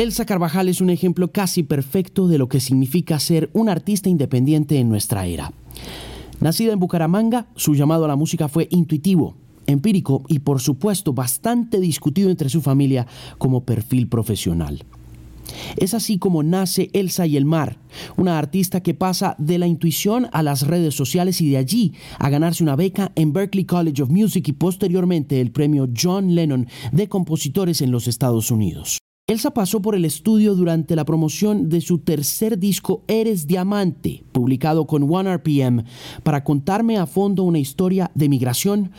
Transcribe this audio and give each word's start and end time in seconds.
Elsa 0.00 0.24
Carvajal 0.24 0.70
es 0.70 0.80
un 0.80 0.88
ejemplo 0.88 1.30
casi 1.30 1.62
perfecto 1.62 2.26
de 2.26 2.38
lo 2.38 2.48
que 2.48 2.58
significa 2.58 3.20
ser 3.20 3.50
un 3.52 3.68
artista 3.68 4.08
independiente 4.08 4.78
en 4.78 4.88
nuestra 4.88 5.26
era. 5.26 5.52
Nacida 6.40 6.72
en 6.72 6.80
Bucaramanga, 6.80 7.48
su 7.54 7.74
llamado 7.74 8.06
a 8.06 8.08
la 8.08 8.16
música 8.16 8.48
fue 8.48 8.66
intuitivo, 8.70 9.36
empírico 9.66 10.24
y 10.26 10.38
por 10.38 10.62
supuesto 10.62 11.12
bastante 11.12 11.80
discutido 11.80 12.30
entre 12.30 12.48
su 12.48 12.62
familia 12.62 13.06
como 13.36 13.66
perfil 13.66 14.08
profesional. 14.08 14.86
Es 15.76 15.92
así 15.92 16.16
como 16.16 16.42
nace 16.42 16.88
Elsa 16.94 17.26
y 17.26 17.36
el 17.36 17.44
Mar, 17.44 17.76
una 18.16 18.38
artista 18.38 18.82
que 18.82 18.94
pasa 18.94 19.34
de 19.36 19.58
la 19.58 19.66
intuición 19.66 20.28
a 20.32 20.42
las 20.42 20.66
redes 20.66 20.94
sociales 20.94 21.42
y 21.42 21.50
de 21.50 21.58
allí 21.58 21.92
a 22.18 22.30
ganarse 22.30 22.62
una 22.62 22.74
beca 22.74 23.12
en 23.16 23.34
Berklee 23.34 23.66
College 23.66 24.02
of 24.02 24.08
Music 24.08 24.48
y 24.48 24.52
posteriormente 24.54 25.42
el 25.42 25.50
premio 25.50 25.90
John 25.94 26.34
Lennon 26.34 26.68
de 26.90 27.06
compositores 27.06 27.82
en 27.82 27.90
los 27.90 28.08
Estados 28.08 28.50
Unidos. 28.50 28.98
Elsa 29.30 29.52
pasó 29.52 29.80
por 29.80 29.94
el 29.94 30.04
estudio 30.04 30.56
durante 30.56 30.96
la 30.96 31.04
promoción 31.04 31.68
de 31.68 31.80
su 31.80 31.98
tercer 31.98 32.58
disco 32.58 33.04
Eres 33.06 33.46
Diamante, 33.46 34.24
publicado 34.32 34.88
con 34.88 35.04
One 35.08 35.36
RPM, 35.36 35.84
para 36.24 36.42
contarme 36.42 36.98
a 36.98 37.06
fondo 37.06 37.44
una 37.44 37.60
historia 37.60 38.10
de 38.16 38.28
migración, 38.28 38.90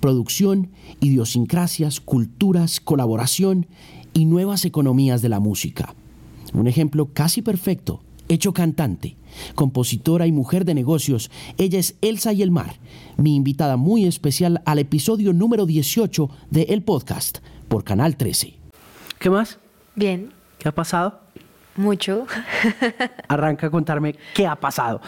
producción, 0.00 0.68
idiosincrasias, 1.00 2.00
culturas, 2.00 2.80
colaboración 2.80 3.66
y 4.12 4.26
nuevas 4.26 4.66
economías 4.66 5.22
de 5.22 5.30
la 5.30 5.40
música. 5.40 5.94
Un 6.52 6.66
ejemplo 6.66 7.08
casi 7.14 7.40
perfecto, 7.40 8.02
hecho 8.28 8.52
cantante, 8.52 9.16
compositora 9.54 10.26
y 10.26 10.32
mujer 10.32 10.66
de 10.66 10.74
negocios, 10.74 11.30
ella 11.56 11.78
es 11.78 11.96
Elsa 12.02 12.34
y 12.34 12.42
el 12.42 12.50
Mar, 12.50 12.74
mi 13.16 13.34
invitada 13.34 13.78
muy 13.78 14.04
especial 14.04 14.60
al 14.66 14.80
episodio 14.80 15.32
número 15.32 15.64
18 15.64 16.28
de 16.50 16.64
El 16.64 16.82
Podcast 16.82 17.38
por 17.68 17.84
Canal 17.84 18.18
13. 18.18 18.52
¿Qué 19.18 19.30
más? 19.30 19.58
Bien. 19.98 20.32
¿Qué 20.60 20.68
ha 20.68 20.72
pasado? 20.72 21.18
Mucho. 21.74 22.24
Arranca 23.28 23.66
a 23.66 23.70
contarme 23.70 24.14
qué 24.32 24.46
ha 24.46 24.54
pasado. 24.54 25.00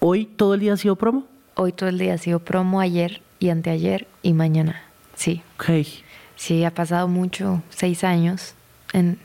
¿Hoy 0.00 0.26
todo 0.26 0.54
el 0.54 0.60
día 0.60 0.72
ha 0.72 0.76
sido 0.76 0.96
promo? 0.96 1.24
Hoy 1.54 1.70
todo 1.70 1.88
el 1.88 1.96
día 1.96 2.14
ha 2.14 2.18
sido 2.18 2.40
promo, 2.40 2.80
ayer 2.80 3.22
y 3.38 3.50
anteayer 3.50 4.08
y 4.24 4.32
mañana. 4.32 4.82
Sí. 5.14 5.40
Ok. 5.54 5.86
Sí, 6.34 6.64
ha 6.64 6.72
pasado 6.72 7.06
mucho, 7.06 7.62
seis 7.70 8.02
años 8.02 8.54
en 8.92 9.20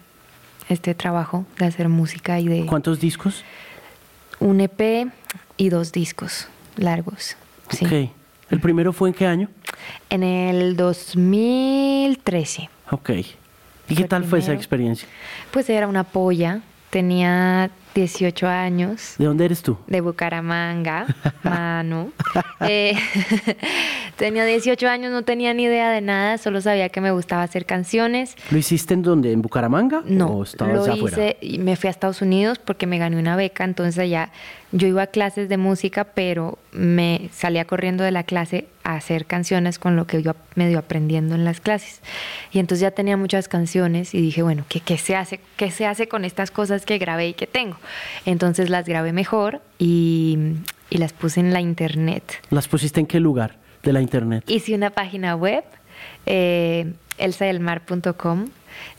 este 0.69 0.93
trabajo 0.93 1.47
de 1.57 1.65
hacer 1.65 1.89
música 1.89 2.39
y 2.39 2.47
de... 2.47 2.67
¿Cuántos 2.67 2.99
discos? 2.99 3.43
Un 4.39 4.61
EP 4.61 5.11
y 5.57 5.69
dos 5.69 5.91
discos 5.91 6.47
largos. 6.77 7.35
Sí. 7.71 7.85
Ok. 7.85 8.11
¿El 8.51 8.59
primero 8.59 8.93
fue 8.93 9.09
en 9.09 9.15
qué 9.15 9.25
año? 9.25 9.49
En 10.11 10.21
el 10.21 10.77
2013. 10.77 12.69
Ok. 12.91 13.09
¿Y 13.91 13.95
qué 13.95 14.05
tal 14.05 14.23
fue 14.23 14.39
esa 14.39 14.53
experiencia? 14.53 15.07
Pues 15.51 15.69
era 15.69 15.87
una 15.87 16.03
polla, 16.05 16.61
tenía 16.89 17.69
18 17.93 18.47
años. 18.47 19.15
¿De 19.17 19.25
dónde 19.25 19.45
eres 19.45 19.61
tú? 19.61 19.77
de 19.87 19.99
Bucaramanga, 20.01 21.05
Manu. 21.43 22.11
Eh, 22.61 22.95
tenía 24.21 24.45
18 24.45 24.87
años, 24.87 25.11
no 25.11 25.23
tenía 25.23 25.51
ni 25.55 25.63
idea 25.63 25.89
de 25.89 25.99
nada, 25.99 26.37
solo 26.37 26.61
sabía 26.61 26.89
que 26.89 27.01
me 27.01 27.09
gustaba 27.09 27.41
hacer 27.41 27.65
canciones. 27.65 28.35
¿Lo 28.51 28.59
hiciste 28.59 28.93
en 28.93 29.01
dónde? 29.01 29.31
¿En 29.31 29.41
Bucaramanga? 29.41 30.03
No, 30.05 30.27
¿O 30.27 30.43
estabas 30.43 30.75
lo 30.75 30.93
afuera? 30.93 31.17
hice 31.17 31.37
y 31.41 31.57
me 31.57 31.75
fui 31.75 31.87
a 31.87 31.89
Estados 31.89 32.21
Unidos 32.21 32.59
porque 32.59 32.85
me 32.85 32.99
gané 32.99 33.17
una 33.17 33.35
beca, 33.35 33.63
entonces 33.63 33.97
allá 33.97 34.29
yo 34.71 34.87
iba 34.87 35.01
a 35.01 35.07
clases 35.07 35.49
de 35.49 35.57
música, 35.57 36.03
pero 36.03 36.59
me 36.71 37.29
salía 37.33 37.65
corriendo 37.65 38.03
de 38.03 38.11
la 38.11 38.21
clase 38.21 38.67
a 38.83 38.93
hacer 38.93 39.25
canciones 39.25 39.79
con 39.79 39.95
lo 39.95 40.05
que 40.05 40.21
yo 40.21 40.33
medio 40.53 40.77
aprendiendo 40.77 41.33
en 41.33 41.43
las 41.43 41.59
clases. 41.59 42.01
Y 42.51 42.59
entonces 42.59 42.83
ya 42.83 42.91
tenía 42.91 43.17
muchas 43.17 43.47
canciones 43.47 44.13
y 44.13 44.21
dije, 44.21 44.43
bueno, 44.43 44.65
¿qué, 44.69 44.81
qué 44.81 44.99
se 44.99 45.15
hace? 45.15 45.39
¿Qué 45.57 45.71
se 45.71 45.87
hace 45.87 46.07
con 46.07 46.25
estas 46.25 46.51
cosas 46.51 46.85
que 46.85 46.99
grabé 46.99 47.29
y 47.29 47.33
que 47.33 47.47
tengo? 47.47 47.77
Entonces 48.27 48.69
las 48.69 48.85
grabé 48.85 49.13
mejor 49.13 49.61
y, 49.79 50.37
y 50.91 50.99
las 50.99 51.11
puse 51.11 51.39
en 51.39 51.53
la 51.53 51.59
internet. 51.59 52.23
¿Las 52.51 52.67
pusiste 52.67 52.99
en 52.99 53.07
qué 53.07 53.19
lugar 53.19 53.60
de 53.83 53.93
la 53.93 54.01
internet? 54.01 54.43
Hice 54.47 54.75
una 54.75 54.89
página 54.89 55.35
web, 55.35 55.63
eh, 56.25 56.93
elsadelmar.com. 57.17 58.47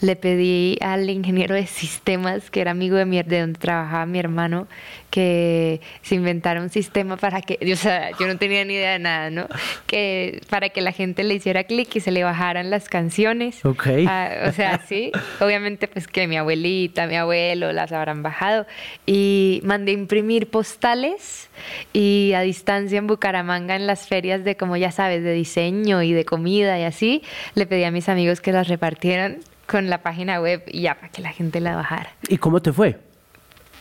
Le 0.01 0.17
pedí 0.17 0.79
al 0.81 1.09
ingeniero 1.11 1.55
de 1.55 1.67
sistemas, 1.67 2.51
que 2.51 2.61
era 2.61 2.71
amigo 2.71 2.97
de, 2.97 3.05
mi, 3.05 3.23
de 3.23 3.41
donde 3.41 3.59
trabajaba 3.59 4.07
mi 4.07 4.19
hermano, 4.19 4.69
que 5.11 5.81
se 6.03 6.15
inventara 6.15 6.61
un 6.61 6.71
sistema 6.71 7.17
para 7.17 7.41
que, 7.41 7.59
o 7.73 7.77
sea, 7.77 8.11
yo 8.19 8.27
no 8.27 8.37
tenía 8.37 8.65
ni 8.65 8.75
idea 8.75 8.93
de 8.93 8.99
nada, 8.99 9.31
¿no? 9.31 9.47
Que 9.87 10.41
para 10.51 10.69
que 10.69 10.83
la 10.83 10.93
gente 10.93 11.25
le 11.25 11.35
hiciera 11.35 11.65
clic 11.65 11.97
y 11.97 12.01
se 12.01 12.11
le 12.11 12.23
bajaran 12.23 12.71
las 12.71 12.89
canciones. 12.89 13.65
Ok. 13.65 13.89
Ah, 14.07 14.47
o 14.49 14.53
sea, 14.53 14.81
sí, 14.87 15.11
obviamente 15.41 15.89
pues 15.89 16.07
que 16.07 16.27
mi 16.27 16.37
abuelita, 16.37 17.07
mi 17.07 17.17
abuelo 17.17 17.73
las 17.73 17.93
habrán 17.93 18.23
bajado. 18.23 18.67
Y 19.07 19.61
mandé 19.65 19.93
imprimir 19.93 20.49
postales 20.49 21.49
y 21.93 22.33
a 22.35 22.41
distancia 22.41 22.99
en 22.99 23.07
Bucaramanga 23.07 23.77
en 23.77 23.87
las 23.87 24.09
ferias 24.09 24.45
de, 24.45 24.57
como 24.57 24.77
ya 24.77 24.93
sabes, 24.93 25.23
de 25.23 25.33
diseño 25.33 26.03
y 26.03 26.13
de 26.13 26.25
comida 26.25 26.79
y 26.79 26.85
así, 26.85 27.23
le 27.55 27.67
pedí 27.67 27.85
a 27.85 27.91
mis 27.91 28.09
amigos 28.09 28.41
que 28.41 28.53
las 28.53 28.69
repartieran 28.69 29.39
con 29.67 29.89
la 29.89 30.03
página 30.03 30.41
web 30.41 30.63
y 30.67 30.83
ya 30.83 30.95
para 30.97 31.09
que 31.09 31.23
la 31.23 31.33
gente 31.33 31.61
la 31.61 31.77
bajara. 31.77 32.11
¿Y 32.29 32.39
cómo 32.39 32.61
te 32.61 32.73
fue? 32.73 32.99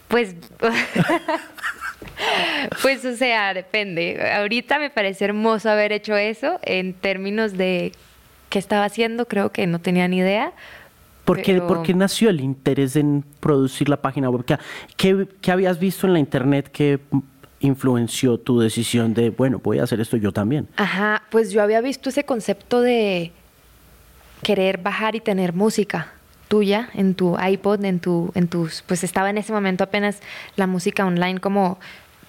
Pues, 0.08 0.36
pues, 2.82 3.04
o 3.06 3.16
sea, 3.16 3.54
depende. 3.54 4.32
Ahorita 4.36 4.80
me 4.80 4.90
parece 4.90 5.26
hermoso 5.26 5.70
haber 5.70 5.92
hecho 5.92 6.16
eso 6.16 6.60
en 6.64 6.94
términos 6.94 7.58
de 7.58 7.92
qué 8.50 8.60
estaba 8.60 8.86
haciendo, 8.86 9.28
creo 9.28 9.52
que 9.52 9.68
no 9.68 9.80
tenía 9.80 10.08
ni 10.08 10.18
idea. 10.18 10.54
¿Por 11.26 11.42
qué, 11.42 11.54
Pero- 11.54 11.68
por 11.68 11.84
qué 11.84 11.94
nació 11.94 12.30
el 12.30 12.42
interés 12.42 12.96
en 12.96 13.24
producir 13.40 13.88
la 13.88 13.98
página 13.98 14.30
web? 14.30 14.44
¿Qué, 14.46 14.58
qué, 14.98 15.28
qué 15.42 15.52
habías 15.52 15.80
visto 15.80 16.08
en 16.08 16.14
la 16.14 16.20
internet 16.20 16.70
que 16.72 17.00
influenció 17.62 18.38
tu 18.38 18.60
decisión 18.60 19.14
de, 19.14 19.30
bueno, 19.30 19.60
voy 19.64 19.80
a 19.80 19.84
hacer 19.84 20.02
esto 20.02 20.18
yo 20.18 20.32
también? 20.32 20.68
Ajá, 20.76 21.24
pues 21.30 21.52
yo 21.52 21.62
había 21.62 21.82
visto 21.82 22.10
ese 22.10 22.26
concepto 22.26 22.82
de 22.82 23.32
querer 24.44 24.80
bajar 24.80 25.16
y 25.16 25.22
tener 25.22 25.54
música 25.54 26.14
tuya 26.48 26.90
en 26.94 27.16
tu 27.16 27.38
iPod, 27.40 27.86
en 27.86 28.00
tu, 28.00 28.32
en 28.36 28.48
tus, 28.48 28.82
pues 28.82 29.04
estaba 29.04 29.30
en 29.30 29.38
ese 29.38 29.54
momento 29.54 29.84
apenas 29.84 30.20
la 30.56 30.68
música 30.68 31.06
online 31.06 31.40
como 31.40 31.80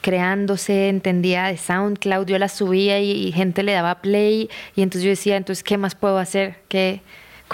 creándose, 0.00 0.88
entendía 0.88 1.46
de 1.46 1.56
SoundCloud, 1.56 2.26
yo 2.26 2.38
la 2.38 2.48
subía 2.48 3.00
y, 3.00 3.10
y 3.10 3.32
gente 3.32 3.62
le 3.62 3.72
daba 3.72 3.96
play 3.96 4.50
y 4.76 4.82
entonces 4.82 5.04
yo 5.04 5.10
decía, 5.10 5.36
entonces, 5.36 5.64
¿qué 5.64 5.78
más 5.78 5.94
puedo 5.94 6.18
hacer 6.18 6.56
que 6.68 7.00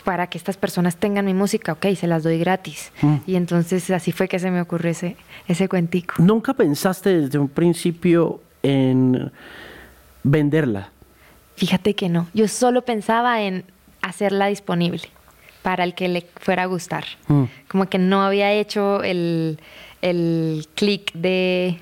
para 0.03 0.27
que 0.29 0.39
estas 0.39 0.57
personas 0.57 0.97
tengan 0.97 1.25
mi 1.25 1.35
música? 1.35 1.73
Ok, 1.73 1.87
se 1.97 2.07
las 2.07 2.23
doy 2.23 2.39
gratis. 2.39 2.93
Mm. 3.03 3.17
Y 3.27 3.37
entonces 3.37 3.91
así 3.91 4.13
fue 4.13 4.29
que 4.29 4.39
se 4.39 4.51
me 4.51 4.61
ocurrió 4.61 4.91
ese, 4.91 5.17
ese 5.47 5.69
cuentico. 5.69 6.15
¿Nunca 6.19 6.55
pensaste 6.55 7.23
desde 7.23 7.39
un 7.39 7.49
principio 7.49 8.41
en 8.63 9.31
venderla? 10.23 10.91
Fíjate 11.57 11.95
que 11.95 12.09
no. 12.09 12.29
Yo 12.35 12.49
solo 12.49 12.83
pensaba 12.83 13.43
en 13.43 13.65
hacerla 14.03 14.47
disponible 14.47 15.03
para 15.63 15.85
el 15.85 15.95
que 15.95 16.09
le 16.09 16.27
fuera 16.37 16.63
a 16.63 16.67
gustar. 16.67 17.05
Mm. 17.27 17.45
Como 17.69 17.87
que 17.89 17.99
no 17.99 18.23
había 18.23 18.53
hecho 18.53 19.03
el, 19.03 19.59
el 20.03 20.67
clic 20.75 21.13
de 21.13 21.81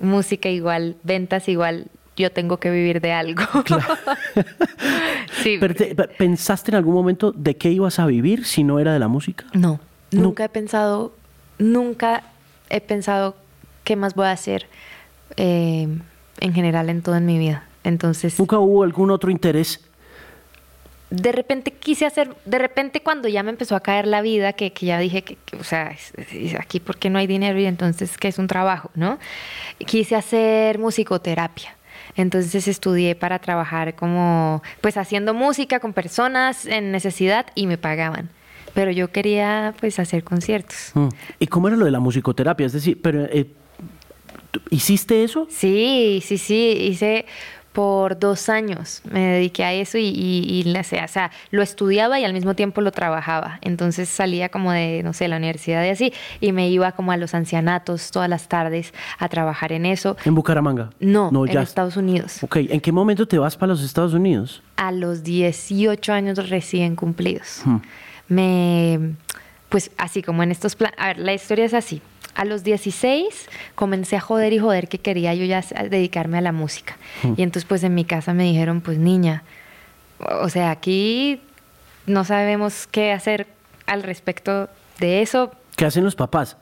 música 0.00 0.48
igual, 0.48 0.96
ventas 1.02 1.48
igual, 1.48 1.86
yo 2.16 2.30
tengo 2.32 2.58
que 2.58 2.70
vivir 2.70 3.00
de 3.00 3.12
algo. 3.12 3.42
sí. 5.42 5.56
Pero 5.60 5.74
te- 5.74 5.94
pe- 5.94 6.08
¿Pensaste 6.08 6.70
en 6.70 6.76
algún 6.76 6.94
momento 6.94 7.32
de 7.32 7.56
qué 7.56 7.70
ibas 7.70 7.98
a 7.98 8.06
vivir 8.06 8.44
si 8.44 8.64
no 8.64 8.78
era 8.78 8.92
de 8.92 8.98
la 8.98 9.08
música? 9.08 9.44
No, 9.52 9.80
No. 10.12 10.22
nunca 10.22 10.44
he 10.44 10.48
pensado, 10.48 11.12
nunca 11.58 12.22
he 12.70 12.80
pensado 12.80 13.36
qué 13.84 13.96
más 13.96 14.14
voy 14.14 14.26
a 14.26 14.32
hacer 14.32 14.66
eh, 15.36 15.88
en 16.40 16.52
general 16.54 16.90
en 16.90 17.02
todo 17.02 17.16
en 17.16 17.26
mi 17.26 17.38
vida. 17.38 17.64
Entonces, 17.84 18.38
¿Nunca 18.38 18.58
hubo 18.58 18.82
algún 18.82 19.10
otro 19.10 19.30
interés? 19.30 19.80
de 21.08 21.30
repente 21.30 21.70
quise 21.70 22.04
hacer, 22.04 22.34
de 22.46 22.58
repente 22.58 23.00
cuando 23.00 23.28
ya 23.28 23.44
me 23.44 23.50
empezó 23.50 23.76
a 23.76 23.80
caer 23.80 24.08
la 24.08 24.22
vida, 24.22 24.54
que, 24.54 24.72
que 24.72 24.86
ya 24.86 24.98
dije 24.98 25.22
que, 25.22 25.36
que, 25.36 25.54
o 25.56 25.62
sea, 25.62 25.92
es- 25.92 26.12
es 26.32 26.54
aquí 26.56 26.80
porque 26.80 27.10
no 27.10 27.20
hay 27.20 27.28
dinero 27.28 27.60
y 27.60 27.66
entonces 27.66 28.18
que 28.18 28.26
es 28.26 28.38
un 28.40 28.48
trabajo, 28.48 28.90
¿no? 28.96 29.20
Quise 29.86 30.16
hacer 30.16 30.80
musicoterapia. 30.80 31.76
Entonces 32.16 32.66
estudié 32.68 33.14
para 33.14 33.38
trabajar 33.38 33.94
como, 33.94 34.62
pues 34.80 34.96
haciendo 34.96 35.34
música 35.34 35.80
con 35.80 35.92
personas 35.92 36.64
en 36.66 36.90
necesidad 36.92 37.46
y 37.54 37.66
me 37.66 37.78
pagaban. 37.78 38.30
Pero 38.74 38.90
yo 38.90 39.10
quería 39.10 39.74
pues 39.80 39.98
hacer 39.98 40.22
conciertos. 40.24 40.90
Mm. 40.94 41.08
¿Y 41.40 41.46
cómo 41.46 41.68
era 41.68 41.76
lo 41.76 41.84
de 41.84 41.90
la 41.90 42.00
musicoterapia? 42.00 42.66
Es 42.66 42.72
decir, 42.72 43.00
pero 43.02 43.24
eh, 43.24 43.46
¿tú- 44.50 44.60
¿hiciste 44.70 45.24
eso? 45.24 45.46
Sí, 45.50 46.22
sí, 46.24 46.38
sí, 46.38 46.76
hice 46.90 47.26
por 47.76 48.18
dos 48.18 48.48
años, 48.48 49.02
me 49.04 49.20
dediqué 49.20 49.62
a 49.62 49.74
eso 49.74 49.98
y, 49.98 50.06
y, 50.06 50.62
y 50.64 50.78
o 50.78 50.82
sea, 50.82 51.30
lo 51.50 51.60
estudiaba 51.60 52.18
y 52.18 52.24
al 52.24 52.32
mismo 52.32 52.54
tiempo 52.54 52.80
lo 52.80 52.90
trabajaba. 52.90 53.58
Entonces 53.60 54.08
salía 54.08 54.48
como 54.48 54.72
de, 54.72 55.02
no 55.04 55.12
sé, 55.12 55.28
la 55.28 55.36
universidad 55.36 55.84
y 55.84 55.90
así, 55.90 56.14
y 56.40 56.52
me 56.52 56.70
iba 56.70 56.92
como 56.92 57.12
a 57.12 57.18
los 57.18 57.34
ancianatos 57.34 58.12
todas 58.12 58.30
las 58.30 58.48
tardes 58.48 58.94
a 59.18 59.28
trabajar 59.28 59.72
en 59.72 59.84
eso. 59.84 60.16
En 60.24 60.34
Bucaramanga. 60.34 60.88
No, 61.00 61.30
no 61.30 61.44
en 61.44 61.52
ya. 61.52 61.60
Estados 61.60 61.98
Unidos. 61.98 62.42
Ok, 62.42 62.56
¿en 62.60 62.80
qué 62.80 62.92
momento 62.92 63.28
te 63.28 63.38
vas 63.38 63.58
para 63.58 63.74
los 63.74 63.84
Estados 63.84 64.14
Unidos? 64.14 64.62
A 64.76 64.90
los 64.90 65.22
18 65.22 66.14
años 66.14 66.48
recién 66.48 66.96
cumplidos. 66.96 67.60
Hmm. 67.62 67.76
Me, 68.28 69.16
pues 69.68 69.90
así 69.98 70.22
como 70.22 70.42
en 70.42 70.50
estos 70.50 70.76
planes, 70.76 70.98
a 70.98 71.08
ver, 71.08 71.18
la 71.18 71.34
historia 71.34 71.66
es 71.66 71.74
así. 71.74 72.00
A 72.36 72.44
los 72.44 72.62
16 72.64 73.48
comencé 73.74 74.16
a 74.16 74.20
joder 74.20 74.52
y 74.52 74.58
joder 74.58 74.88
que 74.88 74.98
quería 74.98 75.34
yo 75.34 75.44
ya 75.44 75.64
dedicarme 75.88 76.38
a 76.38 76.42
la 76.42 76.52
música. 76.52 76.96
Y 77.36 77.42
entonces 77.42 77.64
pues 77.64 77.82
en 77.82 77.94
mi 77.94 78.04
casa 78.04 78.34
me 78.34 78.44
dijeron, 78.44 78.82
pues 78.82 78.98
niña, 78.98 79.42
o 80.18 80.48
sea, 80.50 80.70
aquí 80.70 81.40
no 82.06 82.24
sabemos 82.24 82.86
qué 82.86 83.12
hacer 83.12 83.46
al 83.86 84.02
respecto 84.02 84.68
de 84.98 85.22
eso. 85.22 85.50
¿Qué 85.76 85.86
hacen 85.86 86.04
los 86.04 86.14
papás? 86.14 86.56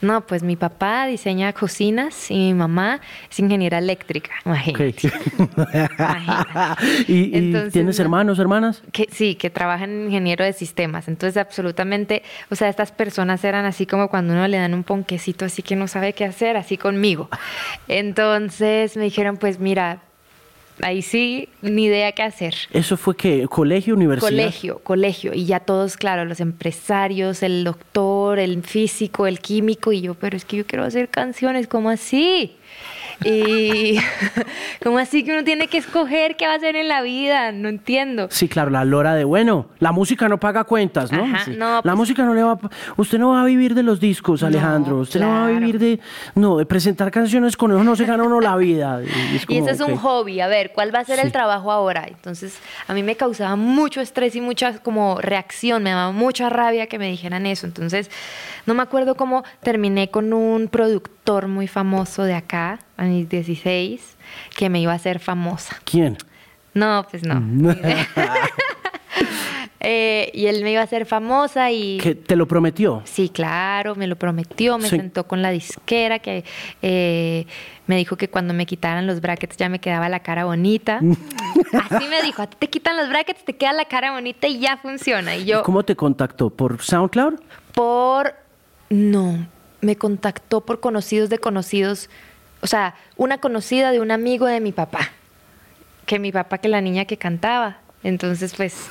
No, 0.00 0.26
pues 0.26 0.42
mi 0.42 0.56
papá 0.56 1.06
diseña 1.06 1.52
cocinas 1.52 2.30
y 2.30 2.34
mi 2.34 2.54
mamá 2.54 3.00
es 3.30 3.38
ingeniera 3.38 3.78
eléctrica, 3.78 4.30
imagínate. 4.44 4.94
¿Y, 7.08 7.52
tienes 7.70 7.98
hermanos, 7.98 8.38
hermanas? 8.38 8.82
Que, 8.92 9.08
sí, 9.10 9.34
que 9.34 9.50
trabajan 9.50 9.90
en 9.90 10.04
ingeniero 10.06 10.44
de 10.44 10.52
sistemas. 10.52 11.08
Entonces, 11.08 11.36
absolutamente, 11.36 12.22
o 12.50 12.54
sea, 12.54 12.68
estas 12.68 12.92
personas 12.92 13.44
eran 13.44 13.64
así 13.64 13.86
como 13.86 14.08
cuando 14.08 14.32
uno 14.32 14.46
le 14.48 14.58
dan 14.58 14.74
un 14.74 14.84
ponquecito 14.84 15.44
así 15.44 15.62
que 15.62 15.76
no 15.76 15.88
sabe 15.88 16.12
qué 16.12 16.24
hacer, 16.24 16.56
así 16.56 16.76
conmigo. 16.76 17.28
Entonces 17.88 18.96
me 18.96 19.04
dijeron, 19.04 19.36
pues 19.36 19.58
mira, 19.58 20.00
ahí 20.82 21.02
sí, 21.02 21.48
ni 21.62 21.84
idea 21.84 22.12
qué 22.12 22.22
hacer. 22.22 22.54
¿Eso 22.72 22.96
fue 22.96 23.16
qué? 23.16 23.46
¿Colegio, 23.48 23.94
universidad? 23.94 24.30
Colegio, 24.30 24.78
colegio. 24.80 25.32
Y 25.34 25.46
ya 25.46 25.60
todos, 25.60 25.96
claro, 25.96 26.24
los 26.24 26.40
empresarios, 26.40 27.42
el 27.42 27.64
doctor, 27.64 28.38
el 28.38 28.62
físico, 28.62 29.26
el 29.26 29.40
químico. 29.40 29.92
Y 29.92 30.00
yo, 30.00 30.14
pero 30.14 30.36
es 30.36 30.44
que 30.44 30.56
yo 30.56 30.66
quiero 30.66 30.84
hacer 30.84 31.08
canciones, 31.08 31.68
¿cómo 31.68 31.90
así? 31.90 32.56
Y 33.24 33.98
como 34.82 34.98
así 34.98 35.24
que 35.24 35.32
uno 35.32 35.44
tiene 35.44 35.68
que 35.68 35.78
escoger 35.78 36.36
qué 36.36 36.46
va 36.46 36.54
a 36.54 36.56
hacer 36.56 36.76
en 36.76 36.88
la 36.88 37.02
vida, 37.02 37.52
no 37.52 37.68
entiendo. 37.68 38.28
Sí, 38.30 38.48
claro, 38.48 38.70
la 38.70 38.84
lora 38.84 39.14
de 39.14 39.24
bueno, 39.24 39.66
la 39.78 39.92
música 39.92 40.28
no 40.28 40.38
paga 40.40 40.64
cuentas, 40.64 41.12
¿no? 41.12 41.26
la 41.26 41.82
pues 41.82 41.96
música 41.96 42.24
no 42.24 42.34
le 42.34 42.42
va 42.42 42.58
usted 42.96 43.18
no 43.18 43.30
va 43.30 43.42
a 43.42 43.44
vivir 43.44 43.74
de 43.74 43.82
los 43.82 44.00
discos, 44.00 44.42
Alejandro, 44.42 44.98
usted 44.98 45.20
no 45.20 45.28
va 45.28 45.46
a 45.46 45.50
vivir 45.50 45.78
de 45.78 46.00
no, 46.34 46.58
de 46.58 46.66
presentar 46.66 47.10
canciones 47.10 47.56
con 47.56 47.72
eso 47.72 47.84
no 47.84 47.96
se 47.96 48.04
gana 48.04 48.24
uno 48.24 48.40
la 48.40 48.56
vida. 48.56 49.00
Y, 49.48 49.58
eso 49.58 49.70
es 49.70 49.80
un 49.80 49.96
hobby, 49.96 50.40
a 50.40 50.48
ver, 50.48 50.72
¿cuál 50.72 50.94
va 50.94 51.00
a 51.00 51.04
ser 51.04 51.18
el 51.18 51.32
trabajo 51.32 51.72
ahora? 51.72 52.06
Entonces, 52.06 52.58
a 52.86 52.94
mí 52.94 53.02
me 53.02 53.16
causaba 53.16 53.56
mucho 53.56 54.00
estrés 54.00 54.36
y 54.36 54.40
mucha 54.40 54.78
como 54.78 55.20
reacción, 55.20 55.82
me 55.82 55.90
daba 55.90 56.12
mucha 56.12 56.48
rabia 56.50 56.86
que 56.86 56.98
me 56.98 57.10
dijeran 57.10 57.46
eso. 57.46 57.66
Entonces, 57.66 58.10
no 58.66 58.74
me 58.74 58.82
acuerdo 58.82 59.14
cómo 59.14 59.44
terminé 59.62 60.10
con 60.10 60.32
un 60.32 60.68
productor 60.68 61.48
muy 61.48 61.66
famoso 61.66 62.22
de 62.24 62.34
acá, 62.34 62.80
a 62.96 63.04
mis 63.04 63.28
16, 63.28 64.16
que 64.56 64.68
me 64.68 64.80
iba 64.80 64.92
a 64.92 64.96
hacer 64.96 65.18
famosa. 65.18 65.76
¿Quién? 65.84 66.18
No, 66.74 67.06
pues 67.10 67.24
no. 67.24 67.40
Eh, 69.82 70.30
y 70.34 70.46
él 70.46 70.62
me 70.62 70.72
iba 70.72 70.82
a 70.82 70.84
hacer 70.84 71.06
famosa 71.06 71.70
y... 71.70 71.96
¿Que 71.98 72.14
¿Te 72.14 72.36
lo 72.36 72.46
prometió? 72.46 73.00
Sí, 73.04 73.30
claro, 73.30 73.94
me 73.94 74.06
lo 74.06 74.16
prometió, 74.16 74.76
me 74.76 74.86
sentó 74.86 75.26
con 75.26 75.40
la 75.40 75.50
disquera, 75.50 76.18
que 76.18 76.44
eh, 76.82 77.46
me 77.86 77.96
dijo 77.96 78.16
que 78.16 78.28
cuando 78.28 78.52
me 78.52 78.66
quitaran 78.66 79.06
los 79.06 79.22
brackets 79.22 79.56
ya 79.56 79.70
me 79.70 79.78
quedaba 79.78 80.10
la 80.10 80.20
cara 80.20 80.44
bonita. 80.44 81.00
Así 81.90 82.08
me 82.08 82.22
dijo, 82.22 82.42
a 82.42 82.46
ti 82.46 82.58
te 82.60 82.68
quitan 82.68 82.98
los 82.98 83.08
brackets, 83.08 83.42
te 83.42 83.56
queda 83.56 83.72
la 83.72 83.86
cara 83.86 84.12
bonita 84.12 84.46
y 84.46 84.58
ya 84.58 84.76
funciona. 84.76 85.34
Y 85.36 85.46
yo... 85.46 85.62
¿Cómo 85.62 85.82
te 85.82 85.96
contactó? 85.96 86.50
¿Por 86.50 86.82
SoundCloud? 86.82 87.40
Por 87.72 88.34
no, 88.90 89.46
me 89.80 89.96
contactó 89.96 90.60
por 90.60 90.80
conocidos 90.80 91.30
de 91.30 91.38
conocidos, 91.38 92.10
o 92.60 92.66
sea, 92.66 92.94
una 93.16 93.38
conocida 93.38 93.92
de 93.92 94.00
un 94.00 94.10
amigo 94.10 94.46
de 94.46 94.60
mi 94.60 94.72
papá, 94.72 95.12
que 96.06 96.18
mi 96.18 96.32
papá, 96.32 96.58
que 96.58 96.68
la 96.68 96.80
niña 96.80 97.04
que 97.04 97.16
cantaba. 97.16 97.78
Entonces, 98.02 98.54
pues, 98.56 98.88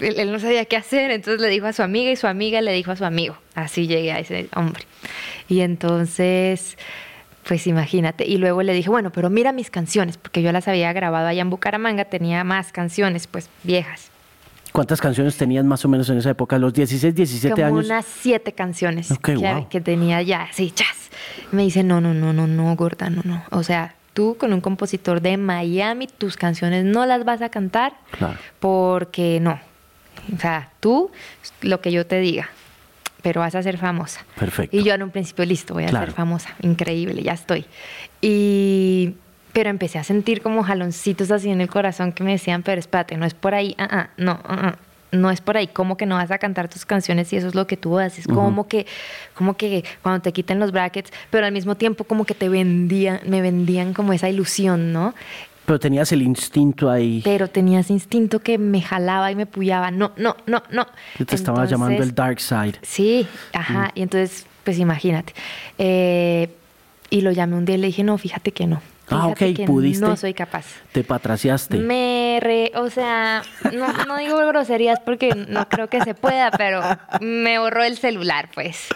él, 0.00 0.32
no 0.32 0.40
sabía 0.40 0.64
qué 0.64 0.76
hacer, 0.76 1.10
entonces 1.10 1.40
le 1.40 1.48
dijo 1.48 1.66
a 1.66 1.72
su 1.72 1.82
amiga 1.82 2.10
y 2.10 2.16
su 2.16 2.26
amiga 2.26 2.60
le 2.60 2.72
dijo 2.72 2.90
a 2.90 2.96
su 2.96 3.04
amigo. 3.04 3.36
Así 3.54 3.86
llegué 3.86 4.12
a 4.12 4.18
ese 4.18 4.48
hombre. 4.54 4.84
Y 5.48 5.60
entonces, 5.60 6.78
pues 7.46 7.66
imagínate. 7.66 8.26
Y 8.26 8.38
luego 8.38 8.62
le 8.62 8.72
dije, 8.72 8.88
bueno, 8.88 9.12
pero 9.12 9.30
mira 9.30 9.52
mis 9.52 9.70
canciones, 9.70 10.16
porque 10.16 10.42
yo 10.42 10.52
las 10.52 10.68
había 10.68 10.92
grabado 10.92 11.28
allá 11.28 11.42
en 11.42 11.50
Bucaramanga, 11.50 12.06
tenía 12.06 12.42
más 12.42 12.72
canciones, 12.72 13.26
pues 13.26 13.50
viejas. 13.62 14.09
¿Cuántas 14.72 15.00
canciones 15.00 15.36
tenías 15.36 15.64
más 15.64 15.84
o 15.84 15.88
menos 15.88 16.08
en 16.10 16.18
esa 16.18 16.30
época? 16.30 16.58
¿Los 16.58 16.72
16, 16.72 17.14
17 17.14 17.64
años? 17.64 17.86
unas 17.86 18.04
siete 18.04 18.52
canciones 18.52 19.08
que, 19.68 19.80
tenía 19.80 20.22
ya, 20.22 20.48
sí, 20.52 20.70
chas. 20.70 21.10
Me 21.50 21.62
dice, 21.62 21.82
no, 21.82 22.00
no, 22.00 22.14
no, 22.14 22.32
no, 22.32 22.46
no, 22.46 22.76
gorda, 22.76 23.10
no, 23.10 23.22
no. 23.24 23.42
O 23.50 23.62
sea, 23.62 23.94
tú 24.14 24.36
con 24.38 24.52
un 24.52 24.60
compositor 24.60 25.20
de 25.20 25.36
Miami, 25.36 26.06
tus 26.06 26.36
canciones 26.36 26.84
no 26.84 27.06
las 27.06 27.24
vas 27.24 27.42
a 27.42 27.48
cantar 27.48 27.94
porque 28.60 29.40
no. 29.40 29.58
O 30.34 30.38
sea, 30.38 30.70
tú, 30.80 31.10
lo 31.62 31.80
que 31.80 31.90
yo 31.90 32.06
te 32.06 32.20
diga, 32.20 32.50
pero 33.22 33.40
vas 33.40 33.54
a 33.54 33.62
ser 33.62 33.78
famosa. 33.78 34.24
Perfecto. 34.38 34.76
Y 34.76 34.82
yo 34.82 34.94
en 34.94 35.02
un 35.02 35.10
principio, 35.10 35.44
listo, 35.44 35.74
voy 35.74 35.84
a 35.84 35.88
ser 35.88 36.12
famosa. 36.12 36.54
Increíble, 36.62 37.22
ya 37.22 37.32
estoy. 37.32 37.64
Y 38.20 39.14
pero 39.60 39.68
empecé 39.68 39.98
a 39.98 40.04
sentir 40.04 40.40
como 40.40 40.62
jaloncitos 40.62 41.30
así 41.30 41.50
en 41.50 41.60
el 41.60 41.68
corazón 41.68 42.12
que 42.12 42.24
me 42.24 42.30
decían, 42.30 42.62
pero 42.62 42.78
espérate, 42.78 43.18
no 43.18 43.26
es 43.26 43.34
por 43.34 43.54
ahí, 43.54 43.74
ah, 43.76 43.88
ah 43.90 44.10
no, 44.16 44.40
ah, 44.42 44.76
no 45.12 45.30
es 45.30 45.42
por 45.42 45.58
ahí, 45.58 45.66
¿cómo 45.66 45.98
que 45.98 46.06
no 46.06 46.14
vas 46.14 46.30
a 46.30 46.38
cantar 46.38 46.70
tus 46.70 46.86
canciones 46.86 47.30
y 47.34 47.36
eso 47.36 47.48
es 47.48 47.54
lo 47.54 47.66
que 47.66 47.76
tú 47.76 47.98
haces? 47.98 48.26
Como 48.26 48.68
que, 48.68 48.86
como 49.34 49.58
que 49.58 49.84
cuando 50.00 50.22
te 50.22 50.32
quiten 50.32 50.60
los 50.60 50.72
brackets, 50.72 51.12
pero 51.28 51.44
al 51.44 51.52
mismo 51.52 51.74
tiempo 51.74 52.04
como 52.04 52.24
que 52.24 52.32
te 52.32 52.48
vendían, 52.48 53.20
me 53.26 53.42
vendían 53.42 53.92
como 53.92 54.14
esa 54.14 54.30
ilusión, 54.30 54.94
¿no? 54.94 55.12
Pero 55.66 55.78
tenías 55.78 56.10
el 56.12 56.22
instinto 56.22 56.88
ahí. 56.88 57.20
Pero 57.22 57.48
tenías 57.48 57.90
instinto 57.90 58.38
que 58.40 58.56
me 58.56 58.80
jalaba 58.80 59.30
y 59.30 59.34
me 59.34 59.44
puyaba. 59.44 59.90
No, 59.90 60.12
no, 60.16 60.36
no, 60.46 60.62
no. 60.70 60.86
te 61.26 61.34
estaba 61.34 61.66
llamando 61.66 62.02
el 62.02 62.14
dark 62.14 62.40
side. 62.40 62.76
Sí, 62.80 63.28
ajá. 63.52 63.88
Mm. 63.88 63.98
Y 63.98 64.02
entonces, 64.04 64.46
pues 64.64 64.78
imagínate. 64.78 65.34
Eh, 65.76 66.48
y 67.10 67.20
lo 67.20 67.30
llamé 67.30 67.56
un 67.56 67.66
día 67.66 67.76
y 67.76 67.78
le 67.78 67.88
dije, 67.88 68.04
no, 68.04 68.16
fíjate 68.16 68.52
que 68.52 68.66
no 68.66 68.80
ah, 69.10 69.26
ok, 69.28 69.66
pudiste. 69.66 70.04
No 70.04 70.16
soy 70.16 70.34
capaz. 70.34 70.66
Te 70.92 71.04
patraciaste. 71.04 71.78
Me 71.78 72.38
re, 72.40 72.72
o 72.74 72.90
sea, 72.90 73.42
no, 74.06 74.16
digo 74.18 74.38
groserías 74.46 75.00
porque 75.00 75.34
no 75.34 75.68
creo 75.68 75.88
que 75.88 76.00
se 76.02 76.14
pueda, 76.14 76.50
pero 76.50 76.80
me 77.20 77.58
borró 77.58 77.84
el 77.84 77.96
celular, 77.96 78.48
pues. 78.54 78.88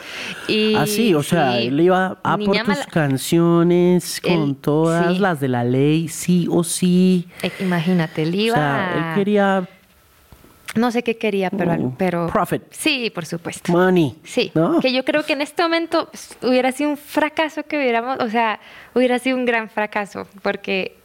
Y, 0.49 0.75
ah, 0.77 0.87
sí, 0.87 1.15
o 1.15 1.23
sea, 1.23 1.59
él 1.59 1.81
iba 1.81 2.19
a 2.23 2.37
por 2.39 2.57
tus 2.59 2.87
canciones 2.87 4.21
con 4.21 4.55
todas 4.57 5.19
las 5.19 5.41
de 5.41 5.49
la 5.49 5.65
ley, 5.65 6.09
sí 6.09 6.47
o 6.51 6.65
sí. 6.65 7.29
Eh, 7.43 7.51
imagínate, 7.61 8.23
él 8.23 8.35
iba. 8.35 8.55
O 8.55 8.59
sea, 8.59 8.95
él 8.97 9.19
quería 9.19 9.69
no 10.75 10.91
sé 10.91 11.03
qué 11.03 11.17
quería, 11.17 11.50
pero, 11.50 11.73
oh, 11.75 11.94
pero... 11.97 12.26
Profit. 12.29 12.62
Sí, 12.71 13.10
por 13.10 13.27
supuesto. 13.27 13.72
Money. 13.72 14.17
Sí. 14.25 14.53
Que 14.81 14.93
yo 14.93 15.05
creo 15.05 15.25
que 15.25 15.34
en 15.34 15.43
este 15.43 15.63
momento 15.63 16.08
pues, 16.10 16.37
hubiera 16.43 16.72
sido 16.72 16.91
un 16.91 16.96
fracaso 16.96 17.63
que 17.65 17.77
hubiéramos, 17.77 18.19
o 18.20 18.29
sea, 18.29 18.60
hubiera 18.94 19.19
sido 19.19 19.37
un 19.37 19.44
gran 19.44 19.69
fracaso, 19.69 20.27
porque 20.43 20.96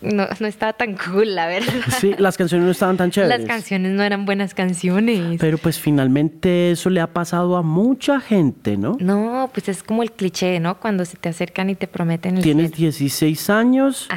no, 0.00 0.26
no 0.40 0.46
estaba 0.46 0.74
tan 0.74 0.96
cool, 0.96 1.34
la 1.34 1.46
verdad. 1.46 1.72
Sí, 2.00 2.14
las 2.18 2.36
canciones 2.36 2.66
no 2.66 2.72
estaban 2.72 2.96
tan 2.96 3.10
chéveres. 3.10 3.40
Las 3.40 3.48
canciones 3.48 3.92
no 3.92 4.02
eran 4.02 4.26
buenas 4.26 4.54
canciones. 4.54 5.38
Pero 5.40 5.58
pues 5.58 5.78
finalmente 5.78 6.70
eso 6.70 6.90
le 6.90 7.00
ha 7.00 7.12
pasado 7.12 7.56
a 7.56 7.62
mucha 7.62 8.20
gente, 8.20 8.76
¿no? 8.76 8.96
No, 9.00 9.50
pues 9.52 9.68
es 9.68 9.82
como 9.82 10.02
el 10.02 10.12
cliché, 10.12 10.60
¿no? 10.60 10.78
Cuando 10.78 11.04
se 11.04 11.16
te 11.16 11.30
acercan 11.30 11.70
y 11.70 11.74
te 11.74 11.86
prometen 11.86 12.36
el 12.36 12.42
Tienes 12.42 12.72
16 12.72 13.50
años, 13.50 14.08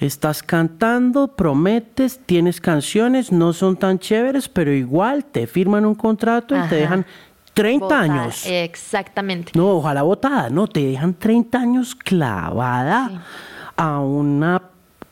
estás 0.00 0.42
cantando, 0.42 1.28
prometes, 1.28 2.20
tienes 2.26 2.60
canciones, 2.60 3.30
no 3.30 3.52
son 3.52 3.76
tan 3.76 3.98
chéveres, 3.98 4.48
pero 4.48 4.72
igual 4.72 5.24
te 5.24 5.46
firman 5.46 5.86
un 5.86 5.94
contrato 5.94 6.56
y 6.56 6.68
te 6.68 6.76
dejan 6.76 7.06
30 7.54 8.00
años. 8.00 8.46
Exactamente. 8.46 9.52
No, 9.54 9.70
ojalá 9.70 10.02
votada, 10.02 10.50
no, 10.50 10.66
te 10.66 10.84
dejan 10.84 11.14
30 11.14 11.58
años 11.58 11.94
clavada 11.94 13.22
a 13.76 14.00
una 14.00 14.60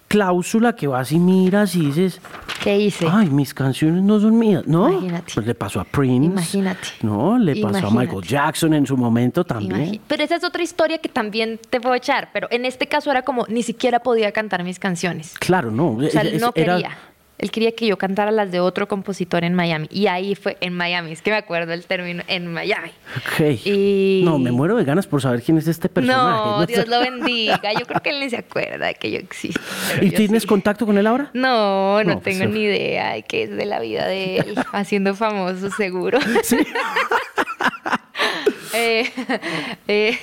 cláusula 0.09 0.75
que 0.75 0.87
vas 0.87 1.13
y 1.13 1.19
miras 1.19 1.75
y 1.75 1.87
dices, 1.87 2.21
¿qué 2.63 2.79
hice? 2.79 3.07
Ay, 3.11 3.31
mis 3.31 3.53
canciones 3.55 4.03
no 4.03 4.21
son 4.21 4.39
mías, 4.39 4.67
¿no? 4.67 4.91
Imagínate. 4.91 5.33
Pues 5.35 5.47
le 5.47 5.55
pasó 5.55 5.81
a 5.81 5.85
Prince. 5.85 6.27
Imagínate. 6.27 6.89
No, 7.03 7.39
le 7.39 7.57
pasó 7.61 7.89
a 7.89 7.91
Michael 7.91 8.23
Jackson 8.23 8.75
en 8.75 8.87
su 8.87 8.97
momento 8.97 9.45
también. 9.45 10.01
Pero 10.07 10.23
esa 10.23 10.37
es 10.37 10.45
otra 10.45 10.63
historia 10.63 10.99
que 10.99 11.09
también 11.09 11.59
te 11.71 11.81
puedo 11.81 11.95
echar, 11.95 12.31
pero 12.33 12.49
en 12.51 12.65
este 12.65 12.87
caso 12.87 13.11
era 13.11 13.23
como 13.23 13.47
ni 13.49 13.63
siquiera 13.63 14.01
podía 14.01 14.33
cantar 14.33 14.65
mis 14.65 14.79
canciones. 14.79 15.35
Claro, 15.39 15.71
no. 15.71 15.93
O 15.93 16.03
sea, 16.09 16.25
no 16.39 16.53
quería. 16.53 16.97
Él 17.39 17.51
quería 17.51 17.73
que 17.73 17.87
yo 17.87 17.99
cantara 17.99 18.31
las 18.31 18.51
de 18.51 18.61
otro 18.61 18.89
compositor 18.89 19.45
en 19.45 19.55
Miami. 19.55 19.89
Y 19.91 20.07
ahí 20.07 20.35
fue 20.35 20.57
en 20.61 20.73
Miami. 20.73 21.13
Es 21.13 21.21
que 21.21 21.31
me 21.31 21.37
acuerdo 21.37 21.73
el 21.75 21.85
término 21.85 22.23
en 22.29 22.53
Miami. 22.53 22.91
Ok. 23.17 24.25
No, 24.25 24.39
me 24.39 24.51
muero 24.53 24.77
de 24.77 24.85
ganas 24.85 25.07
por 25.07 25.21
saber 25.21 25.43
quién 25.43 25.59
es 25.59 25.69
este 25.69 25.89
personaje. 25.89 26.49
No, 26.49 26.67
Dios 26.67 26.89
lo 26.89 27.01
bendiga. 27.01 27.73
Yo 27.79 27.85
creo 27.87 28.01
que 28.01 28.11
él 28.11 28.21
ni 28.21 28.31
se 28.31 28.39
acuerda 28.39 28.87
de 28.87 28.95
que 28.95 29.11
yo 29.11 29.19
existo. 29.19 29.61
¿Y 30.01 30.11
tienes 30.11 30.47
contacto 30.47 30.87
con 30.87 30.97
él 30.97 31.07
ahora? 31.07 31.31
No, 31.35 32.03
no, 32.05 32.19
tengo 32.21 32.45
pues, 32.45 32.51
ni 32.51 32.63
idea 32.63 33.13
de 33.13 33.23
qué 33.23 33.43
es 33.43 33.51
de 33.51 33.67
la 33.67 33.81
vida 33.81 34.07
de 34.07 34.37
él. 34.39 34.55
Haciendo 34.73 35.15
famoso, 35.15 35.71
seguro. 35.71 36.19
Sí. 36.43 36.59
Eh, 38.75 39.11
eh, 39.89 40.19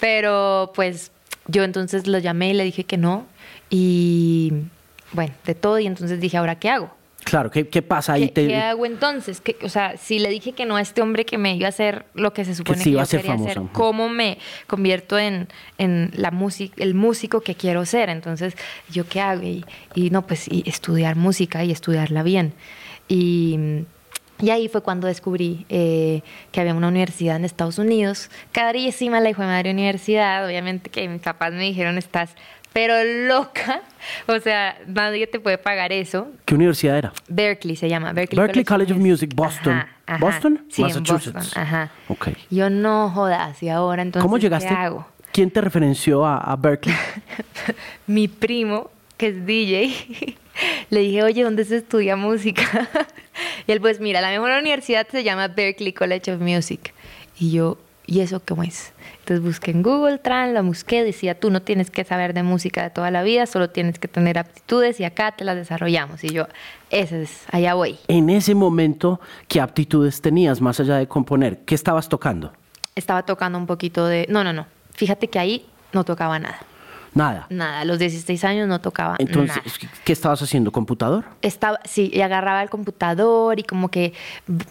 pero 0.00 0.72
pues 0.74 1.12
yo 1.46 1.62
entonces 1.62 2.08
lo 2.08 2.18
llamé 2.18 2.50
y 2.50 2.54
le 2.54 2.64
dije 2.64 2.82
que 2.84 2.96
no. 2.96 3.26
Y 3.70 4.52
bueno, 5.12 5.32
de 5.44 5.54
todo 5.54 5.78
y 5.78 5.86
entonces 5.86 6.20
dije, 6.20 6.36
¿ahora 6.36 6.58
qué 6.58 6.70
hago? 6.70 6.96
Claro, 7.24 7.50
¿qué, 7.50 7.68
qué 7.68 7.82
pasa 7.82 8.14
ahí? 8.14 8.30
¿Qué, 8.30 8.46
qué 8.46 8.56
hago 8.56 8.86
entonces? 8.86 9.40
¿Qué- 9.42 9.56
o 9.62 9.68
sea, 9.68 9.96
si 9.98 10.18
le 10.18 10.30
dije 10.30 10.52
que 10.52 10.64
no 10.64 10.76
a 10.76 10.80
este 10.80 11.02
hombre 11.02 11.26
que 11.26 11.36
me 11.36 11.54
iba 11.56 11.66
a 11.66 11.68
hacer 11.68 12.06
lo 12.14 12.32
que 12.32 12.44
se 12.44 12.54
supone 12.54 12.78
sí 12.78 12.84
que, 12.84 12.90
iba 12.90 13.00
yo 13.00 13.02
a 13.02 13.06
ser 13.06 13.20
quería 13.20 13.32
famosa. 13.36 13.50
hacer. 13.60 13.72
¿cómo 13.72 14.08
me 14.08 14.38
convierto 14.66 15.18
en, 15.18 15.48
en 15.76 16.10
la 16.14 16.30
música, 16.30 16.74
el 16.82 16.94
músico 16.94 17.40
que 17.42 17.54
quiero 17.54 17.84
ser? 17.84 18.08
Entonces, 18.08 18.54
¿yo 18.90 19.06
qué 19.08 19.20
hago? 19.20 19.42
Y, 19.42 19.64
y 19.94 20.08
no, 20.10 20.26
pues 20.26 20.46
y 20.50 20.62
estudiar 20.66 21.16
música 21.16 21.64
y 21.64 21.70
estudiarla 21.72 22.22
bien. 22.22 22.54
Y, 23.08 23.58
y 24.40 24.50
ahí 24.50 24.68
fue 24.68 24.82
cuando 24.82 25.06
descubrí 25.08 25.66
eh, 25.68 26.22
que 26.52 26.60
había 26.60 26.72
una 26.74 26.88
universidad 26.88 27.36
en 27.36 27.44
Estados 27.44 27.78
Unidos, 27.78 28.30
carísima 28.52 29.20
la 29.20 29.30
hijo 29.30 29.42
de 29.42 29.48
madre 29.48 29.70
universidad, 29.72 30.46
obviamente 30.46 30.88
que 30.90 31.08
mis 31.08 31.20
papás 31.20 31.52
me 31.52 31.62
dijeron, 31.64 31.98
estás 31.98 32.30
pero 32.72 32.94
loca, 33.26 33.82
o 34.26 34.38
sea, 34.40 34.78
nadie 34.86 35.26
te 35.26 35.40
puede 35.40 35.58
pagar 35.58 35.92
eso. 35.92 36.28
¿Qué 36.44 36.54
universidad 36.54 36.98
era? 36.98 37.12
Berkeley 37.28 37.76
se 37.76 37.88
llama. 37.88 38.12
Berkeley, 38.12 38.40
Berkeley 38.40 38.64
College 38.64 38.92
of 38.92 38.98
Music, 38.98 39.32
Boston. 39.34 39.74
Ajá, 39.74 39.88
ajá. 40.06 40.18
¿Boston? 40.18 40.64
Sí, 40.70 40.82
Massachusetts. 40.82 41.34
Boston, 41.34 41.62
ajá. 41.62 41.90
Ok. 42.08 42.28
Yo 42.50 42.70
no 42.70 43.10
jodas, 43.10 43.62
y 43.62 43.68
ahora 43.68 44.02
entonces, 44.02 44.24
¿Cómo 44.24 44.38
llegaste? 44.38 44.68
¿qué 44.68 44.74
hago? 44.74 45.06
¿Quién 45.32 45.50
te 45.50 45.60
referenció 45.60 46.24
a, 46.24 46.38
a 46.38 46.56
Berkeley? 46.56 46.96
Mi 48.06 48.28
primo, 48.28 48.90
que 49.16 49.28
es 49.28 49.46
DJ, 49.46 50.36
le 50.90 51.00
dije, 51.00 51.22
oye, 51.22 51.42
¿dónde 51.42 51.64
se 51.64 51.76
estudia 51.76 52.16
música? 52.16 52.88
y 53.66 53.72
él, 53.72 53.80
pues 53.80 54.00
mira, 54.00 54.20
la 54.20 54.30
mejor 54.30 54.50
universidad 54.52 55.06
se 55.10 55.22
llama 55.24 55.48
Berkeley 55.48 55.92
College 55.92 56.32
of 56.32 56.40
Music. 56.40 56.94
Y 57.38 57.52
yo, 57.52 57.78
¿y 58.06 58.20
eso 58.20 58.40
cómo 58.44 58.62
es? 58.62 58.92
Entonces 59.28 59.44
busqué 59.44 59.72
en 59.72 59.82
Google, 59.82 60.16
Tran, 60.16 60.54
la 60.54 60.62
busqué, 60.62 61.04
decía, 61.04 61.38
tú 61.38 61.50
no 61.50 61.60
tienes 61.60 61.90
que 61.90 62.02
saber 62.02 62.32
de 62.32 62.42
música 62.42 62.82
de 62.82 62.88
toda 62.88 63.10
la 63.10 63.22
vida, 63.22 63.44
solo 63.44 63.68
tienes 63.68 63.98
que 63.98 64.08
tener 64.08 64.38
aptitudes 64.38 65.00
y 65.00 65.04
acá 65.04 65.32
te 65.32 65.44
las 65.44 65.54
desarrollamos. 65.54 66.24
Y 66.24 66.30
yo, 66.30 66.46
ese 66.88 67.24
es, 67.24 67.44
allá 67.50 67.74
voy. 67.74 67.98
en 68.08 68.30
ese 68.30 68.54
momento, 68.54 69.20
¿qué 69.46 69.60
aptitudes 69.60 70.22
tenías 70.22 70.62
más 70.62 70.80
allá 70.80 70.96
de 70.96 71.06
componer? 71.06 71.58
¿Qué 71.66 71.74
estabas 71.74 72.08
tocando? 72.08 72.54
Estaba 72.94 73.26
tocando 73.26 73.58
un 73.58 73.66
poquito 73.66 74.06
de... 74.06 74.24
No, 74.30 74.44
no, 74.44 74.54
no. 74.54 74.64
Fíjate 74.94 75.28
que 75.28 75.38
ahí 75.38 75.66
no 75.92 76.04
tocaba 76.04 76.38
nada. 76.38 76.60
Nada. 77.18 77.46
Nada, 77.50 77.80
a 77.80 77.84
los 77.84 77.98
16 77.98 78.44
años 78.44 78.68
no 78.68 78.80
tocaba 78.80 79.16
Entonces, 79.18 79.56
nada. 79.56 79.92
¿qué 80.04 80.12
estabas 80.12 80.40
haciendo? 80.40 80.70
¿Computador? 80.70 81.24
Estaba, 81.42 81.80
sí, 81.84 82.12
y 82.14 82.20
agarraba 82.20 82.62
el 82.62 82.70
computador 82.70 83.58
y 83.58 83.64
como 83.64 83.88
que 83.88 84.12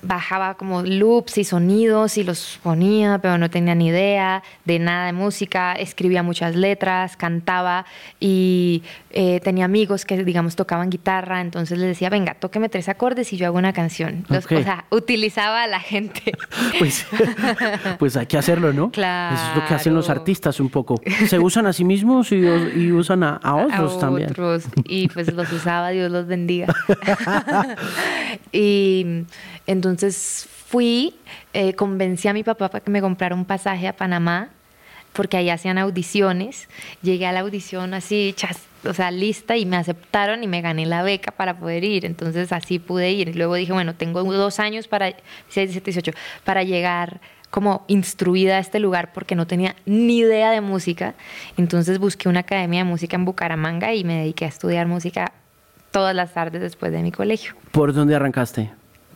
bajaba 0.02 0.54
como 0.54 0.82
loops 0.82 1.40
y 1.40 1.44
sonidos 1.44 2.18
y 2.18 2.24
los 2.24 2.58
ponía, 2.64 3.20
pero 3.22 3.38
no 3.38 3.50
tenía 3.50 3.76
ni 3.76 3.88
idea 3.88 4.44
de 4.64 4.80
nada 4.80 5.08
de 5.08 5.12
música. 5.12 5.74
Escribía 5.74 6.24
muchas 6.24 6.56
letras, 6.56 7.18
cantaba 7.18 7.86
y 8.18 8.82
eh, 9.10 9.42
tenía 9.42 9.66
amigos 9.66 10.06
que, 10.06 10.24
digamos, 10.24 10.56
tocaban 10.56 10.90
guitarra. 10.90 11.42
Entonces 11.42 11.78
les 11.78 11.90
decía, 11.90 12.10
venga, 12.10 12.36
tóqueme 12.36 12.70
tres 12.70 12.88
acordes 12.88 13.34
y 13.34 13.38
yo 13.38 13.48
hago 13.48 13.58
una 13.58 13.74
canción. 13.74 14.26
Los-. 14.30 14.46
O 14.46 14.64
sea, 14.64 14.86
utilizaba 14.92 15.64
a 15.64 15.68
la 15.68 15.82
gente. 15.82 16.32
Pues, 16.80 17.06
pues 17.98 18.18
hay 18.18 18.28
que 18.28 18.38
hacerlo, 18.38 18.72
¿no? 18.72 18.92
Claro. 18.92 19.36
Eso 19.36 19.50
es 19.50 19.56
lo 19.56 19.66
que 19.68 19.74
hacen 19.74 19.96
los 19.96 20.10
artistas 20.10 20.60
un 20.60 20.70
poco. 20.70 21.02
Se 21.28 21.40
usan 21.40 21.66
a 21.66 21.74
sí 21.74 21.84
mismos 21.84 22.32
y, 22.38 22.82
y 22.86 22.92
usan 22.92 23.24
a, 23.24 23.36
a 23.38 23.56
otros 23.56 23.98
a 23.98 24.00
también. 24.00 24.30
otros, 24.32 24.66
y 24.86 25.08
pues 25.10 25.34
los 25.34 25.52
usaba, 25.52 25.90
Dios 25.90 26.12
los 26.12 26.28
bendiga. 26.28 26.68
y 28.52 29.24
entonces 29.66 30.48
fui, 30.68 31.16
eh, 31.54 31.74
convencí 31.74 32.28
a 32.28 32.34
mi 32.34 32.44
papá 32.44 32.70
para 32.70 32.84
que 32.84 32.92
me 32.92 33.02
comprara 33.02 33.36
un 33.36 33.46
pasaje 33.46 33.88
a 33.88 33.96
Panamá, 33.96 34.50
porque 35.14 35.38
ahí 35.38 35.50
hacían 35.50 35.78
audiciones. 35.78 36.68
Llegué 37.02 37.26
a 37.26 37.32
la 37.32 37.40
audición 37.40 37.94
así, 37.94 38.34
chas- 38.38 38.62
o 38.88 38.94
sea, 38.94 39.10
lista 39.10 39.58
y 39.58 39.66
me 39.66 39.76
aceptaron 39.78 40.44
y 40.44 40.48
me 40.48 40.62
gané 40.62 40.86
la 40.86 41.02
beca 41.02 41.32
para 41.32 41.58
poder 41.58 41.84
ir. 41.84 42.06
Entonces 42.06 42.52
así 42.54 42.78
pude 42.78 43.12
ir. 43.12 43.30
Y 43.30 43.34
luego 43.34 43.56
dije, 43.56 43.74
bueno, 43.74 43.96
tengo 43.96 44.24
dos 44.24 44.60
años 44.60 44.88
para, 44.88 45.08
16, 45.08 45.70
17, 45.74 45.92
18, 45.92 46.12
para 46.44 46.64
llegar 46.64 47.20
como 47.50 47.84
instruida 47.88 48.58
a 48.58 48.60
este 48.60 48.80
lugar 48.80 49.12
porque 49.14 49.36
no 49.36 49.48
tenía 49.48 49.76
ni 49.86 50.20
idea 50.20 50.52
de 50.52 50.62
música. 50.62 51.16
Entonces 51.58 52.00
busqué 52.00 52.30
una 52.30 52.42
academia 52.42 52.84
de 52.84 52.90
música 52.90 53.16
en 53.16 53.26
Bucaramanga 53.26 53.94
y 53.94 54.04
me 54.04 54.16
dediqué 54.20 54.46
a 54.46 54.50
estudiar 54.50 54.88
música 54.88 55.32
todas 55.92 56.16
las 56.16 56.34
tardes 56.34 56.62
después 56.62 56.92
de 56.92 57.02
mi 57.02 57.12
colegio. 57.12 57.54
¿Por 57.72 57.94
dónde 57.94 58.16
arrancaste? 58.16 58.70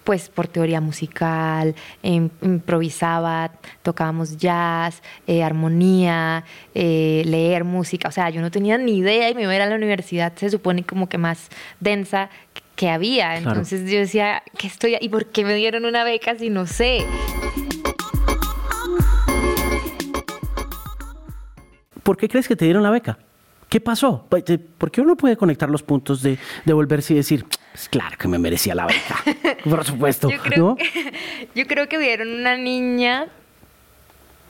Pues 0.03 0.29
por 0.29 0.47
teoría 0.47 0.81
musical, 0.81 1.75
em- 2.01 2.29
improvisaba, 2.41 3.51
tocábamos 3.83 4.35
jazz, 4.37 5.03
eh, 5.27 5.43
armonía, 5.43 6.43
eh, 6.73 7.21
leer 7.25 7.63
música. 7.65 8.07
O 8.07 8.11
sea, 8.11 8.29
yo 8.31 8.41
no 8.41 8.49
tenía 8.49 8.79
ni 8.79 8.97
idea 8.97 9.29
y 9.29 9.35
me 9.35 9.43
iba 9.43 9.51
a 9.51 9.55
ir 9.55 9.61
a 9.61 9.67
la 9.67 9.75
universidad, 9.75 10.33
se 10.35 10.49
supone 10.49 10.83
como 10.83 11.07
que 11.07 11.19
más 11.19 11.49
densa 11.79 12.29
que 12.75 12.89
había. 12.89 13.29
Claro. 13.33 13.49
Entonces 13.49 13.91
yo 13.91 13.99
decía, 13.99 14.41
¿qué 14.57 14.65
estoy? 14.65 14.97
¿Y 14.99 15.09
por 15.09 15.27
qué 15.27 15.45
me 15.45 15.53
dieron 15.53 15.85
una 15.85 16.03
beca 16.03 16.33
si 16.35 16.49
no 16.49 16.65
sé? 16.65 17.05
¿Por 22.03 22.17
qué 22.17 22.27
crees 22.27 22.47
que 22.47 22.55
te 22.55 22.65
dieron 22.65 22.83
la 22.83 22.89
beca? 22.89 23.17
¿Qué 23.69 23.79
pasó? 23.79 24.25
Pues, 24.27 24.43
eh, 24.49 24.59
¿Por 24.59 24.91
qué 24.91 24.99
uno 25.01 25.15
puede 25.15 25.37
conectar 25.37 25.69
los 25.69 25.81
puntos 25.81 26.21
de, 26.21 26.37
de 26.65 26.73
volverse 26.73 27.13
y 27.13 27.15
decir, 27.15 27.45
pues 27.71 27.87
claro 27.87 28.17
que 28.17 28.27
me 28.27 28.37
merecía 28.37 28.75
la 28.75 28.85
beca? 28.85 29.23
Por 29.63 29.85
supuesto, 29.85 30.29
Yo 30.29 30.39
creo, 30.39 30.57
¿no? 30.57 30.75
que, 30.75 31.13
yo 31.55 31.65
creo 31.67 31.87
que 31.87 31.97
vieron 31.97 32.27
una 32.27 32.57
niña 32.57 33.27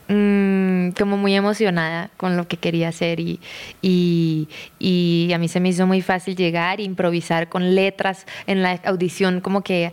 mm, 0.08 0.50
como 0.91 1.17
muy 1.17 1.36
emocionada 1.36 2.10
con 2.17 2.38
lo 2.38 2.48
que 2.48 2.57
quería 2.57 2.89
hacer 2.89 3.19
y, 3.19 3.39
y, 3.81 4.48
y 4.79 5.31
a 5.33 5.38
mí 5.38 5.48
se 5.48 5.60
me 5.60 5.69
hizo 5.69 5.88
muy 5.88 6.01
fácil 6.01 6.36
llegar 6.36 6.79
e 6.79 6.83
improvisar 6.83 7.50
con 7.50 7.75
letras 7.75 8.25
en 8.48 8.62
la 8.62 8.79
audición 8.86 9.41
como 9.41 9.62
que 9.62 9.91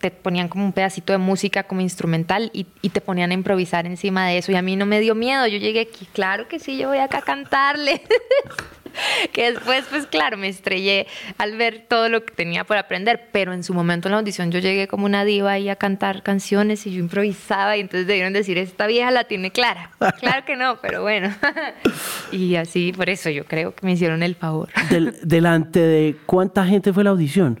te 0.00 0.10
ponían 0.10 0.48
como 0.48 0.64
un 0.64 0.72
pedacito 0.72 1.12
de 1.12 1.18
música 1.18 1.64
como 1.64 1.80
instrumental 1.80 2.50
y, 2.52 2.66
y 2.82 2.90
te 2.90 3.00
ponían 3.00 3.30
a 3.30 3.34
improvisar 3.34 3.86
encima 3.86 4.26
de 4.26 4.38
eso 4.38 4.52
y 4.52 4.56
a 4.56 4.62
mí 4.62 4.76
no 4.76 4.86
me 4.86 5.00
dio 5.00 5.14
miedo, 5.14 5.46
yo 5.46 5.58
llegué 5.58 5.80
aquí, 5.80 6.06
claro 6.12 6.48
que 6.48 6.58
sí, 6.58 6.76
yo 6.76 6.88
voy 6.88 6.98
acá 6.98 7.18
a 7.18 7.22
cantarle. 7.22 8.02
que 9.32 9.50
después, 9.52 9.84
pues 9.90 10.06
claro, 10.06 10.36
me 10.36 10.48
estrellé 10.48 11.06
al 11.38 11.56
ver 11.56 11.84
todo 11.88 12.08
lo 12.08 12.24
que 12.24 12.34
tenía 12.34 12.64
por 12.64 12.76
aprender, 12.76 13.28
pero 13.32 13.52
en 13.52 13.62
su 13.64 13.74
momento 13.74 14.08
en 14.08 14.12
la 14.12 14.18
audición 14.18 14.50
yo 14.50 14.58
llegué 14.60 14.88
como 14.88 15.06
una 15.06 15.24
diva 15.24 15.52
ahí 15.52 15.68
a 15.68 15.76
cantar 15.76 16.22
canciones 16.22 16.86
y 16.86 16.92
yo 16.94 17.00
improvisaba 17.00 17.76
y 17.76 17.80
entonces 17.80 18.06
debieron 18.06 18.32
decir, 18.32 18.58
esta 18.58 18.86
vieja 18.86 19.10
la 19.10 19.24
tiene 19.24 19.50
clara. 19.50 19.90
Claro 20.20 20.44
que 20.46 20.56
no, 20.56 20.78
pero 20.80 21.02
bueno. 21.02 21.34
y 22.32 22.56
así, 22.56 22.92
por 22.92 23.08
eso 23.10 23.30
yo 23.30 23.44
creo 23.44 23.74
que 23.74 23.84
me 23.86 23.92
hicieron 23.92 24.22
el 24.22 24.34
favor. 24.34 24.68
Del- 24.90 25.16
delante 25.22 25.80
de 25.80 26.16
cuánta 26.26 26.64
gente 26.66 26.92
fue 26.92 27.04
la 27.04 27.10
audición? 27.10 27.60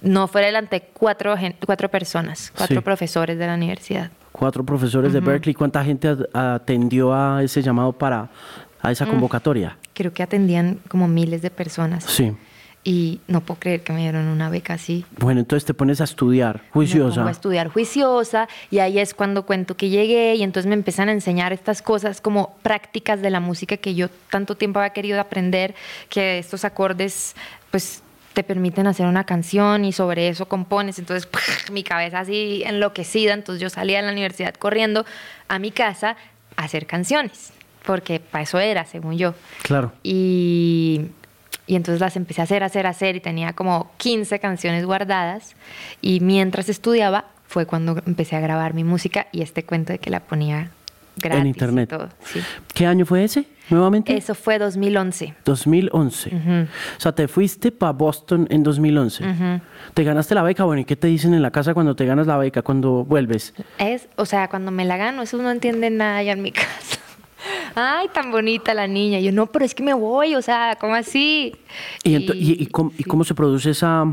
No 0.00 0.28
fue 0.28 0.42
delante 0.42 0.80
de 0.80 0.86
cuatro, 0.92 1.34
cuatro 1.66 1.88
personas, 1.90 2.52
cuatro 2.56 2.76
Sí. 2.78 2.82
profesores 2.82 3.38
de 3.38 3.46
la 3.46 3.54
universidad. 3.54 4.10
Cuatro 4.32 4.64
profesores 4.64 5.12
de 5.12 5.20
Berkeley. 5.20 5.52
¿Cuánta 5.54 5.84
gente 5.84 6.14
atendió 6.32 7.12
a 7.12 7.42
ese 7.42 7.60
llamado 7.60 7.92
para 7.92 8.30
a 8.82 8.88
Mm. 8.88 8.90
esa 8.92 9.06
convocatoria? 9.06 9.76
Creo 9.94 10.12
que 10.12 10.22
atendían 10.22 10.78
como 10.88 11.08
miles 11.08 11.42
de 11.42 11.50
personas. 11.50 12.04
Sí. 12.04 12.32
Y 12.84 13.20
no 13.26 13.40
puedo 13.42 13.58
creer 13.60 13.82
que 13.82 13.92
me 13.92 14.00
dieron 14.00 14.26
una 14.28 14.48
beca 14.48 14.74
así. 14.74 15.04
Bueno, 15.18 15.40
entonces 15.40 15.66
te 15.66 15.74
pones 15.74 16.00
a 16.00 16.04
estudiar, 16.04 16.62
Me 16.62 16.70
juiciosa. 16.70 17.16
pongo 17.16 17.28
a 17.28 17.32
estudiar 17.32 17.68
juiciosa 17.68 18.48
y 18.70 18.78
ahí 18.78 18.98
es 18.98 19.12
cuando 19.14 19.44
cuento 19.44 19.76
que 19.76 19.88
llegué 19.90 20.36
y 20.36 20.42
entonces 20.42 20.68
me 20.68 20.74
empiezan 20.74 21.08
a 21.08 21.12
enseñar 21.12 21.52
estas 21.52 21.82
cosas 21.82 22.20
como 22.20 22.56
prácticas 22.62 23.20
de 23.20 23.30
la 23.30 23.40
música 23.40 23.76
que 23.76 23.94
yo 23.94 24.08
tanto 24.30 24.56
tiempo 24.56 24.78
había 24.78 24.90
querido 24.94 25.20
aprender, 25.20 25.74
que 26.08 26.38
estos 26.38 26.64
acordes 26.64 27.34
pues 27.70 28.02
te 28.32 28.44
permiten 28.44 28.86
hacer 28.86 29.06
una 29.06 29.24
canción 29.24 29.84
y 29.84 29.92
sobre 29.92 30.28
eso 30.28 30.46
compones. 30.46 30.98
Entonces 31.00 31.28
mi 31.72 31.82
cabeza 31.82 32.20
así 32.20 32.62
enloquecida, 32.64 33.34
entonces 33.34 33.60
yo 33.60 33.68
salía 33.70 33.98
de 33.98 34.06
la 34.06 34.12
universidad 34.12 34.54
corriendo 34.54 35.04
a 35.48 35.58
mi 35.58 35.72
casa 35.72 36.16
a 36.56 36.62
hacer 36.62 36.86
canciones, 36.86 37.52
porque 37.88 38.20
para 38.20 38.42
eso 38.42 38.58
era, 38.58 38.84
según 38.84 39.16
yo. 39.16 39.32
Claro. 39.62 39.92
Y, 40.02 41.06
y 41.66 41.74
entonces 41.74 42.02
las 42.02 42.16
empecé 42.16 42.42
a 42.42 42.44
hacer, 42.44 42.62
hacer, 42.62 42.86
hacer 42.86 43.16
y 43.16 43.20
tenía 43.20 43.54
como 43.54 43.92
15 43.96 44.40
canciones 44.40 44.84
guardadas. 44.84 45.56
Y 46.02 46.20
mientras 46.20 46.68
estudiaba 46.68 47.24
fue 47.46 47.64
cuando 47.64 47.96
empecé 48.04 48.36
a 48.36 48.40
grabar 48.40 48.74
mi 48.74 48.84
música 48.84 49.28
y 49.32 49.40
este 49.40 49.64
cuento 49.64 49.94
de 49.94 50.00
que 50.00 50.10
la 50.10 50.20
ponía 50.20 50.70
gratis. 51.16 51.40
en 51.40 51.46
y 51.46 51.48
internet. 51.48 51.88
todo, 51.88 52.10
sí. 52.26 52.40
¿Qué 52.74 52.84
año 52.84 53.06
fue 53.06 53.24
ese? 53.24 53.46
Nuevamente. 53.70 54.14
Eso 54.14 54.34
fue 54.34 54.58
2011. 54.58 55.34
2011. 55.46 56.68
O 56.98 57.00
sea, 57.00 57.12
te 57.12 57.26
fuiste 57.26 57.72
para 57.72 57.92
Boston 57.92 58.46
en 58.50 58.62
2011. 58.64 59.24
Te 59.94 60.04
ganaste 60.04 60.34
la 60.34 60.42
beca. 60.42 60.64
Bueno, 60.64 60.82
¿y 60.82 60.84
qué 60.84 60.96
te 60.96 61.06
dicen 61.06 61.32
en 61.32 61.40
la 61.40 61.52
casa 61.52 61.72
cuando 61.72 61.96
te 61.96 62.04
ganas 62.04 62.26
la 62.26 62.36
beca, 62.36 62.60
cuando 62.60 63.06
vuelves? 63.06 63.54
Es, 63.78 64.10
o 64.16 64.26
sea, 64.26 64.48
cuando 64.48 64.70
me 64.70 64.84
la 64.84 64.98
gano, 64.98 65.22
eso 65.22 65.38
no 65.38 65.50
entiende 65.50 65.88
nada 65.88 66.22
ya 66.22 66.32
en 66.32 66.42
mi 66.42 66.52
casa. 66.52 66.97
Ay, 67.78 68.08
tan 68.12 68.30
bonita 68.32 68.74
la 68.74 68.86
niña. 68.86 69.18
Y 69.20 69.24
yo, 69.24 69.32
no, 69.32 69.46
pero 69.46 69.64
es 69.64 69.74
que 69.74 69.82
me 69.82 69.94
voy, 69.94 70.34
o 70.34 70.42
sea, 70.42 70.76
¿cómo 70.80 70.94
así? 70.94 71.54
¿Y, 72.02 72.16
y- 72.16 72.62
y 72.62 72.66
cómo, 73.04 73.24
se 73.24 73.34
produce 73.34 73.70
esa 73.70 74.04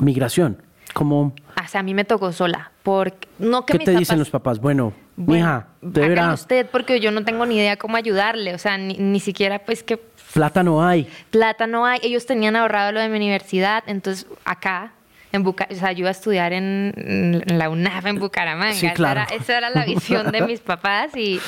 migración? 0.00 0.60
¿Cómo, 0.92 1.32
O 1.62 1.68
sea, 1.68 1.80
a 1.80 1.82
mí 1.82 1.94
me 1.94 2.04
tocó 2.04 2.32
sola. 2.32 2.70
Porque, 2.82 3.28
no 3.38 3.64
que 3.64 3.78
¿Qué 3.78 3.84
te 3.84 3.96
dicen 3.96 4.18
los 4.18 4.30
papás? 4.30 4.60
Bueno, 4.60 4.92
Mija, 5.16 5.68
de 5.80 6.20
usted 6.34 6.66
porque 6.70 6.98
yo 7.00 7.10
no 7.12 7.24
tengo 7.24 7.46
ni 7.46 7.56
idea 7.56 7.76
cómo 7.76 7.96
ayudarle, 7.96 8.54
o 8.54 8.58
sea, 8.58 8.76
ni, 8.76 8.94
ni 8.98 9.20
siquiera 9.20 9.60
pues 9.60 9.82
que 9.82 9.96
Plata 10.34 10.62
no 10.64 10.84
hay. 10.84 11.08
plata 11.30 11.66
no 11.68 11.86
hay. 11.86 12.00
Ellos 12.02 12.26
tenían 12.26 12.56
ahorrado 12.56 12.90
lo 12.90 12.98
de 13.00 13.08
mi 13.08 13.16
universidad, 13.16 13.84
entonces 13.86 14.26
acá, 14.44 14.92
en 15.34 15.42
Buca 15.42 15.66
o 15.70 15.74
sea, 15.74 15.92
yo 15.92 16.00
iba 16.00 16.08
a 16.08 16.12
estudiar 16.12 16.52
en, 16.52 16.92
en 16.96 17.58
la 17.58 17.68
UNAF 17.68 18.06
en 18.06 18.18
Bucaramanga. 18.18 18.72
Sí, 18.72 18.86
Esa 18.86 18.94
claro. 18.94 19.20
era- 19.22 19.34
Esa, 19.34 19.58
era, 19.58 19.70
la 19.70 19.84
visión 19.84 20.30
de 20.32 20.42
mis 20.42 20.60
papás 20.60 21.16
y, 21.16 21.40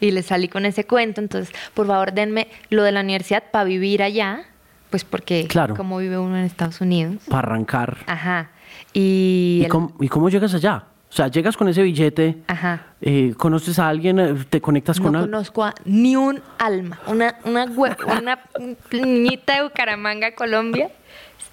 y 0.00 0.10
les 0.10 0.26
salí 0.26 0.48
con 0.48 0.66
ese 0.66 0.84
cuento. 0.84 1.20
Entonces, 1.20 1.54
por 1.74 1.86
favor, 1.86 2.12
denme 2.12 2.48
lo 2.68 2.82
de 2.82 2.92
la 2.92 3.00
universidad 3.00 3.42
para 3.50 3.64
vivir 3.64 4.02
allá, 4.02 4.42
pues 4.90 5.04
porque 5.04 5.46
Claro. 5.48 5.74
como 5.76 5.98
vive 5.98 6.18
uno 6.18 6.36
en 6.36 6.44
Estados 6.44 6.80
Unidos. 6.80 7.16
Para 7.28 7.48
arrancar. 7.48 7.96
Ajá. 8.06 8.50
Y... 8.92 9.58
¿Y 9.60 9.64
el- 9.64 9.70
cómo, 9.70 9.94
y 10.00 10.08
cómo 10.08 10.28
llegas 10.28 10.52
allá? 10.54 10.84
O 11.08 11.12
sea, 11.12 11.26
llegas 11.26 11.56
con 11.56 11.66
ese 11.68 11.82
billete, 11.82 12.36
Ajá. 12.46 12.86
eh, 13.00 13.34
conoces 13.36 13.80
a 13.80 13.88
alguien, 13.88 14.20
eh, 14.20 14.34
te 14.48 14.60
conectas 14.60 14.98
No 15.00 15.06
con 15.06 15.16
alguien. 15.16 15.32
conozco 15.32 15.64
a 15.64 15.74
ni 15.84 16.14
un 16.14 16.40
alma. 16.58 17.00
Una, 17.08 17.34
una, 17.44 17.64
una 17.64 18.38
niñita 18.92 19.56
de 19.56 19.62
Bucaramanga, 19.64 20.34
Colombia. 20.36 20.88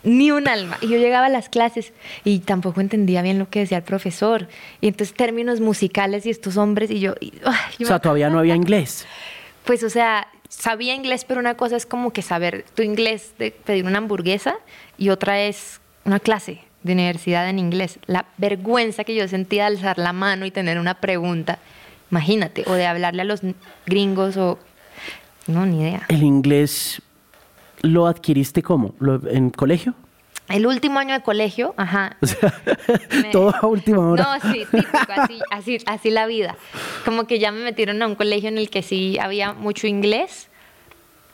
Ni 0.04 0.32
un 0.32 0.48
alma. 0.48 0.78
Y 0.82 0.88
yo 0.88 0.98
llegaba 0.98 1.26
a 1.26 1.30
las 1.30 1.50
clases 1.50 1.92
y 2.24 2.40
tampoco 2.40 2.82
entendía 2.82 3.22
bien 3.22 3.40
lo 3.40 3.50
que 3.50 3.60
decía 3.60 3.78
el 3.80 3.84
profesor. 3.84 4.48
Y 4.80 4.88
entonces 4.88 5.16
términos 5.16 5.60
musicales 5.60 6.26
y 6.26 6.30
estos 6.30 6.56
hombres 6.58 6.92
y 6.92 7.00
yo... 7.00 7.16
y- 7.20 7.34
yo 7.80 7.86
O 7.86 7.88
sea, 7.88 8.00
todavía 8.00 8.30
no 8.30 8.40
había 8.40 8.56
inglés. 8.56 9.06
Pues, 9.66 9.84
o 9.84 9.90
sea, 9.90 10.28
sabía 10.50 10.94
inglés, 10.96 11.26
pero 11.26 11.40
una 11.40 11.56
cosa 11.58 11.76
es 11.76 11.86
como 11.86 12.14
que 12.14 12.22
saber 12.22 12.64
tu 12.74 12.84
inglés 12.84 13.34
de 13.38 13.52
pedir 13.52 13.86
una 13.86 13.98
hamburguesa 13.98 14.56
y 14.98 15.10
otra 15.10 15.42
es 15.42 15.82
una 16.06 16.20
clase 16.20 16.62
de 16.84 16.94
universidad 16.94 17.50
en 17.50 17.60
inglés. 17.60 18.00
La 18.06 18.28
vergüenza 18.38 19.04
que 19.04 19.14
yo 19.16 19.28
sentía 19.28 19.64
de 19.64 19.76
alzar 19.76 19.98
la 19.98 20.14
mano 20.14 20.46
y 20.46 20.52
tener 20.52 20.80
una 20.80 20.94
pregunta, 20.94 21.60
imagínate, 22.12 22.64
o 22.68 22.74
de 22.74 22.86
hablarle 22.86 23.24
a 23.24 23.26
los 23.26 23.42
gringos 23.86 24.38
o... 24.38 24.58
No, 25.48 25.66
ni 25.66 25.82
idea. 25.82 26.04
¿El 26.08 26.24
inglés 26.24 27.02
lo 27.82 28.08
adquiriste 28.08 28.62
cómo? 28.64 28.94
¿Lo- 29.00 29.28
¿En 29.30 29.50
colegio? 29.50 29.94
El 30.50 30.66
último 30.66 30.98
año 31.00 31.14
de 31.14 31.22
colegio, 31.22 31.74
ajá. 31.78 32.16
me- 33.22 33.32
Todo 33.32 33.54
a 33.54 33.66
última 33.68 34.00
hora. 34.10 34.24
No, 34.42 34.52
sí, 34.54 34.66
típico, 34.72 34.98
así, 35.18 35.40
así, 35.52 35.78
así 35.86 36.10
la 36.10 36.26
vida. 36.26 36.56
Como 37.06 37.28
que 37.28 37.38
ya 37.40 37.52
me 37.52 37.62
metieron 37.64 38.02
a 38.02 38.08
un 38.08 38.16
colegio 38.16 38.48
en 38.50 38.58
el 38.58 38.70
que 38.70 38.82
sí 38.82 39.18
había 39.20 39.52
mucho 39.54 39.88
inglés, 39.88 40.48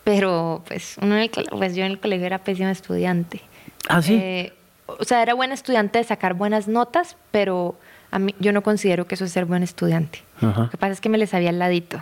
pero 0.04 0.64
pues, 0.68 0.98
uno 1.02 1.16
en 1.16 1.22
el 1.24 1.30
pues 1.30 1.76
yo 1.76 1.86
en 1.86 1.92
el 1.92 2.00
colegio 2.00 2.26
era 2.26 2.40
pésima 2.40 2.72
estudiante. 2.72 3.42
¿Ah, 3.88 4.02
sí? 4.02 4.16
Eh, 4.16 4.54
o 4.88 5.04
sea, 5.04 5.22
era 5.22 5.34
buena 5.34 5.54
estudiante 5.54 6.00
de 6.00 6.04
sacar 6.06 6.34
buenas 6.34 6.68
notas, 6.68 7.16
pero 7.32 7.76
a 8.12 8.20
mí, 8.20 8.34
yo 8.40 8.52
no 8.52 8.64
considero 8.64 9.06
que 9.08 9.16
eso 9.16 9.26
es 9.26 9.32
ser 9.32 9.46
buen 9.46 9.64
estudiante. 9.64 10.22
Ajá. 10.42 10.64
Lo 10.64 10.70
que 10.72 10.78
pasa 10.78 10.94
es 10.94 11.02
que 11.02 11.10
me 11.10 11.18
les 11.18 11.30
sabía 11.30 11.50
al 11.50 11.60
ladito, 11.60 12.02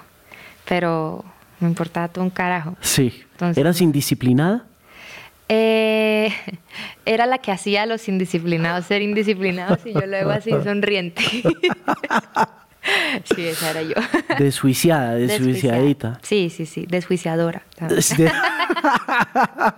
pero 0.66 1.24
me 1.60 1.68
importaba 1.68 2.08
todo 2.08 2.24
un 2.24 2.30
carajo. 2.32 2.76
Sí. 2.82 3.24
Entonces- 3.42 3.58
¿Eras 3.58 3.82
indisciplinada? 3.82 4.66
Eh, 5.50 6.32
era 7.06 7.26
la 7.26 7.40
que 7.40 7.52
hacía 7.52 7.84
a 7.84 7.86
los 7.88 8.08
indisciplinados 8.08 8.86
ser 8.86 9.02
indisciplinados 9.02 9.80
y 9.86 9.94
yo 9.94 10.06
luego 10.06 10.30
así 10.30 10.52
sonriente. 10.64 11.24
sí, 13.24 13.48
esa 13.48 13.72
era 13.72 13.82
yo. 13.82 13.96
Desjuiciada, 14.38 15.16
desjuiciadita. 15.16 16.20
Sí, 16.22 16.52
sí, 16.52 16.68
sí, 16.68 16.86
desjuiciadora. 16.88 17.64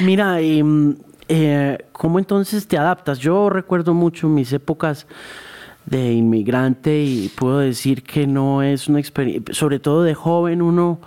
Mira, 0.00 0.38
mm, 0.40 0.94
eh, 1.28 1.78
¿cómo 1.92 2.18
entonces 2.18 2.68
te 2.68 2.76
adaptas? 2.76 3.18
Yo 3.18 3.48
recuerdo 3.48 3.94
mucho 3.94 4.28
mis 4.28 4.52
épocas 4.52 5.06
de 5.90 6.12
inmigrante 6.12 7.02
y 7.02 7.28
puedo 7.36 7.58
decir 7.58 8.02
que 8.04 8.26
no 8.26 8.62
es 8.62 8.86
una 8.88 9.00
experiencia, 9.00 9.52
sobre 9.54 9.80
todo 9.80 10.04
de 10.04 10.14
joven 10.14 10.62
uno 10.62 11.00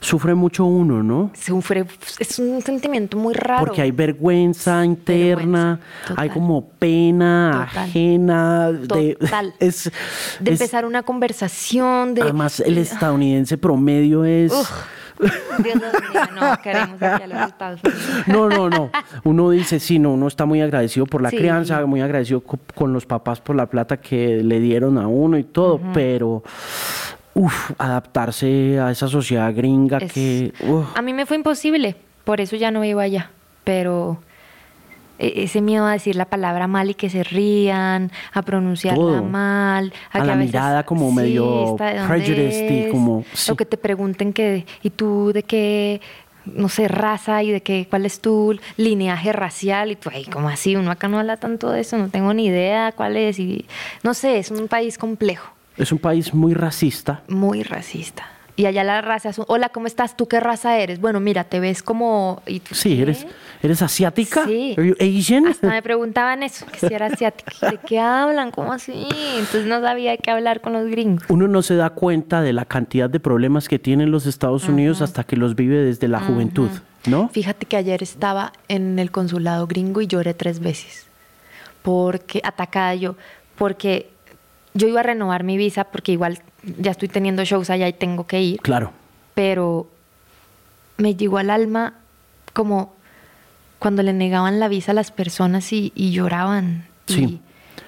sufre 0.00 0.34
mucho 0.36 0.64
uno, 0.64 1.02
¿no? 1.02 1.32
Sufre, 1.34 1.84
es 2.20 2.38
un 2.38 2.62
sentimiento 2.62 3.16
muy 3.16 3.34
raro. 3.34 3.66
Porque 3.66 3.82
hay 3.82 3.90
vergüenza 3.90 4.84
interna, 4.84 5.80
hay 6.16 6.30
como 6.30 6.68
pena 6.68 7.66
Total. 7.68 7.84
ajena. 7.84 8.72
De, 8.72 9.16
Total. 9.16 9.54
es, 9.58 9.84
de 10.40 10.52
es- 10.52 10.60
empezar 10.60 10.84
una 10.86 11.02
conversación, 11.02 12.14
de... 12.14 12.22
Además, 12.22 12.60
el 12.60 12.78
estadounidense 12.78 13.58
promedio 13.58 14.24
es... 14.24 14.52
Uf, 14.52 14.70
Dios 15.18 15.76
nos 15.76 15.92
bendiga, 15.92 16.30
no 16.34 16.62
queremos 16.62 17.02
aquí 17.02 17.22
a 17.22 17.26
los 17.26 17.48
Estados 17.48 17.80
Unidos. 17.84 18.28
No, 18.28 18.48
no, 18.48 18.70
no. 18.70 18.90
Uno 19.24 19.50
dice, 19.50 19.80
sí, 19.80 19.98
no, 19.98 20.12
uno 20.12 20.28
está 20.28 20.44
muy 20.46 20.60
agradecido 20.60 21.06
por 21.06 21.22
la 21.22 21.30
Sí. 21.30 21.36
crianza, 21.36 21.84
muy 21.86 22.00
agradecido 22.00 22.40
co- 22.40 22.58
con 22.74 22.92
los 22.92 23.06
papás 23.06 23.40
por 23.40 23.56
la 23.56 23.66
plata 23.66 23.96
que 23.98 24.42
le 24.42 24.60
dieron 24.60 24.98
a 24.98 25.06
uno 25.08 25.36
y 25.38 25.44
todo, 25.44 25.80
pero, 25.92 26.42
uff, 27.34 27.70
adaptarse 27.78 28.78
a 28.80 28.90
esa 28.90 29.08
sociedad 29.08 29.52
gringa 29.54 29.98
Es- 29.98 30.12
que, 30.12 30.52
uf, 30.66 30.86
A 30.96 31.02
mí 31.02 31.12
me 31.12 31.26
fue 31.26 31.36
imposible, 31.36 31.96
por 32.24 32.40
eso 32.40 32.56
ya 32.56 32.70
no 32.70 32.80
vivo 32.80 33.00
allá, 33.00 33.30
pero 33.64 34.18
ese 35.18 35.60
miedo 35.60 35.84
a 35.86 35.92
decir 35.92 36.16
la 36.16 36.24
palabra 36.26 36.66
mal 36.66 36.90
y 36.90 36.94
que 36.94 37.10
se 37.10 37.24
rían, 37.24 38.10
a 38.32 38.42
pronunciarla 38.42 38.96
Todo. 39.02 39.22
mal, 39.24 39.92
A 40.12 40.20
que 40.20 40.26
la 40.26 40.34
veces, 40.36 40.52
mirada 40.52 40.82
como 40.84 41.10
medio 41.12 41.72
¿esta 41.72 41.86
de 41.92 41.98
dónde 41.98 42.14
prejudiced 42.24 42.86
y 42.86 42.90
como- 42.90 43.24
sí. 43.32 43.50
o 43.50 43.56
que 43.56 43.64
te 43.66 43.76
pregunten 43.76 44.32
que 44.32 44.64
y 44.82 44.90
tú 44.90 45.32
de 45.32 45.42
qué 45.42 46.00
no 46.46 46.70
sé, 46.70 46.88
raza 46.88 47.42
y 47.42 47.50
de 47.50 47.60
qué, 47.60 47.86
cuál 47.90 48.06
es 48.06 48.20
tu 48.22 48.58
lineaje 48.78 49.32
racial 49.34 49.90
y 49.90 49.96
tú, 49.96 50.08
ay, 50.10 50.24
¿cómo 50.24 50.48
así? 50.48 50.76
Uno 50.76 50.90
acá 50.90 51.06
no 51.06 51.18
habla 51.18 51.36
tanto 51.36 51.70
de 51.70 51.80
eso, 51.80 51.98
no 51.98 52.08
tengo 52.08 52.32
ni 52.32 52.46
idea 52.46 52.92
cuál 52.92 53.18
es 53.18 53.38
y 53.38 53.66
no 54.02 54.14
sé, 54.14 54.38
es 54.38 54.50
un 54.50 54.66
país 54.66 54.96
complejo 54.96 55.52
es 55.76 55.92
un 55.92 55.98
país 55.98 56.32
muy 56.34 56.54
racista. 56.54 57.22
muy 57.28 57.62
racista. 57.62 58.26
Y 58.58 58.66
allá 58.66 58.82
la 58.82 59.00
raza 59.00 59.28
es 59.28 59.38
un, 59.38 59.44
hola, 59.46 59.68
¿cómo 59.68 59.86
estás? 59.86 60.16
¿Tú 60.16 60.26
qué 60.26 60.40
raza 60.40 60.76
eres? 60.80 61.00
Bueno, 61.00 61.20
mira, 61.20 61.44
te 61.44 61.60
ves 61.60 61.80
como... 61.80 62.42
¿y 62.44 62.58
tú 62.58 62.74
Sí, 62.74 62.96
qué? 62.96 63.02
eres, 63.02 63.24
eres 63.62 63.82
asiática. 63.82 64.46
Sí. 64.46 64.74
Asian? 64.98 65.46
Hasta 65.46 65.68
me 65.68 65.80
preguntaban 65.84 66.42
eso, 66.42 66.66
que 66.66 66.80
si 66.88 66.92
era 66.92 67.06
asiática. 67.06 67.70
¿De 67.70 67.78
qué 67.78 68.00
hablan? 68.00 68.50
¿Cómo 68.50 68.72
así? 68.72 69.06
Entonces 69.36 69.66
no 69.66 69.80
sabía 69.80 70.16
qué 70.16 70.32
hablar 70.32 70.60
con 70.60 70.72
los 70.72 70.88
gringos. 70.90 71.22
Uno 71.28 71.46
no 71.46 71.62
se 71.62 71.76
da 71.76 71.90
cuenta 71.90 72.42
de 72.42 72.52
la 72.52 72.64
cantidad 72.64 73.08
de 73.08 73.20
problemas 73.20 73.68
que 73.68 73.78
tienen 73.78 74.10
los 74.10 74.26
Estados 74.26 74.68
Unidos 74.68 75.02
hasta 75.02 75.22
que 75.22 75.36
los 75.36 75.54
vive 75.54 75.76
desde 75.76 76.08
la 76.08 76.18
juventud, 76.18 76.70
¿no? 77.06 77.28
Fíjate 77.28 77.64
que 77.64 77.76
ayer 77.76 78.02
estaba 78.02 78.52
en 78.66 78.98
el 78.98 79.12
consulado 79.12 79.68
gringo 79.68 80.00
y 80.00 80.08
lloré 80.08 80.34
tres 80.34 80.58
veces. 80.58 81.06
Porque, 81.82 82.40
atacada 82.42 82.96
yo, 82.96 83.14
porque 83.56 84.10
yo 84.74 84.88
iba 84.88 84.98
a 84.98 85.04
renovar 85.04 85.44
mi 85.44 85.56
visa 85.56 85.84
porque 85.84 86.10
igual 86.10 86.40
ya 86.62 86.90
estoy 86.90 87.08
teniendo 87.08 87.44
shows 87.44 87.70
allá 87.70 87.88
y 87.88 87.92
tengo 87.92 88.26
que 88.26 88.40
ir. 88.42 88.60
Claro. 88.60 88.92
pero 89.34 89.88
me 90.96 91.14
llegó 91.14 91.38
al 91.38 91.50
alma 91.50 91.94
como 92.52 92.92
cuando 93.78 94.02
le 94.02 94.12
negaban 94.12 94.58
la 94.58 94.66
visa 94.66 94.90
a 94.90 94.94
las 94.94 95.12
personas 95.12 95.72
y, 95.72 95.92
y 95.94 96.10
lloraban. 96.10 96.86
Sí. 97.06 97.40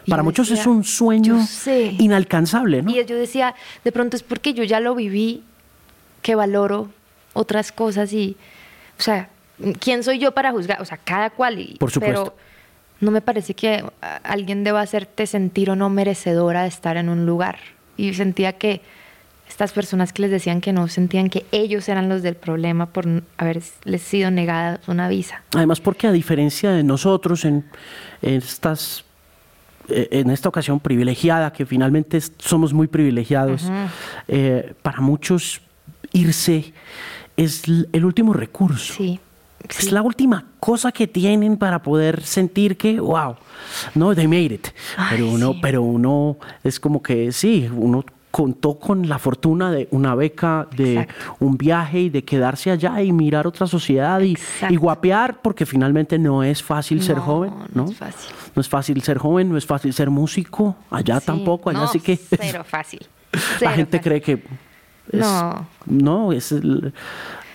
y 0.07 0.11
Para 0.11 0.23
muchos 0.23 0.51
es 0.53 0.67
un 0.67 0.85
sueño 0.85 1.39
inalcanzable, 1.99 2.83
¿no? 2.83 2.91
Y 2.93 3.05
yo 3.05 3.17
decía, 3.17 3.57
de 3.83 3.91
pronto 3.91 4.17
es 4.17 4.23
porque 4.23 4.55
yo 4.55 4.63
ya 4.63 4.79
lo 4.79 4.95
viví, 4.95 5.43
que 6.23 6.37
valoro 6.37 6.91
otras 7.33 7.73
cosas 7.73 8.13
y, 8.13 8.37
o 8.99 9.03
sea, 9.03 9.29
¿quién 9.81 10.05
soy 10.05 10.19
yo 10.19 10.33
para 10.33 10.53
juzgar? 10.53 10.81
O 10.81 10.85
sea, 10.85 10.99
cada 10.99 11.31
cual. 11.31 11.59
Y, 11.59 11.77
Por 11.79 11.91
supuesto. 11.91 12.25
Pero 12.25 12.37
no 13.01 13.11
me 13.11 13.21
parece 13.21 13.55
que 13.55 13.85
alguien 14.23 14.63
deba 14.63 14.81
hacerte 14.83 15.27
sentir 15.27 15.71
o 15.71 15.77
no 15.77 15.91
merecedora 15.91 16.63
de 16.63 16.69
estar 16.69 16.97
en 16.97 17.09
un 17.09 17.27
lugar. 17.27 17.59
Y 18.01 18.15
sentía 18.15 18.55
que 18.55 18.81
estas 19.49 19.73
personas 19.73 20.13
que 20.13 20.23
les 20.23 20.31
decían 20.31 20.61
que 20.61 20.73
no 20.73 20.89
sentían 20.89 21.29
que 21.29 21.45
ellos 21.51 21.89
eran 21.89 22.09
los 22.09 22.23
del 22.23 22.37
problema 22.37 22.87
por 22.87 23.07
haberles 23.37 24.03
sido 24.03 24.31
negada 24.31 24.81
una 24.87 25.09
visa. 25.09 25.43
Además, 25.55 25.81
porque 25.81 26.07
a 26.07 26.13
diferencia 26.13 26.71
de 26.71 26.83
nosotros 26.83 27.45
en, 27.45 27.65
estas 28.23 29.05
eh, 29.89 30.09
en 30.13 30.31
esta 30.31 30.49
ocasión 30.49 30.79
privilegiada, 30.81 31.53
que 31.53 31.67
finalmente 31.67 32.21
somos 32.39 32.73
muy 32.73 32.87
privilegiados, 32.87 33.71
eh, 34.29 34.73
para 34.83 35.01
muchos 35.01 35.61
irse 36.13 36.73
es 37.37 37.65
el 37.67 38.05
último 38.05 38.33
recurso. 38.33 38.95
Sí. 38.95 39.19
Es 39.69 39.93
la 39.93 40.03
última 40.03 40.45
cosa 40.59 40.91
que 40.93 41.07
tienen 41.07 41.57
para 41.57 41.83
poder 41.83 42.23
sentir 42.23 42.77
que, 42.77 42.99
wow, 43.01 43.37
no, 43.95 44.15
they 44.15 44.27
made 44.27 44.55
it. 44.55 44.69
Ay, 44.97 45.09
pero 45.11 45.29
uno, 45.31 45.53
sí. 45.53 45.59
pero 45.63 45.83
uno 45.83 46.37
es 46.65 46.81
como 46.81 47.03
que 47.03 47.31
sí, 47.33 47.69
uno 47.73 48.05
contó 48.31 48.79
con 48.79 49.09
la 49.09 49.19
fortuna 49.19 49.71
de 49.73 49.89
una 49.91 50.15
beca, 50.15 50.69
de 50.77 51.01
Exacto. 51.01 51.37
un 51.41 51.59
viaje 51.59 52.01
y 52.01 52.11
de 52.11 52.25
quedarse 52.25 52.71
allá 52.71 53.03
y 53.03 53.11
mirar 53.13 53.47
otra 53.47 53.67
sociedad 53.67 54.21
y, 54.21 54.37
guapear, 54.77 55.41
porque 55.43 55.67
finalmente 55.67 56.17
no 56.19 56.43
es 56.45 56.63
fácil 56.63 57.03
ser 57.03 57.19
joven, 57.19 57.53
no 57.75 57.85
¿no? 57.85 57.91
es 57.91 57.97
fácil. 57.97 58.31
No 58.55 58.61
es 58.61 58.69
fácil 58.69 59.03
ser 59.03 59.19
joven, 59.19 59.51
no 59.51 59.57
es 59.57 59.67
fácil 59.67 59.93
ser 59.93 60.11
músico, 60.11 60.77
allá 60.91 61.19
Sí. 61.21 61.27
tampoco, 61.27 61.71
allá 61.71 61.81
No, 61.81 61.87
sí 61.89 61.99
que 62.01 62.17
Cero 62.17 62.65
fácil. 62.67 63.01
la 63.61 63.73
gente 63.73 63.99
fácil. 63.99 64.01
cree 64.01 64.21
que 64.23 64.33
es- 65.13 65.21
No. 65.21 65.67
no, 65.87 66.33
es 66.33 66.53
el- 66.53 66.93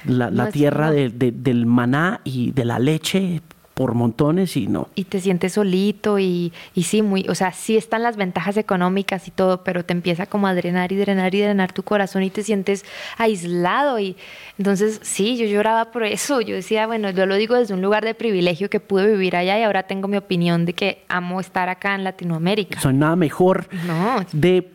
la, 0.06 0.30
No 0.30 0.48
tierra 0.50 0.88
no. 0.88 0.94
de- 0.94 1.10
de- 1.10 1.32
del 1.32 1.66
maná 1.66 2.22
y 2.24 2.52
de 2.52 2.66
la 2.66 2.80
leche 2.80 3.42
por 3.74 3.94
montones 3.94 4.56
y 4.56 4.68
no. 4.68 4.88
Y 4.96 5.04
te 5.04 5.20
sientes 5.20 5.52
solito 5.52 6.18
y, 6.18 6.54
y 6.76 6.84
sí, 6.84 7.02
muy, 7.02 7.26
o 7.28 7.36
sea, 7.36 7.52
sí 7.52 7.76
están 7.76 8.04
las 8.04 8.16
ventajas 8.16 8.56
económicas 8.56 9.28
y 9.28 9.32
todo, 9.32 9.66
pero 9.66 9.84
te 9.84 9.92
empieza 9.92 10.28
como 10.28 10.48
a 10.48 10.54
drenar 10.56 10.94
y 10.94 10.96
drenar 10.96 11.36
y 11.36 11.42
drenar 11.42 11.74
tu 11.74 11.84
corazón 11.84 12.24
y 12.24 12.30
te 12.30 12.42
sientes 12.42 12.86
aislado 13.18 14.00
y 14.00 14.16
entonces 14.58 15.02
sí, 15.04 15.36
yo 15.36 15.46
lloraba 15.46 15.92
por 15.92 16.04
eso, 16.06 16.40
yo 16.40 16.56
decía, 16.56 16.88
bueno, 16.88 17.10
yo 17.10 17.26
lo 17.26 17.36
digo 17.36 17.56
desde 17.56 17.74
un 17.74 17.82
lugar 17.82 18.06
de 18.06 18.14
privilegio 18.14 18.70
que 18.70 18.80
pude 18.80 19.12
vivir 19.12 19.36
allá 19.36 19.60
y 19.60 19.64
ahora 19.64 19.84
tengo 19.84 20.08
mi 20.08 20.16
opinión 20.16 20.66
de 20.66 20.72
que 20.72 21.04
amo 21.10 21.42
estar 21.42 21.68
acá 21.68 21.96
en 21.96 22.06
Latinoamérica. 22.06 22.80
Son 22.80 22.98
nada 22.98 23.18
mejor 23.18 23.68
de 24.32 24.70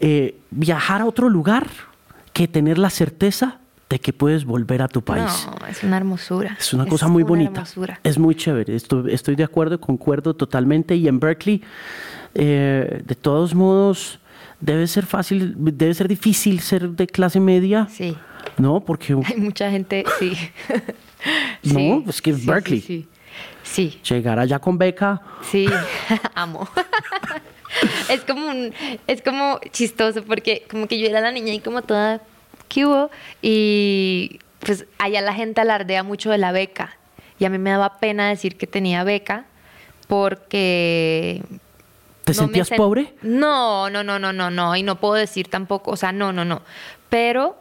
eh, 0.00 0.34
viajar 0.50 1.02
a 1.02 1.06
otro 1.06 1.28
lugar 1.28 1.68
que 2.32 2.48
tener 2.48 2.78
la 2.78 2.90
certeza 2.90 3.58
de 3.90 3.98
que 3.98 4.12
puedes 4.12 4.44
volver 4.44 4.82
a 4.82 4.88
tu 4.88 5.02
país. 5.02 5.46
No, 5.46 5.66
es 5.66 5.82
una 5.82 5.96
hermosura. 5.96 6.56
Es 6.58 6.72
una 6.72 6.86
cosa 6.86 7.08
muy 7.08 7.24
bonita. 7.24 7.64
Es 8.04 8.18
muy 8.18 8.36
chévere. 8.36 8.76
Estoy, 8.76 9.12
estoy, 9.12 9.34
de 9.34 9.42
acuerdo, 9.42 9.80
concuerdo 9.80 10.34
totalmente. 10.34 10.94
Y 10.94 11.08
en 11.08 11.18
Berkeley, 11.18 11.60
eh, 12.34 13.02
de 13.04 13.14
todos 13.16 13.52
modos, 13.52 14.20
debe 14.60 14.86
ser 14.86 15.06
fácil, 15.06 15.54
debe 15.58 15.92
ser 15.92 16.06
difícil 16.06 16.60
ser 16.60 16.90
de 16.90 17.08
clase 17.08 17.40
media. 17.40 17.88
Sí. 17.90 18.16
¿No? 18.56 18.78
Porque. 18.80 19.16
Hay 19.26 19.36
mucha 19.36 19.68
gente, 19.72 20.04
sí. 20.20 20.34
no, 21.64 22.04
es 22.08 22.22
que 22.22 22.30
es 22.30 22.46
Berkeley. 22.46 22.80
Sí, 22.80 23.08
sí, 23.64 24.00
Llegar 24.08 24.38
allá 24.38 24.60
con 24.60 24.78
beca. 24.78 25.20
Sí, 25.42 25.66
amo. 26.36 26.68
es 28.08 28.20
como 28.20 28.46
un, 28.46 28.72
es 29.08 29.20
como 29.20 29.58
chistoso 29.72 30.22
porque 30.22 30.64
como 30.70 30.86
que 30.86 31.00
yo 31.00 31.08
era 31.08 31.20
la 31.20 31.32
niña 31.32 31.52
y 31.52 31.58
como 31.58 31.82
toda 31.82 32.22
hubo 32.78 33.10
y 33.42 34.40
pues 34.60 34.86
allá 34.98 35.20
la 35.20 35.34
gente 35.34 35.60
alardea 35.60 36.02
mucho 36.02 36.30
de 36.30 36.38
la 36.38 36.52
beca 36.52 36.96
y 37.38 37.44
a 37.44 37.50
mí 37.50 37.58
me 37.58 37.70
daba 37.70 37.98
pena 37.98 38.28
decir 38.28 38.56
que 38.56 38.66
tenía 38.66 39.04
beca 39.04 39.46
porque 40.06 41.42
¿Te 42.24 42.34
sentías 42.34 42.70
pobre? 42.70 43.14
No, 43.22 43.90
no, 43.90 44.04
no, 44.04 44.18
no, 44.18 44.32
no, 44.32 44.50
no, 44.50 44.76
y 44.76 44.82
no 44.82 45.00
puedo 45.00 45.14
decir 45.14 45.48
tampoco, 45.48 45.90
o 45.92 45.96
sea, 45.96 46.12
no, 46.12 46.32
no, 46.32 46.44
no, 46.44 46.62
pero 47.08 47.56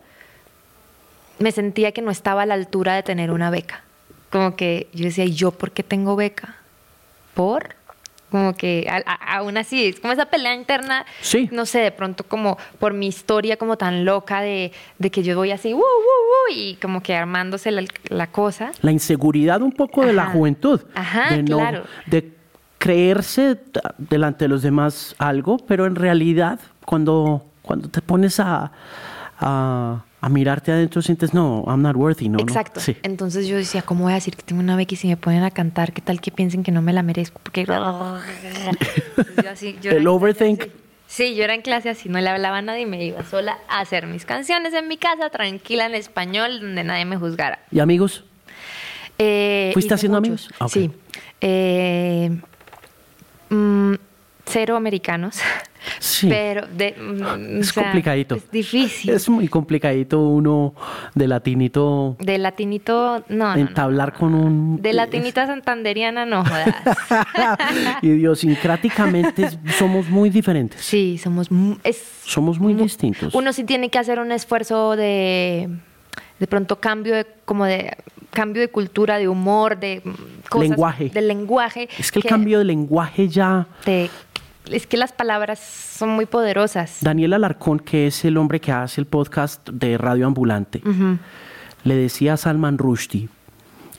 me 1.40 1.52
sentía 1.52 1.92
que 1.92 2.02
no 2.02 2.12
estaba 2.12 2.44
a 2.44 2.46
la 2.46 2.54
altura 2.54 2.96
de 2.96 3.04
tener 3.04 3.32
una 3.32 3.50
beca. 3.50 3.84
Como 4.30 4.56
que 4.56 4.90
yo 4.94 5.06
decía, 5.06 5.26
¿y 5.26 5.34
yo 5.34 5.52
por 5.52 5.72
qué 5.72 5.82
tengo 5.82 6.16
beca? 6.16 6.58
¿Por? 7.34 7.76
Como 8.30 8.56
que 8.56 8.88
aún 9.28 9.58
así, 9.58 9.88
es 9.88 10.00
como 10.00 10.14
esa 10.14 10.26
pelea 10.26 10.54
interna, 10.54 11.06
sí. 11.22 11.50
no 11.52 11.66
sé, 11.66 11.80
de 11.80 11.92
pronto 11.92 12.24
como 12.24 12.58
por 12.80 12.94
mi 12.94 13.08
historia 13.08 13.58
como 13.58 13.78
tan 13.78 14.06
loca 14.06 14.42
de, 14.42 14.72
de 14.98 15.12
que 15.12 15.24
yo 15.24 15.36
voy 15.36 15.52
así, 15.52 15.74
uh, 15.74 15.78
uh, 15.78 15.82
uh, 15.82 16.54
y 16.54 16.76
como 16.76 17.02
que 17.02 17.16
armándose 17.16 17.72
la, 17.72 18.28
cosa. 18.28 18.72
La 18.82 18.92
inseguridad 18.92 19.62
un 19.62 19.72
poco 19.72 20.06
de 20.06 20.14
la 20.14 20.28
juventud. 20.28 20.82
Ajá, 20.96 21.36
de 21.36 21.44
claro. 21.44 21.84
De 22.06 22.34
creerse 22.78 23.60
delante 23.98 24.46
de 24.46 24.50
los 24.50 24.62
demás 24.62 25.16
algo, 25.18 25.58
pero 25.58 25.86
en 25.86 25.96
realidad 25.96 26.60
cuando, 26.86 27.46
cuando 27.62 27.90
te 27.90 28.02
pones 28.02 28.40
a 28.40 28.72
a 29.40 30.04
mirarte 30.28 30.74
adentro 30.74 31.02
sientes, 31.02 31.34
no, 31.34 31.64
I'm 31.66 31.82
not 31.82 31.96
worthy, 31.96 32.28
¿no? 32.28 32.40
Exacto. 32.40 32.82
Entonces 33.04 33.48
yo 33.48 33.56
decía, 33.56 33.82
¿cómo 33.82 34.04
voy 34.04 34.12
a 34.12 34.16
decir 34.16 34.36
que 34.36 34.44
tengo 34.44 34.62
una 34.62 34.76
beca 34.76 34.96
y 34.96 34.98
si 34.98 35.08
me 35.08 35.16
ponen 35.16 35.44
a 35.44 35.52
cantar, 35.52 35.94
qué 35.94 36.02
tal 36.02 36.20
que 36.20 36.32
piensen 36.32 36.64
que 36.64 36.74
no 36.74 36.82
me 36.82 36.92
la 36.92 37.04
merezco? 37.04 37.40
Porque 37.42 37.62
El 39.84 40.08
overthink. 40.08 40.66
Sí, 41.08 41.36
yo 41.36 41.44
era 41.44 41.56
en 41.56 41.62
clase 41.62 41.90
así, 41.90 42.10
no 42.10 42.20
le 42.20 42.30
hablaba 42.30 42.58
a 42.58 42.62
nadie 42.62 42.82
y 42.82 42.86
me 42.86 43.04
iba 43.04 43.24
sola 43.24 43.58
a 43.68 43.80
hacer 43.80 44.06
mis 44.06 44.26
canciones 44.26 44.74
en 44.74 44.88
mi 44.88 44.98
casa, 44.98 45.30
tranquila 45.30 45.86
en 45.86 45.96
español, 45.96 46.60
donde 46.60 46.84
nadie 46.84 47.06
me 47.06 47.18
juzgara. 47.18 47.60
¿Y 47.72 47.80
amigos? 47.80 48.26
Eh, 49.18 49.72
¿Fuiste 49.74 49.94
haciendo 49.94 50.18
amigos? 50.18 50.50
Sí. 50.68 50.92
Eh, 51.42 52.30
mm, 53.50 53.94
cero 54.46 54.76
americanos. 54.76 55.40
Sí. 56.00 56.28
Pero 56.30 56.68
de, 56.68 56.94
mm, 56.94 57.60
es 57.60 57.74
complicadito. 57.74 58.36
Es 58.36 58.52
difícil. 58.52 59.12
Es 59.12 59.30
muy 59.30 59.48
complicadito 59.48 60.20
uno 60.20 60.74
de 61.16 61.28
latinito. 61.28 62.16
De 62.20 62.38
latinito, 62.38 63.24
no. 63.30 63.56
Entablar 63.56 64.14
con 64.14 64.34
un. 64.34 64.82
De 64.82 64.94
latinita 64.94 65.48
santanderiana, 65.48 66.26
no 66.26 66.44
jodas. 66.44 66.76
Idiosincráticamente 68.02 69.50
somos 69.78 70.10
muy 70.10 70.30
diferentes. 70.30 70.82
Sí, 70.82 71.18
somos. 71.18 71.50
Es, 71.84 72.04
somos 72.24 72.60
muy, 72.60 72.74
distintos. 72.74 73.34
Uno 73.34 73.52
sí 73.54 73.64
tiene 73.64 73.90
que 73.90 74.00
hacer 74.00 74.20
un 74.20 74.32
esfuerzo 74.32 74.96
de. 74.96 75.70
De 76.40 76.48
pronto 76.48 76.80
cambio 76.80 77.16
de, 77.16 77.28
como 77.44 77.66
de 77.66 77.98
cambio 78.32 78.62
de 78.62 78.70
cultura, 78.70 79.18
de 79.18 79.28
humor, 79.28 79.80
de 79.80 80.02
cosas, 80.50 80.70
lenguaje. 80.70 81.10
De 81.10 81.22
lenguaje. 81.22 81.90
Es 81.98 82.12
que 82.12 82.20
el 82.20 82.26
cambio 82.26 82.60
de 82.60 82.66
lenguaje 82.66 83.28
ya 83.28 83.68
es 84.72 84.88
que 84.88 84.98
las 84.98 85.12
palabras 85.12 85.60
son 85.60 86.10
muy 86.10 86.26
poderosas. 86.26 87.00
Daniel 87.02 87.34
Alarcón, 87.34 87.80
que 87.80 88.08
es 88.08 88.26
el 88.26 88.38
hombre 88.38 88.60
que 88.60 88.72
hace 88.72 89.02
el 89.02 89.08
podcast 89.08 89.68
de 89.70 89.98
Radio 89.98 90.28
Ambulante, 90.28 90.82
le 91.84 91.96
decía 91.96 92.34
a 92.34 92.38
Salman 92.38 92.78
Rushdie 92.78 93.30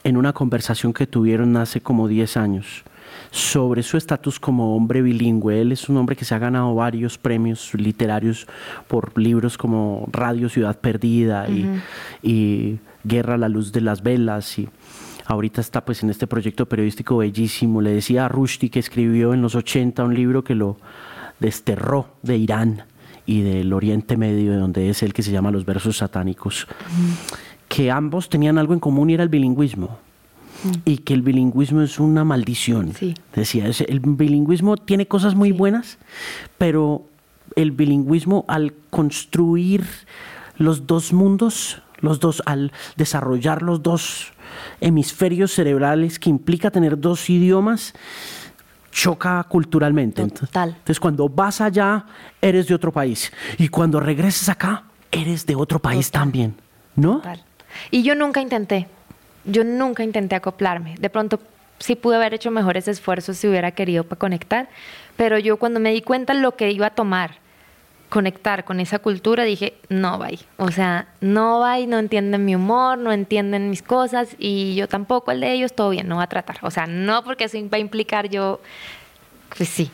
en 0.04 0.16
una 0.16 0.32
conversación 0.32 0.92
que 0.92 1.06
tuvieron 1.06 1.56
hace 1.56 1.80
como 1.80 2.08
10 2.08 2.36
años 2.36 2.84
sobre 3.30 3.82
su 3.82 3.96
estatus 3.96 4.40
como 4.40 4.76
hombre 4.76 5.02
bilingüe. 5.02 5.60
Él 5.60 5.72
es 5.72 5.88
un 5.88 5.96
hombre 5.96 6.16
que 6.16 6.24
se 6.24 6.34
ha 6.34 6.38
ganado 6.38 6.74
varios 6.74 7.18
premios 7.18 7.72
literarios 7.74 8.46
por 8.88 9.16
libros 9.18 9.58
como 9.58 10.08
Radio 10.10 10.48
Ciudad 10.48 10.78
Perdida 10.78 11.48
y, 11.48 11.80
y 12.22 12.78
Guerra 13.04 13.34
a 13.34 13.38
la 13.38 13.48
Luz 13.48 13.72
de 13.72 13.80
las 13.80 14.02
Velas 14.02 14.58
y 14.58 14.68
ahorita 15.30 15.60
está 15.60 15.84
pues 15.84 16.02
en 16.02 16.10
este 16.10 16.26
proyecto 16.26 16.66
periodístico 16.66 17.16
bellísimo. 17.18 17.80
Le 17.80 17.92
decía 17.92 18.24
a 18.24 18.28
Rushdie 18.28 18.68
que 18.68 18.80
escribió 18.80 19.32
en 19.32 19.42
los 19.42 19.54
80 19.54 20.02
un 20.04 20.14
libro 20.14 20.42
que 20.42 20.54
lo 20.54 20.76
desterró 21.38 22.08
de 22.22 22.36
Irán 22.36 22.82
y 23.26 23.42
del 23.42 23.72
Oriente 23.72 24.16
Medio, 24.16 24.52
de 24.52 24.58
donde 24.58 24.90
es 24.90 25.02
el 25.02 25.12
que 25.12 25.22
se 25.22 25.30
llama 25.30 25.52
Los 25.52 25.64
Versos 25.64 25.98
Satánicos, 25.98 26.66
que 27.68 27.90
ambos 27.92 28.28
tenían 28.28 28.58
algo 28.58 28.74
en 28.74 28.80
común 28.80 29.10
y 29.10 29.14
era 29.14 29.22
el 29.22 29.28
bilingüismo. 29.28 29.98
Y 30.84 30.98
que 30.98 31.14
el 31.14 31.22
bilingüismo 31.22 31.80
es 31.80 31.98
una 32.00 32.24
maldición. 32.24 32.92
Decía, 33.34 33.70
el 33.88 34.00
bilingüismo 34.00 34.76
tiene 34.76 35.06
cosas 35.06 35.34
muy 35.34 35.52
buenas, 35.52 35.96
pero 36.58 37.04
el 37.56 37.70
bilingüismo 37.70 38.44
al 38.48 38.74
construir 38.90 39.84
los 40.56 40.86
dos 40.86 41.14
mundos, 41.14 41.80
los 42.00 42.20
dos, 42.20 42.42
al 42.44 42.72
desarrollar 42.96 43.62
los 43.62 43.82
dos 43.82 44.32
hemisferios 44.80 45.52
cerebrales 45.52 46.18
que 46.18 46.30
implica 46.30 46.70
tener 46.70 46.98
dos 46.98 47.28
idiomas, 47.30 47.94
choca 48.90 49.42
culturalmente. 49.44 50.26
Total. 50.28 50.70
Entonces, 50.70 51.00
cuando 51.00 51.28
vas 51.28 51.60
allá, 51.60 52.04
eres 52.40 52.66
de 52.66 52.74
otro 52.74 52.92
país. 52.92 53.32
Y 53.58 53.68
cuando 53.68 54.00
regreses 54.00 54.48
acá, 54.48 54.84
eres 55.10 55.46
de 55.46 55.54
otro 55.54 55.78
país 55.78 56.10
también. 56.10 56.54
¿No? 56.96 57.16
Total. 57.16 57.42
Y 57.90 58.02
yo 58.02 58.14
nunca 58.14 58.40
intenté. 58.40 58.88
Yo 59.44 59.64
nunca 59.64 60.02
intenté 60.02 60.34
acoplarme. 60.34 60.96
De 60.98 61.08
pronto 61.08 61.40
sí 61.78 61.96
pude 61.96 62.16
haber 62.16 62.34
hecho 62.34 62.50
mejores 62.50 62.86
esfuerzos 62.88 63.38
si 63.38 63.48
hubiera 63.48 63.72
querido 63.72 64.04
para 64.04 64.18
conectar, 64.18 64.68
pero 65.16 65.38
yo 65.38 65.56
cuando 65.56 65.80
me 65.80 65.92
di 65.92 66.02
cuenta 66.02 66.34
lo 66.34 66.54
que 66.56 66.70
iba 66.70 66.86
a 66.86 66.90
tomar 66.90 67.38
conectar 68.10 68.64
con 68.64 68.80
esa 68.80 68.98
cultura, 68.98 69.44
dije, 69.44 69.74
no 69.88 70.18
va. 70.18 70.28
O 70.58 70.70
sea, 70.70 71.06
no 71.20 71.60
va 71.60 71.78
y 71.78 71.86
no 71.86 71.98
entienden 71.98 72.44
mi 72.44 72.54
humor, 72.54 72.98
no 72.98 73.12
entienden 73.12 73.70
mis 73.70 73.82
cosas 73.82 74.36
y 74.38 74.74
yo 74.74 74.88
tampoco 74.88 75.30
el 75.30 75.40
de 75.40 75.52
ellos, 75.52 75.72
todo 75.72 75.90
bien, 75.90 76.08
no 76.08 76.16
va 76.16 76.24
a 76.24 76.28
tratar. 76.28 76.58
O 76.62 76.70
sea, 76.70 76.86
no 76.86 77.24
porque 77.24 77.44
eso 77.44 77.56
va 77.72 77.78
a 77.78 77.80
implicar 77.80 78.28
yo, 78.28 78.60
pues 79.56 79.68
sí, 79.68 79.90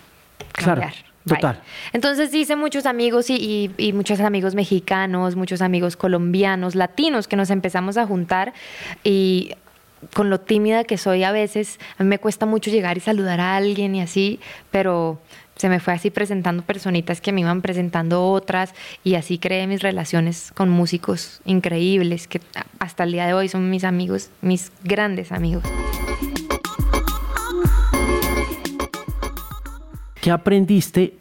cambiar. 0.52 0.92
Claro. 0.92 1.06
Total. 1.26 1.60
Entonces 1.92 2.32
hice 2.32 2.54
muchos 2.54 2.86
amigos 2.86 3.30
y, 3.30 3.72
y, 3.76 3.92
muchos 3.92 4.20
amigos 4.20 4.54
mexicanos, 4.54 5.34
muchos 5.34 5.60
amigos 5.60 5.96
colombianos, 5.96 6.76
latinos, 6.76 7.26
que 7.26 7.34
nos 7.34 7.50
empezamos 7.50 7.96
a 7.96 8.06
juntar 8.06 8.54
y 9.02 9.56
con 10.14 10.30
lo 10.30 10.40
tímida 10.40 10.84
que 10.84 10.98
soy 10.98 11.24
a 11.24 11.32
veces, 11.32 11.78
a 11.98 12.02
mí 12.02 12.08
me 12.08 12.18
cuesta 12.18 12.46
mucho 12.46 12.70
llegar 12.70 12.96
y 12.96 13.00
saludar 13.00 13.40
a 13.40 13.56
alguien 13.56 13.94
y 13.94 14.00
así, 14.00 14.40
pero 14.70 15.18
se 15.56 15.68
me 15.68 15.80
fue 15.80 15.94
así 15.94 16.10
presentando 16.10 16.62
personitas 16.62 17.20
que 17.20 17.32
me 17.32 17.40
iban 17.40 17.62
presentando 17.62 18.28
otras 18.30 18.74
y 19.02 19.14
así 19.14 19.38
creé 19.38 19.66
mis 19.66 19.82
relaciones 19.82 20.52
con 20.54 20.68
músicos 20.68 21.40
increíbles 21.44 22.28
que 22.28 22.40
hasta 22.78 23.04
el 23.04 23.12
día 23.12 23.26
de 23.26 23.34
hoy 23.34 23.48
son 23.48 23.70
mis 23.70 23.84
amigos, 23.84 24.30
mis 24.42 24.70
grandes 24.84 25.32
amigos. 25.32 25.64
¿Qué 30.20 30.30
aprendiste? 30.30 31.14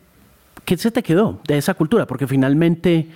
¿Qué 0.65 0.77
se 0.77 0.91
te 0.91 1.03
quedó 1.03 1.39
de 1.47 1.57
esa 1.57 1.73
cultura? 1.75 2.05
Porque 2.07 2.27
finalmente 2.27 3.09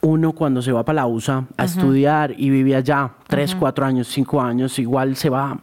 uno 0.00 0.32
cuando 0.32 0.62
se 0.62 0.72
va 0.72 0.84
para 0.84 1.02
la 1.02 1.06
USA 1.06 1.44
a 1.56 1.64
estudiar 1.64 2.34
y 2.36 2.50
vive 2.50 2.74
allá 2.74 3.10
tres, 3.26 3.54
cuatro 3.54 3.84
años, 3.84 4.08
cinco 4.08 4.40
años, 4.40 4.78
igual 4.78 5.16
se 5.16 5.28
va, 5.28 5.58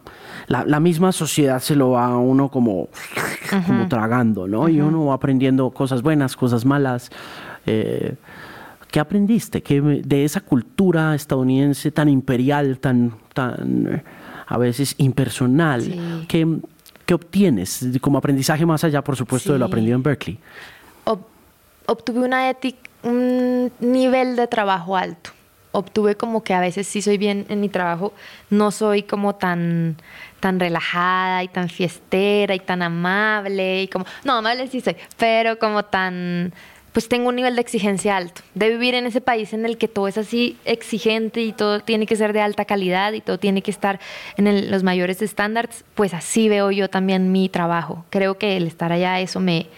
la, 0.48 0.80
misma 0.80 1.12
sociedad 1.12 1.60
se 1.60 1.74
lo 1.74 1.90
va 1.90 2.06
a 2.06 2.18
uno 2.18 2.50
como, 2.50 2.88
como 3.66 3.88
tragando, 3.88 4.46
¿no? 4.46 4.68
Y 4.68 4.80
uno 4.80 5.06
va 5.06 5.14
aprendiendo 5.14 5.70
cosas 5.70 6.02
buenas, 6.02 6.36
cosas 6.36 6.64
malas. 6.64 7.10
Eh, 7.66 8.14
¿Qué 8.90 8.98
aprendiste 8.98 9.62
de 9.62 10.24
esa 10.24 10.40
cultura 10.40 11.14
estadounidense 11.14 11.90
tan 11.90 12.08
imperial, 12.08 12.78
tan, 12.78 13.12
tan 13.32 14.02
a 14.50 14.58
veces 14.58 14.96
impersonal. 14.98 16.26
¿Qué, 16.28 16.44
obtienes 17.14 17.88
como 18.00 18.18
aprendizaje 18.18 18.64
más 18.64 18.84
allá, 18.84 19.02
por 19.02 19.16
supuesto, 19.16 19.52
de 19.52 19.58
lo 19.58 19.64
aprendido 19.64 19.96
en 19.96 20.02
Berkeley? 20.02 20.38
Obtuve 21.90 22.20
una 22.20 22.56
un 23.02 23.72
nivel 23.80 24.36
de 24.36 24.46
trabajo 24.46 24.96
alto. 24.96 25.30
Obtuve 25.72 26.16
como 26.16 26.42
que 26.42 26.54
a 26.54 26.60
veces 26.60 26.86
sí 26.86 27.02
soy 27.02 27.18
bien 27.18 27.46
en 27.48 27.60
mi 27.60 27.68
trabajo, 27.68 28.12
no 28.48 28.70
soy 28.70 29.02
como 29.02 29.36
tan, 29.36 29.96
tan 30.40 30.58
relajada 30.58 31.44
y 31.44 31.48
tan 31.48 31.68
fiestera 31.68 32.54
y 32.54 32.60
tan 32.60 32.82
amable 32.82 33.82
y 33.82 33.88
como, 33.88 34.04
no, 34.24 34.34
amable 34.34 34.66
sí 34.66 34.80
soy, 34.80 34.96
pero 35.16 35.58
como 35.60 35.84
tan, 35.84 36.52
pues 36.92 37.08
tengo 37.08 37.28
un 37.28 37.36
nivel 37.36 37.54
de 37.54 37.60
exigencia 37.60 38.16
alto. 38.16 38.42
De 38.54 38.68
vivir 38.68 38.94
en 38.94 39.06
ese 39.06 39.20
país 39.20 39.52
en 39.52 39.64
el 39.64 39.78
que 39.78 39.86
todo 39.86 40.08
es 40.08 40.18
así 40.18 40.56
exigente 40.64 41.40
y 41.40 41.52
todo 41.52 41.80
tiene 41.80 42.06
que 42.06 42.16
ser 42.16 42.32
de 42.32 42.40
alta 42.40 42.64
calidad 42.64 43.12
y 43.12 43.20
todo 43.20 43.38
tiene 43.38 43.62
que 43.62 43.70
estar 43.70 44.00
en 44.36 44.70
los 44.70 44.82
mayores 44.82 45.22
estándares, 45.22 45.84
pues 45.94 46.14
así 46.14 46.48
veo 46.48 46.72
yo 46.72 46.90
también 46.90 47.30
mi 47.30 47.48
trabajo. 47.48 48.04
Creo 48.10 48.38
que 48.38 48.56
el 48.56 48.66
estar 48.66 48.92
allá 48.92 49.20
eso 49.20 49.38
me, 49.38 49.68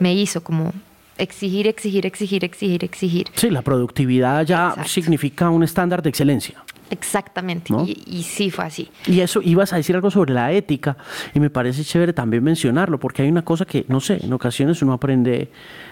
me 0.00 0.12
hizo 0.12 0.42
como 0.42 0.72
exigir, 1.18 1.66
exigir, 1.66 2.06
exigir, 2.06 2.44
exigir, 2.44 2.84
exigir. 2.84 3.26
Sí, 3.34 3.50
la 3.50 3.62
productividad 3.62 4.44
ya 4.44 4.74
significa 4.86 5.50
un 5.50 5.62
estándar 5.62 6.02
de 6.02 6.10
excelencia. 6.10 6.62
Exactamente, 6.88 7.72
y, 7.84 8.04
y, 8.06 8.22
sí 8.22 8.50
fue 8.50 8.64
así. 8.64 8.88
Y 9.06 9.18
eso, 9.18 9.42
ibas 9.42 9.72
a 9.72 9.76
decir 9.76 9.96
algo 9.96 10.08
sobre 10.08 10.32
la 10.32 10.52
ética, 10.52 10.96
y 11.34 11.40
me 11.40 11.50
parece 11.50 11.82
chévere 11.82 12.12
también 12.12 12.44
mencionarlo, 12.44 13.00
porque 13.00 13.22
hay 13.22 13.28
una 13.28 13.44
cosa 13.44 13.64
que, 13.64 13.84
no 13.88 14.00
sé, 14.00 14.20
en 14.22 14.32
ocasiones 14.32 14.82
uno 14.82 14.92
aprende 14.92 15.50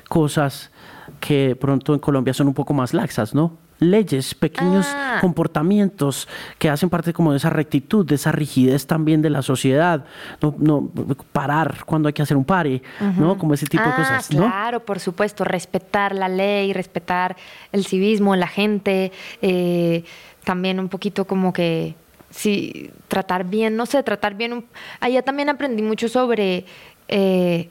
cosas 0.08 0.70
que 1.18 1.56
pronto 1.56 1.94
en 1.94 2.00
Colombia 2.00 2.32
son 2.32 2.46
un 2.46 2.54
poco 2.54 2.74
más 2.74 2.94
laxas, 2.94 3.34
¿no? 3.34 3.58
Leyes, 3.78 4.34
pequeños 4.34 4.86
ah. 4.88 5.18
comportamientos 5.20 6.28
que 6.58 6.68
hacen 6.68 6.90
parte 6.90 7.12
como 7.12 7.32
de 7.32 7.38
esa 7.38 7.50
rectitud, 7.50 8.06
de 8.06 8.14
esa 8.14 8.32
rigidez 8.32 8.86
también 8.86 9.22
de 9.22 9.30
la 9.30 9.42
sociedad, 9.42 10.04
no, 10.40 10.54
no 10.58 10.90
parar 11.32 11.84
cuando 11.84 12.08
hay 12.08 12.12
que 12.12 12.22
hacer 12.22 12.36
un 12.36 12.44
pare, 12.44 12.82
¿no? 13.18 13.36
Como 13.38 13.54
ese 13.54 13.66
tipo 13.66 13.82
de 13.82 13.90
ah, 13.90 13.96
cosas, 13.96 14.32
¿no? 14.32 14.46
Claro, 14.46 14.84
por 14.84 15.00
supuesto, 15.00 15.44
respetar 15.44 16.14
la 16.14 16.28
ley, 16.28 16.72
respetar 16.72 17.36
el 17.72 17.84
civismo, 17.84 18.36
la 18.36 18.48
gente, 18.48 19.12
eh, 19.42 20.04
también 20.44 20.78
un 20.78 20.88
poquito 20.88 21.26
como 21.26 21.52
que 21.52 21.94
sí, 22.30 22.90
tratar 23.08 23.44
bien, 23.44 23.76
no 23.76 23.86
sé, 23.86 24.02
tratar 24.02 24.34
bien. 24.34 24.64
Allá 25.00 25.22
también 25.22 25.48
aprendí 25.48 25.82
mucho 25.82 26.08
sobre 26.08 26.66
eh, 27.08 27.68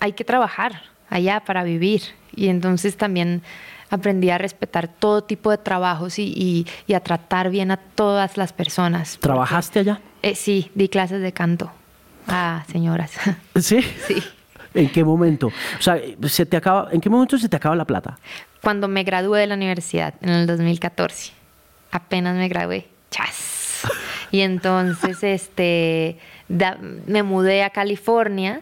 hay 0.00 0.12
que 0.12 0.24
trabajar 0.24 0.82
allá 1.08 1.40
para 1.40 1.64
vivir 1.64 2.02
y 2.34 2.48
entonces 2.48 2.96
también 2.96 3.42
aprendí 3.90 4.30
a 4.30 4.38
respetar 4.38 4.88
todo 4.88 5.22
tipo 5.22 5.50
de 5.50 5.58
trabajos 5.58 6.18
y, 6.18 6.66
a 6.94 7.00
tratar 7.00 7.50
bien 7.50 7.70
a 7.70 7.76
todas 7.76 8.36
las 8.36 8.52
personas. 8.52 9.18
¿Trabajaste 9.20 9.80
allá? 9.80 10.00
Eh, 10.22 10.34
sí, 10.34 10.70
di 10.74 10.88
clases 10.88 11.20
de 11.20 11.32
canto 11.32 11.70
a 12.26 12.64
señoras. 12.70 13.12
¿Sí? 13.56 13.82
Sí. 14.06 14.22
¿En 14.72 14.88
qué 14.90 15.02
momento? 15.04 15.48
O 15.48 15.82
sea, 15.82 16.00
¿se 16.28 16.46
te 16.46 16.56
acaba, 16.56 16.88
¿en 16.92 17.00
qué 17.00 17.10
momento 17.10 17.36
se 17.36 17.48
te 17.48 17.56
acaba 17.56 17.74
la 17.74 17.84
plata? 17.84 18.18
Cuando 18.62 18.86
me 18.86 19.02
gradué 19.02 19.40
de 19.40 19.46
la 19.48 19.56
universidad, 19.56 20.14
en 20.20 20.30
el 20.30 20.46
2014. 20.46 21.32
Apenas 21.90 22.36
me 22.36 22.48
gradué. 22.48 22.86
¡Chas! 23.10 23.82
Y 24.32 24.42
entonces 24.42 25.24
este, 25.24 26.16
me 27.06 27.24
mudé 27.24 27.64
a 27.64 27.70
California 27.70 28.60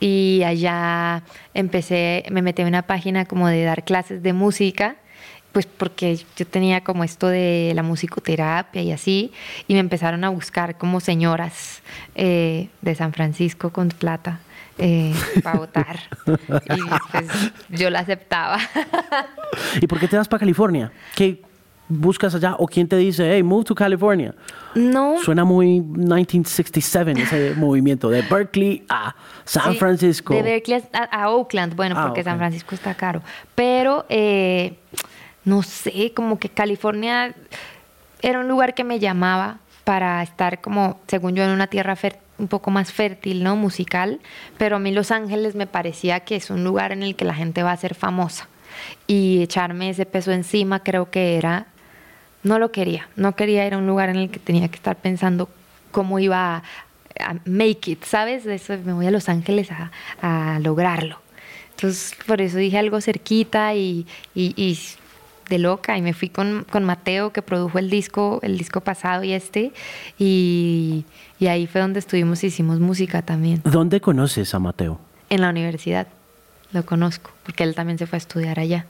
y 0.00 0.42
allá 0.44 1.22
empecé, 1.54 2.24
me 2.30 2.42
metí 2.42 2.62
en 2.62 2.68
una 2.68 2.82
página 2.82 3.24
como 3.24 3.48
de 3.48 3.64
dar 3.64 3.84
clases 3.84 4.22
de 4.22 4.32
música, 4.32 4.96
pues 5.52 5.66
porque 5.66 6.18
yo 6.36 6.46
tenía 6.46 6.82
como 6.82 7.04
esto 7.04 7.26
de 7.28 7.72
la 7.74 7.82
musicoterapia 7.82 8.82
y 8.82 8.92
así, 8.92 9.32
y 9.66 9.74
me 9.74 9.80
empezaron 9.80 10.24
a 10.24 10.28
buscar 10.28 10.78
como 10.78 11.00
señoras 11.00 11.82
eh, 12.14 12.68
de 12.82 12.94
San 12.94 13.12
Francisco 13.12 13.70
con 13.70 13.88
plata. 13.88 14.40
Eh, 14.80 15.12
para 15.42 15.58
votar. 15.58 15.98
y 16.26 16.80
pues 17.10 17.52
yo 17.68 17.90
la 17.90 17.98
aceptaba. 17.98 18.58
¿Y 19.80 19.88
por 19.88 19.98
qué 19.98 20.06
te 20.06 20.16
vas 20.16 20.28
para 20.28 20.38
California? 20.38 20.92
¿Qué, 21.16 21.42
buscas 21.88 22.34
allá 22.34 22.54
o 22.58 22.66
quién 22.66 22.86
te 22.86 22.96
dice, 22.96 23.34
hey, 23.34 23.42
move 23.42 23.64
to 23.64 23.74
California? 23.74 24.34
No. 24.74 25.18
Suena 25.22 25.44
muy 25.44 25.80
1967 25.80 27.12
ese 27.22 27.54
movimiento 27.56 28.10
de 28.10 28.22
Berkeley 28.22 28.84
a 28.88 29.14
San 29.44 29.74
Francisco. 29.76 30.34
De 30.34 30.42
Berkeley 30.42 30.82
a, 30.92 31.30
Oakland, 31.30 31.74
bueno, 31.74 31.94
ah, 31.98 32.06
porque 32.06 32.22
San 32.22 32.38
Francisco 32.38 32.74
está 32.74 32.94
caro. 32.94 33.22
Pero, 33.54 34.06
eh, 34.08 34.78
no 35.44 35.62
sé, 35.62 36.12
como 36.14 36.38
que 36.38 36.48
California 36.48 37.34
era 38.20 38.40
un 38.40 38.48
lugar 38.48 38.74
que 38.74 38.84
me 38.84 38.98
llamaba 38.98 39.58
para 39.84 40.22
estar 40.22 40.60
como, 40.60 41.00
según 41.06 41.34
yo, 41.34 41.44
en 41.44 41.50
una 41.50 41.66
tierra 41.66 41.96
un 42.38 42.48
poco 42.48 42.70
más 42.70 42.92
fértil, 42.92 43.42
¿no? 43.42 43.56
Musical. 43.56 44.20
Pero 44.58 44.76
a 44.76 44.78
mí 44.78 44.92
Los 44.92 45.10
Ángeles 45.10 45.54
me 45.54 45.66
parecía 45.66 46.20
que 46.20 46.36
es 46.36 46.50
un 46.50 46.64
lugar 46.64 46.92
en 46.92 47.02
el 47.02 47.16
que 47.16 47.24
la 47.24 47.34
gente 47.34 47.62
va 47.62 47.72
a 47.72 47.76
ser 47.76 47.94
famosa. 47.94 48.48
Y 49.06 49.42
echarme 49.42 49.90
ese 49.90 50.06
peso 50.06 50.30
encima 50.30 50.80
creo 50.80 51.10
que 51.10 51.36
era 51.36 51.66
no 52.42 52.58
lo 52.58 52.70
quería, 52.70 53.08
no 53.16 53.34
quería 53.34 53.66
ir 53.66 53.74
a 53.74 53.78
un 53.78 53.86
lugar 53.86 54.08
en 54.08 54.16
el 54.16 54.30
que 54.30 54.38
tenía 54.38 54.68
que 54.68 54.76
estar 54.76 54.96
pensando 54.96 55.48
cómo 55.90 56.18
iba 56.18 56.62
a, 57.18 57.34
make 57.44 57.90
it, 57.90 58.04
¿sabes? 58.04 58.46
Eso, 58.46 58.76
me 58.84 58.92
voy 58.92 59.06
a 59.06 59.10
Los 59.10 59.28
Ángeles 59.28 59.68
a, 60.20 60.58
lograrlo. 60.60 61.18
Entonces, 61.70 62.16
por 62.26 62.40
eso 62.40 62.58
dije 62.58 62.78
algo 62.78 63.00
cerquita 63.00 63.74
y, 63.74 64.06
de 64.34 65.58
loca 65.58 65.96
y 65.96 66.02
me 66.02 66.12
fui 66.12 66.28
con, 66.28 66.66
Mateo 66.82 67.32
que 67.32 67.40
produjo 67.40 67.78
el 67.78 67.88
disco, 67.88 68.40
el 68.42 68.58
disco 68.58 68.82
pasado 68.82 69.24
y 69.24 69.32
este 69.32 69.72
y, 70.18 71.06
y 71.38 71.46
ahí 71.46 71.66
fue 71.66 71.80
donde 71.80 72.00
estuvimos 72.00 72.44
y 72.44 72.48
hicimos 72.48 72.80
música 72.80 73.22
también. 73.22 73.62
¿Dónde 73.64 74.00
conoces 74.00 74.54
a 74.54 74.58
Mateo? 74.58 75.00
En 75.30 75.40
la 75.40 75.50
universidad, 75.50 76.06
lo 76.72 76.84
conozco, 76.84 77.30
porque 77.44 77.64
él 77.64 77.74
también 77.74 77.98
se 77.98 78.06
fue 78.06 78.16
a 78.16 78.18
estudiar 78.18 78.60
allá. 78.60 78.86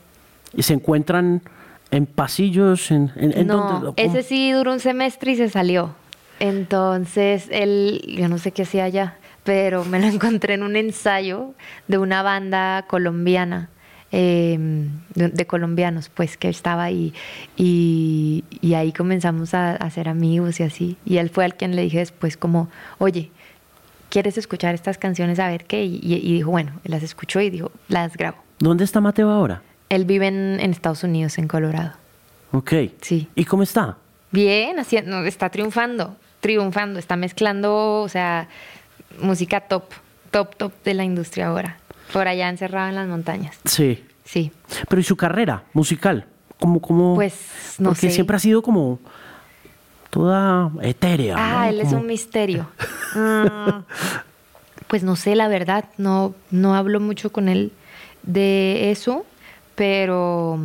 ¿Y 0.53 0.63
se 0.63 0.73
encuentran 0.73 1.41
en 1.91 2.05
pasillos? 2.05 2.91
En, 2.91 3.11
no, 3.45 3.93
ese 3.95 4.23
sí 4.23 4.51
duró 4.51 4.73
un 4.73 4.79
semestre 4.79 5.31
y 5.31 5.35
se 5.35 5.49
salió. 5.49 5.95
Entonces, 6.39 7.47
él, 7.51 8.01
yo 8.07 8.29
no 8.29 8.37
sé 8.37 8.51
qué 8.51 8.63
hacía 8.63 8.85
allá, 8.85 9.17
pero 9.43 9.85
me 9.85 9.99
lo 9.99 10.07
encontré 10.13 10.53
en 10.53 10.63
un 10.63 10.75
ensayo 10.75 11.53
de 11.87 11.97
una 11.97 12.23
banda 12.23 12.85
colombiana. 12.87 13.69
Em, 14.11 14.89
de, 15.13 15.45
colombianos, 15.45 16.09
pues 16.09 16.35
que 16.35 16.49
estaba 16.49 16.83
ahí 16.83 17.13
y, 17.55 18.43
ahí 18.75 18.91
comenzamos 18.91 19.53
a, 19.53 19.73
hacer 19.73 20.09
amigos 20.09 20.59
y 20.59 20.63
así. 20.63 20.97
Y 21.05 21.17
él 21.17 21.29
fue 21.29 21.45
al 21.45 21.53
quien 21.53 21.75
le 21.75 21.83
dije 21.83 21.99
después 21.99 22.35
como, 22.35 22.69
oye, 22.97 23.29
¿quieres 24.09 24.39
escuchar 24.39 24.73
estas 24.73 24.97
canciones 24.97 25.37
a 25.37 25.47
ver 25.47 25.65
qué? 25.65 25.85
Y, 25.85 25.99
y 26.03 26.33
dijo, 26.33 26.49
bueno, 26.49 26.71
las 26.85 27.03
escuchó 27.03 27.39
y 27.39 27.51
dijo, 27.51 27.71
las 27.87 28.17
grabo. 28.17 28.37
¿Dónde 28.57 28.83
está 28.83 28.99
Mateo 28.99 29.29
ahora? 29.29 29.61
Él 29.89 30.05
vive 30.05 30.27
en, 30.27 30.59
Estados 30.59 31.03
Unidos, 31.03 31.37
en 31.37 31.47
Colorado. 31.47 31.93
Ok. 32.51 32.73
Sí. 33.01 33.27
¿Y 33.35 33.45
cómo 33.45 33.63
está? 33.63 33.97
Bien, 34.31 34.79
haciendo, 34.79 35.23
está 35.25 35.49
triunfando, 35.49 36.15
triunfando, 36.39 36.99
está 36.99 37.15
mezclando, 37.15 38.01
o 38.01 38.09
sea, 38.09 38.47
música 39.19 39.61
top, 39.61 39.85
top, 40.29 40.55
top 40.55 40.73
de 40.83 40.93
la 40.93 41.03
industria 41.03 41.47
ahora, 41.47 41.77
por 42.13 42.27
allá 42.27 42.47
encerrado 42.49 42.89
en 42.89 42.95
las 42.95 43.07
montañas. 43.07 43.57
Sí. 43.65 44.03
Sí. 44.29 44.51
Pero 44.87 44.99
¿y 44.99 45.03
su 45.03 45.17
carrera 45.17 45.63
musical? 45.73 46.27
¿Cómo, 46.59 46.79
cómo? 46.79 47.15
Pues 47.15 47.75
no 47.79 47.89
Porque 47.89 48.11
siempre 48.11 48.35
ha 48.35 48.39
sido 48.39 48.61
como 48.61 48.99
toda 50.11 50.71
etérea. 50.83 51.35
Ah, 51.35 51.67
él 51.69 51.79
es 51.79 51.93
un 51.93 52.05
misterio. 52.05 52.69
Mm, 53.15 53.81
pues 54.87 55.01
no 55.01 55.15
sé, 55.15 55.35
la 55.35 55.47
verdad, 55.47 55.85
no, 55.97 56.35
no 56.51 56.75
hablo 56.75 56.99
mucho 56.99 57.31
con 57.31 57.49
él 57.49 57.71
de 58.21 58.91
eso 58.91 59.25
pero 59.79 60.59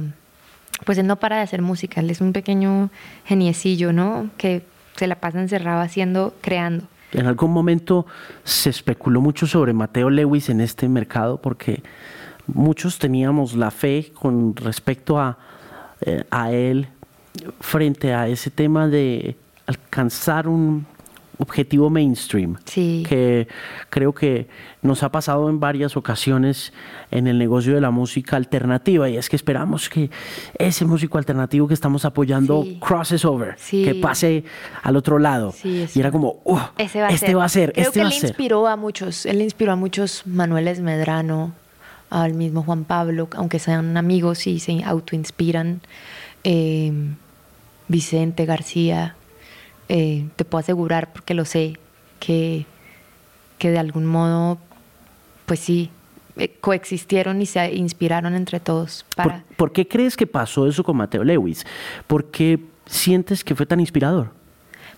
pues 0.84 0.98
él 0.98 1.06
no 1.06 1.20
para 1.20 1.36
de 1.36 1.42
hacer 1.42 1.62
música, 1.62 2.00
él 2.00 2.10
es 2.10 2.20
un 2.20 2.32
pequeño 2.32 2.90
geniecillo, 3.24 3.92
¿no? 3.92 4.28
Que 4.36 4.64
se 4.96 5.06
la 5.06 5.14
pasa 5.20 5.40
encerrado 5.40 5.82
haciendo, 5.82 6.34
creando. 6.40 6.88
En 7.12 7.26
algún 7.26 7.52
momento 7.52 8.06
se 8.42 8.70
especuló 8.70 9.20
mucho 9.20 9.46
sobre 9.46 9.72
Mateo 9.72 10.10
Lewis 10.10 10.48
en 10.48 10.60
este 10.60 10.88
mercado 10.88 11.40
porque 11.40 11.84
muchos 12.48 12.98
teníamos 12.98 13.54
la 13.54 13.70
fe 13.70 14.10
con 14.12 14.56
respecto 14.56 15.20
a, 15.20 15.38
eh, 16.00 16.24
a 16.32 16.50
él 16.50 16.88
frente 17.60 18.14
a 18.14 18.26
ese 18.26 18.50
tema 18.50 18.88
de 18.88 19.36
alcanzar 19.66 20.48
un, 20.48 20.86
objetivo 21.38 21.90
mainstream, 21.90 22.56
que 22.64 23.48
creo 23.90 24.14
que 24.14 24.48
nos 24.82 25.02
ha 25.02 25.10
pasado 25.10 25.48
en 25.48 25.60
varias 25.60 25.96
ocasiones 25.96 26.72
en 27.10 27.26
el 27.26 27.38
negocio 27.38 27.74
de 27.74 27.80
la 27.80 27.90
música 27.90 28.36
alternativa, 28.36 29.08
y 29.08 29.16
es 29.16 29.28
que 29.28 29.36
esperamos 29.36 29.88
que 29.88 30.10
ese 30.58 30.84
músico 30.84 31.18
alternativo 31.18 31.66
que 31.66 31.74
estamos 31.74 32.04
apoyando 32.04 32.64
crosses 32.80 33.24
over, 33.24 33.56
que 33.70 33.94
pase 34.00 34.44
al 34.82 34.96
otro 34.96 35.18
lado. 35.18 35.54
y 35.64 35.98
era 35.98 36.10
como, 36.10 36.40
este 36.78 37.34
va 37.34 37.44
a 37.44 37.48
ser, 37.48 37.72
creo 37.72 37.86
este 37.88 38.00
que 38.00 38.06
él 38.06 38.12
inspiró 38.12 38.66
a 38.66 38.76
muchos, 38.76 39.26
él 39.26 39.42
inspiró 39.42 39.72
a 39.72 39.76
muchos 39.76 40.26
Manueles 40.26 40.80
Medrano, 40.80 41.52
al 42.10 42.34
mismo 42.34 42.62
Juan 42.62 42.84
Pablo, 42.84 43.28
aunque 43.34 43.58
sean 43.58 43.96
amigos 43.96 44.46
y 44.46 44.60
se 44.60 44.84
autoinspiran, 44.84 45.80
eh, 46.44 46.92
Vicente 47.88 48.46
García, 48.46 49.16
eh, 49.88 50.26
te 50.36 50.44
puedo 50.44 50.60
asegurar, 50.60 51.12
porque 51.12 51.34
lo 51.34 51.44
sé, 51.44 51.78
que, 52.20 52.66
que 53.58 53.70
de 53.70 53.78
algún 53.78 54.06
modo, 54.06 54.58
pues 55.46 55.60
sí, 55.60 55.90
eh, 56.36 56.56
coexistieron 56.60 57.40
y 57.42 57.46
se 57.46 57.74
inspiraron 57.74 58.34
entre 58.34 58.60
todos. 58.60 59.04
Para... 59.14 59.44
¿Por, 59.56 59.72
qué 59.72 59.86
crees 59.86 60.16
que 60.16 60.26
pasó 60.26 60.66
eso 60.66 60.82
con 60.82 60.96
Mateo 60.96 61.22
Lewis? 61.22 61.64
¿Por 62.06 62.30
qué 62.30 62.58
sientes 62.86 63.44
que 63.44 63.54
fue 63.54 63.66
tan 63.66 63.80
inspirador? 63.80 64.30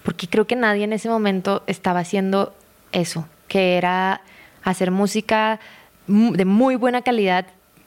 Porque 0.03 0.29
creo 0.29 0.47
que 0.47 0.57
nadie 0.57 0.85
en 0.85 0.93
ese 0.93 1.09
momento 1.09 1.63
estaba 1.67 2.01
haciendo 2.01 2.55
eso, 2.93 3.29
que 3.49 3.77
era 3.77 4.23
hacer 4.63 4.91
música 4.91 5.61
de 6.07 6.45
muy 6.45 6.77
buena 6.77 7.03
calidad 7.03 7.47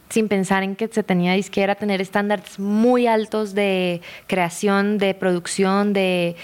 sin 0.10 0.28
pensar 0.28 0.64
en 0.64 0.76
que 0.76 0.88
se 0.88 1.04
tenía 1.04 1.34
disquera, 1.34 1.76
tener 1.76 2.02
estándares 2.02 2.60
muy 2.60 3.08
altos 3.08 3.54
de 3.54 4.02
creación, 4.28 4.98
de 4.98 5.14
producción, 5.14 5.94
de 5.94 6.36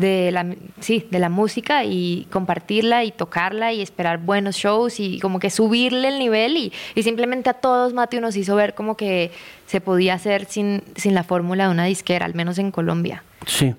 de 0.00 0.30
la, 0.32 0.46
sí, 0.80 1.06
de 1.10 1.18
la 1.18 1.28
música 1.28 1.84
y 1.84 2.26
compartirla 2.30 3.04
y 3.04 3.12
tocarla 3.12 3.72
y 3.72 3.82
esperar 3.82 4.18
buenos 4.18 4.56
shows 4.56 4.98
y 4.98 5.20
como 5.20 5.38
que 5.38 5.50
subirle 5.50 6.08
el 6.08 6.18
nivel 6.18 6.56
y, 6.56 6.72
y 6.94 7.02
simplemente 7.02 7.50
a 7.50 7.54
todos 7.54 7.92
Mateo 7.92 8.20
nos 8.20 8.36
hizo 8.36 8.56
ver 8.56 8.74
como 8.74 8.96
que 8.96 9.30
se 9.66 9.80
podía 9.80 10.14
hacer 10.14 10.46
sin, 10.46 10.82
sin 10.96 11.14
la 11.14 11.22
fórmula 11.22 11.66
de 11.66 11.70
una 11.70 11.84
disquera, 11.84 12.26
al 12.26 12.34
menos 12.34 12.58
en 12.58 12.70
Colombia. 12.70 13.22
Sí. 13.46 13.74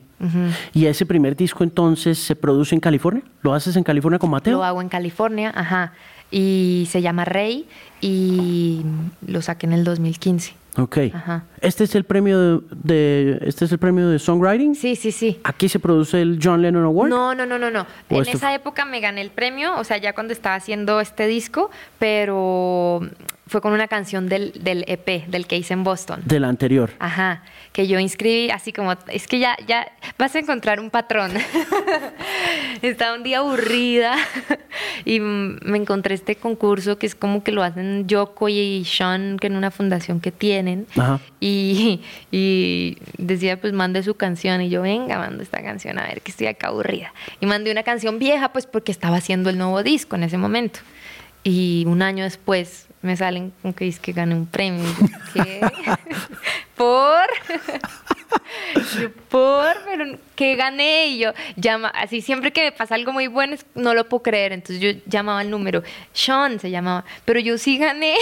¿Y 0.74 0.86
ese 0.86 1.06
primer 1.06 1.36
disco 1.36 1.64
entonces 1.64 2.20
se 2.20 2.36
produce 2.36 2.76
en 2.76 2.82
California? 2.82 3.24
¿Lo 3.42 3.54
haces 3.54 3.76
en 3.76 3.84
California 3.84 4.20
con 4.20 4.30
Mateo? 4.30 4.58
Lo 4.58 4.64
hago 4.64 4.82
en 4.82 4.88
California, 4.88 5.52
ajá. 5.56 5.94
Y 6.30 6.88
se 6.92 7.02
llama 7.02 7.26
Rey 7.26 7.68
y 8.02 8.84
lo 9.26 9.42
saqué 9.42 9.66
en 9.66 9.74
el 9.74 9.84
2015. 9.84 10.54
Ok. 10.78 10.98
¿Este 11.60 11.84
es 11.84 11.96
el 11.96 12.06
premio 12.06 12.62
de, 12.72 13.40
este 13.42 13.66
es 13.66 13.72
el 13.72 13.78
premio 13.78 14.08
de 14.08 14.20
songwriting? 14.20 14.74
Sí, 14.76 14.96
sí, 14.96 15.12
sí. 15.12 15.40
¿Aquí 15.44 15.68
se 15.68 15.80
produce 15.80 16.22
el 16.22 16.40
John 16.42 16.62
Lennon 16.62 16.86
Award? 16.86 17.10
No, 17.10 17.36
no, 17.36 17.46
no, 17.46 17.60
no, 17.60 17.70
no. 17.70 17.86
En 18.10 18.28
esa 18.28 18.54
época 18.54 18.86
me 18.86 19.02
gané 19.02 19.22
el 19.22 19.32
premio, 19.32 19.78
o 19.78 19.84
sea, 19.84 19.98
ya 19.98 20.14
cuando 20.14 20.32
estaba 20.32 20.56
haciendo 20.56 21.02
este 21.02 21.28
disco, 21.28 21.72
pero 22.00 23.02
fue 23.52 23.60
con 23.60 23.74
una 23.74 23.90
canción 23.90 24.30
del, 24.30 24.54
del 24.64 24.86
EP, 24.88 25.28
del 25.28 25.46
que 25.46 25.58
hice 25.58 25.74
en 25.74 25.84
Boston. 25.84 26.22
Del 26.24 26.46
anterior. 26.46 26.92
Ajá, 27.00 27.44
que 27.74 27.86
yo 27.86 28.00
inscribí 28.00 28.50
así 28.50 28.72
como, 28.72 28.94
es 29.10 29.28
que 29.28 29.40
ya, 29.40 29.58
ya 29.68 29.92
vas 30.18 30.34
a 30.36 30.40
encontrar 30.40 30.80
un 30.80 30.90
patrón. 30.90 31.34
Estaba 32.82 33.14
un 33.14 33.24
día 33.24 33.40
aburrida 33.40 34.16
y 35.06 35.20
me 35.20 35.78
encontré 35.78 36.16
este 36.16 36.38
concurso 36.38 36.98
que 36.98 37.06
es 37.06 37.14
como 37.14 37.44
que 37.44 37.52
lo 37.52 37.62
hacen 37.62 38.08
Yoko 38.08 38.48
y 38.48 38.86
Sean, 38.86 39.38
que 39.38 39.48
en 39.48 39.58
una 39.58 39.70
fundación 39.70 40.22
que 40.22 40.32
tienen. 40.32 40.88
Ajá. 40.96 41.20
Y, 41.42 42.00
y 42.32 43.00
decía, 43.18 43.60
pues 43.60 43.74
mande 43.74 44.02
su 44.02 44.16
canción. 44.16 44.62
Y 44.62 44.70
yo, 44.70 44.82
venga, 44.82 45.18
mando 45.18 45.44
esta 45.44 45.62
canción 45.62 46.00
a 46.00 46.04
ver 46.04 46.22
que 46.22 46.32
estoy 46.32 46.48
acá 46.48 46.68
aburrida. 46.68 47.14
Y 47.42 47.48
mandé 47.48 47.70
una 47.70 47.84
canción 47.84 48.18
vieja, 48.18 48.54
pues 48.54 48.66
porque 48.66 48.94
estaba 48.94 49.18
haciendo 49.18 49.50
el 49.50 49.58
nuevo 49.58 49.84
disco 49.84 50.16
en 50.16 50.24
ese 50.24 50.38
momento. 50.38 50.80
Y 51.44 51.84
un 51.88 52.02
año 52.02 52.24
después 52.24 52.88
me 53.02 53.16
salen 53.18 53.52
con 53.62 53.74
que 53.74 53.86
dice 53.86 54.00
que 54.02 54.14
gané 54.14 54.36
un 54.36 54.46
premio. 54.46 54.86
¿Qué? 55.34 55.62
¿Por? 56.76 57.28
por, 59.30 59.74
pero 59.86 60.18
que 60.36 60.56
gané 60.56 61.08
y 61.08 61.20
yo 61.20 61.32
llama, 61.56 61.90
así 61.90 62.22
siempre 62.22 62.52
que 62.52 62.64
me 62.64 62.72
pasa 62.72 62.96
algo 62.96 63.12
muy 63.12 63.28
bueno 63.28 63.56
no 63.76 63.94
lo 63.94 64.08
puedo 64.08 64.24
creer, 64.24 64.54
entonces 64.54 64.80
yo 64.80 65.02
llamaba 65.06 65.42
el 65.42 65.50
número, 65.50 65.84
Sean 66.14 66.60
se 66.60 66.70
llamaba, 66.70 67.06
pero 67.26 67.40
yo 67.40 67.58
sí 67.58 67.78
gané 67.78 68.16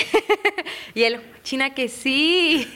y 0.93 1.03
él, 1.03 1.19
China 1.43 1.71
que 1.71 1.87
sí, 1.87 2.67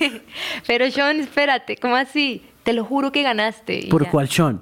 pero 0.68 0.90
Sean, 0.92 1.20
espérate, 1.20 1.78
¿cómo 1.78 1.96
así? 1.96 2.44
Te 2.64 2.72
lo 2.72 2.86
juro 2.86 3.12
que 3.12 3.24
ganaste. 3.24 3.88
¿Por 3.90 4.08
cuál 4.10 4.30
Sean? 4.30 4.62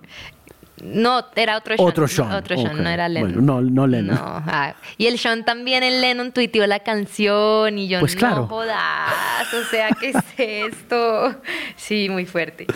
No, 0.81 1.25
era 1.35 1.57
otro 1.57 1.75
Sean. 1.75 1.87
Otro 1.87 2.07
Sean. 2.07 2.31
Otro 2.31 2.57
Sean, 2.57 2.83
no 2.83 2.89
era 2.89 3.07
Lennon. 3.07 3.45
no, 3.45 3.61
no 3.61 3.87
Lennon. 3.87 4.17
Ah, 4.19 4.73
y 4.97 5.07
el 5.07 5.17
Sean 5.19 5.45
también 5.45 5.83
en 5.83 6.01
Lennon 6.01 6.31
tuiteó 6.31 6.65
la 6.65 6.79
canción 6.79 7.77
y 7.77 7.87
yo 7.87 7.99
pues 7.99 8.15
claro. 8.15 8.41
no 8.41 8.47
jodas, 8.47 9.53
o 9.53 9.63
sea, 9.69 9.89
¿qué 9.99 10.09
es 10.09 10.17
esto? 10.37 11.35
Sí, 11.75 12.09
muy 12.09 12.25
fuerte. 12.25 12.67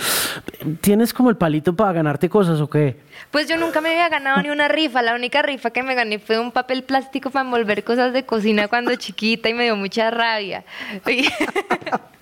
¿Tienes 0.81 1.13
como 1.13 1.29
el 1.29 1.37
palito 1.37 1.75
para 1.75 1.93
ganarte 1.93 2.27
cosas 2.27 2.59
o 2.59 2.69
qué? 2.69 2.97
Pues 3.31 3.47
yo 3.47 3.57
nunca 3.57 3.81
me 3.81 3.89
había 3.89 4.09
ganado 4.09 4.41
ni 4.41 4.49
una 4.49 4.67
rifa. 4.67 5.01
La 5.01 5.15
única 5.15 5.41
rifa 5.41 5.69
que 5.69 5.83
me 5.83 5.95
gané 5.95 6.19
fue 6.19 6.39
un 6.39 6.51
papel 6.51 6.83
plástico 6.83 7.29
para 7.29 7.45
envolver 7.45 7.83
cosas 7.83 8.13
de 8.13 8.25
cocina 8.25 8.67
cuando 8.67 8.95
chiquita 8.95 9.49
y 9.49 9.53
me 9.53 9.63
dio 9.63 9.75
mucha 9.75 10.11
rabia. 10.11 10.63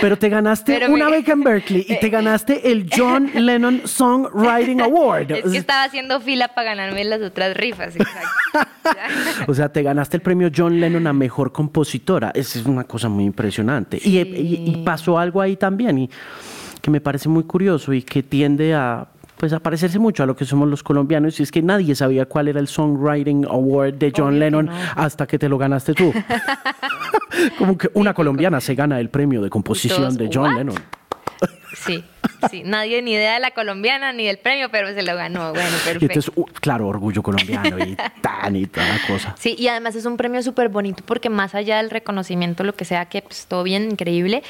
Pero 0.00 0.18
te 0.18 0.28
ganaste 0.28 0.86
una 0.88 1.08
beca 1.08 1.32
en 1.32 1.42
Berkeley 1.42 1.86
y 1.88 1.98
te 1.98 2.08
ganaste 2.10 2.70
el 2.70 2.88
John 2.94 3.30
Lennon 3.34 3.82
Songwriting 3.84 4.80
Award. 4.82 5.30
Es 5.30 5.50
que 5.50 5.58
estaba 5.58 5.84
haciendo 5.84 6.20
fila 6.20 6.48
para 6.48 6.74
ganarme 6.74 7.04
las 7.04 7.22
otras 7.22 7.56
rifas. 7.56 7.94
o 9.46 9.54
sea, 9.54 9.70
te 9.70 9.82
ganaste 9.82 10.18
el 10.18 10.22
premio 10.22 10.50
John 10.54 10.78
Lennon 10.78 11.06
a 11.06 11.12
mejor 11.12 11.52
compositora. 11.52 12.30
Esa 12.34 12.58
es 12.58 12.66
una 12.66 12.84
cosa 12.84 13.08
muy 13.08 13.24
impresionante. 13.24 13.98
Y, 14.02 14.82
pasó 14.84 15.18
algo 15.18 15.40
ahí 15.40 15.56
también 15.56 15.98
y 15.98 16.10
que 16.80 16.90
me 16.90 17.00
parece 17.00 17.28
muy 17.28 17.44
curioso 17.44 17.92
y 17.92 18.02
que 18.02 18.22
tiende 18.22 18.74
a 18.74 19.06
pues 19.42 19.52
a 19.52 19.58
parecerse 19.58 19.98
mucho 19.98 20.22
a 20.22 20.26
lo 20.26 20.36
que 20.36 20.44
somos 20.44 20.68
los 20.68 20.84
colombianos 20.84 21.40
y 21.40 21.42
es 21.42 21.50
que 21.50 21.62
nadie 21.62 21.96
sabía 21.96 22.26
cuál 22.26 22.46
era 22.46 22.60
el 22.60 22.68
Songwriting 22.68 23.44
Award 23.46 23.94
de 23.94 24.12
John 24.16 24.38
Lennon 24.38 24.70
hasta 24.94 25.26
que 25.26 25.36
te 25.36 25.48
lo 25.48 25.58
ganaste 25.58 25.94
tú. 25.94 26.14
Como 27.58 27.76
que 27.76 27.90
una 27.94 28.14
colombiana 28.14 28.60
se 28.60 28.76
gana 28.76 29.00
el 29.00 29.10
premio 29.10 29.42
de 29.42 29.50
composición 29.50 30.16
de 30.16 30.30
John 30.32 30.54
Lennon. 30.54 30.76
Sí, 31.74 32.04
sí, 32.52 32.62
nadie 32.64 33.02
ni 33.02 33.14
idea 33.14 33.34
de 33.34 33.40
la 33.40 33.50
colombiana 33.50 34.12
ni 34.12 34.26
del 34.26 34.38
premio, 34.38 34.68
pero 34.70 34.94
se 34.94 35.02
lo 35.02 35.16
ganó. 35.16 35.52
Bueno, 35.52 35.70
perfecto. 35.70 36.04
entonces, 36.04 36.32
uh, 36.36 36.44
claro, 36.44 36.86
orgullo 36.86 37.20
colombiano 37.24 37.84
y 37.84 37.96
tan 38.22 38.54
y 38.54 38.66
toda 38.66 38.86
la 38.86 39.00
cosa. 39.08 39.34
Sí, 39.40 39.56
y 39.58 39.66
además 39.66 39.96
es 39.96 40.04
un 40.04 40.16
premio 40.16 40.40
súper 40.44 40.68
bonito 40.68 41.02
porque 41.04 41.30
más 41.30 41.56
allá 41.56 41.78
del 41.78 41.90
reconocimiento, 41.90 42.62
lo 42.62 42.76
que 42.76 42.84
sea, 42.84 43.06
que 43.06 43.22
pues, 43.22 43.46
todo 43.46 43.64
bien, 43.64 43.90
increíble, 43.90 44.44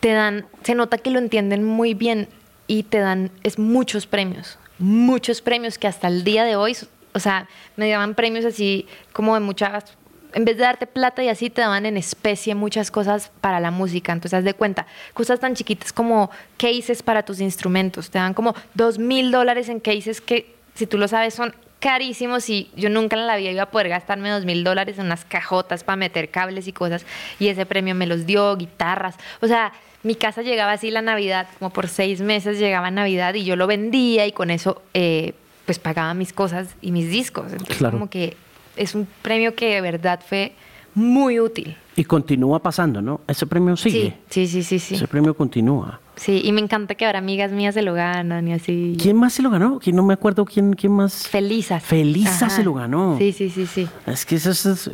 te 0.00 0.12
dan, 0.12 0.46
se 0.62 0.74
nota 0.74 0.96
que 0.96 1.10
lo 1.10 1.18
entienden 1.18 1.64
muy 1.64 1.92
bien 1.92 2.28
y 2.66 2.84
te 2.84 2.98
dan 2.98 3.30
es 3.42 3.58
muchos 3.58 4.06
premios, 4.06 4.58
muchos 4.78 5.40
premios 5.40 5.78
que 5.78 5.86
hasta 5.86 6.08
el 6.08 6.24
día 6.24 6.44
de 6.44 6.56
hoy, 6.56 6.76
o 7.12 7.18
sea, 7.18 7.48
me 7.76 7.88
daban 7.88 8.14
premios 8.14 8.44
así 8.44 8.86
como 9.12 9.34
de 9.34 9.40
muchas 9.40 9.96
en 10.36 10.44
vez 10.44 10.58
de 10.58 10.64
darte 10.64 10.86
plata 10.86 11.24
y 11.24 11.30
así 11.30 11.48
te 11.48 11.62
daban 11.62 11.86
en 11.86 11.96
especie 11.96 12.54
muchas 12.54 12.90
cosas 12.90 13.32
para 13.40 13.58
la 13.58 13.70
música. 13.70 14.12
Entonces, 14.12 14.36
haz 14.36 14.44
de 14.44 14.52
cuenta, 14.52 14.86
cosas 15.14 15.40
tan 15.40 15.54
chiquitas 15.54 15.94
como 15.94 16.30
cases 16.58 17.02
para 17.02 17.24
tus 17.24 17.40
instrumentos. 17.40 18.10
Te 18.10 18.18
dan 18.18 18.34
como 18.34 18.54
dos 18.74 18.98
mil 18.98 19.30
dólares 19.30 19.70
en 19.70 19.80
cases 19.80 20.20
que, 20.20 20.54
si 20.74 20.86
tú 20.86 20.98
lo 20.98 21.08
sabes, 21.08 21.32
son 21.32 21.54
carísimos 21.80 22.50
y 22.50 22.70
yo 22.76 22.90
nunca 22.90 23.16
en 23.16 23.26
la 23.26 23.36
vida 23.36 23.50
iba 23.50 23.62
a 23.62 23.70
poder 23.70 23.88
gastarme 23.88 24.28
dos 24.28 24.44
mil 24.44 24.62
dólares 24.62 24.98
en 24.98 25.06
unas 25.06 25.24
cajotas 25.24 25.84
para 25.84 25.96
meter 25.96 26.30
cables 26.30 26.68
y 26.68 26.72
cosas. 26.72 27.06
Y 27.38 27.48
ese 27.48 27.64
premio 27.64 27.94
me 27.94 28.06
los 28.06 28.26
dio, 28.26 28.54
guitarras. 28.56 29.16
O 29.40 29.46
sea, 29.46 29.72
mi 30.06 30.14
casa 30.14 30.42
llegaba 30.42 30.72
así 30.72 30.90
la 30.90 31.02
Navidad, 31.02 31.48
como 31.58 31.70
por 31.70 31.88
seis 31.88 32.20
meses 32.20 32.58
llegaba 32.58 32.90
Navidad 32.90 33.34
y 33.34 33.44
yo 33.44 33.56
lo 33.56 33.66
vendía 33.66 34.24
y 34.26 34.32
con 34.32 34.50
eso 34.50 34.80
eh, 34.94 35.34
pues 35.64 35.80
pagaba 35.80 36.14
mis 36.14 36.32
cosas 36.32 36.76
y 36.80 36.92
mis 36.92 37.10
discos. 37.10 37.52
Entonces 37.52 37.90
como 37.90 38.08
que 38.08 38.36
es 38.76 38.94
un 38.94 39.08
premio 39.22 39.56
que 39.56 39.74
de 39.74 39.80
verdad 39.80 40.20
fue 40.26 40.52
muy 40.94 41.40
útil. 41.40 41.76
Y 41.98 42.04
continúa 42.04 42.58
pasando, 42.58 43.00
¿no? 43.00 43.22
Ese 43.26 43.46
premio 43.46 43.74
sigue. 43.74 44.18
Sí, 44.28 44.46
sí, 44.46 44.62
sí, 44.62 44.78
sí. 44.78 44.96
Ese 44.96 45.08
premio 45.08 45.34
continúa. 45.34 45.98
Sí, 46.16 46.42
y 46.44 46.52
me 46.52 46.60
encanta 46.60 46.94
que 46.94 47.06
ahora 47.06 47.18
amigas 47.18 47.52
mías 47.52 47.74
se 47.74 47.80
lo 47.80 47.94
ganan 47.94 48.46
y 48.48 48.52
así. 48.52 48.96
¿Quién 49.00 49.16
más 49.16 49.32
se 49.32 49.42
lo 49.42 49.50
ganó? 49.50 49.80
no 49.84 50.02
me 50.02 50.12
acuerdo 50.12 50.44
quién, 50.44 50.74
quién 50.74 50.92
más. 50.92 51.26
Felisa. 51.28 51.80
Felisa 51.80 52.50
se 52.50 52.62
lo 52.62 52.74
ganó. 52.74 53.16
Sí, 53.18 53.32
sí, 53.32 53.48
sí, 53.48 53.66
sí. 53.66 53.88
Es 54.06 54.26
que 54.26 54.36
eso 54.36 54.50
es, 54.50 54.90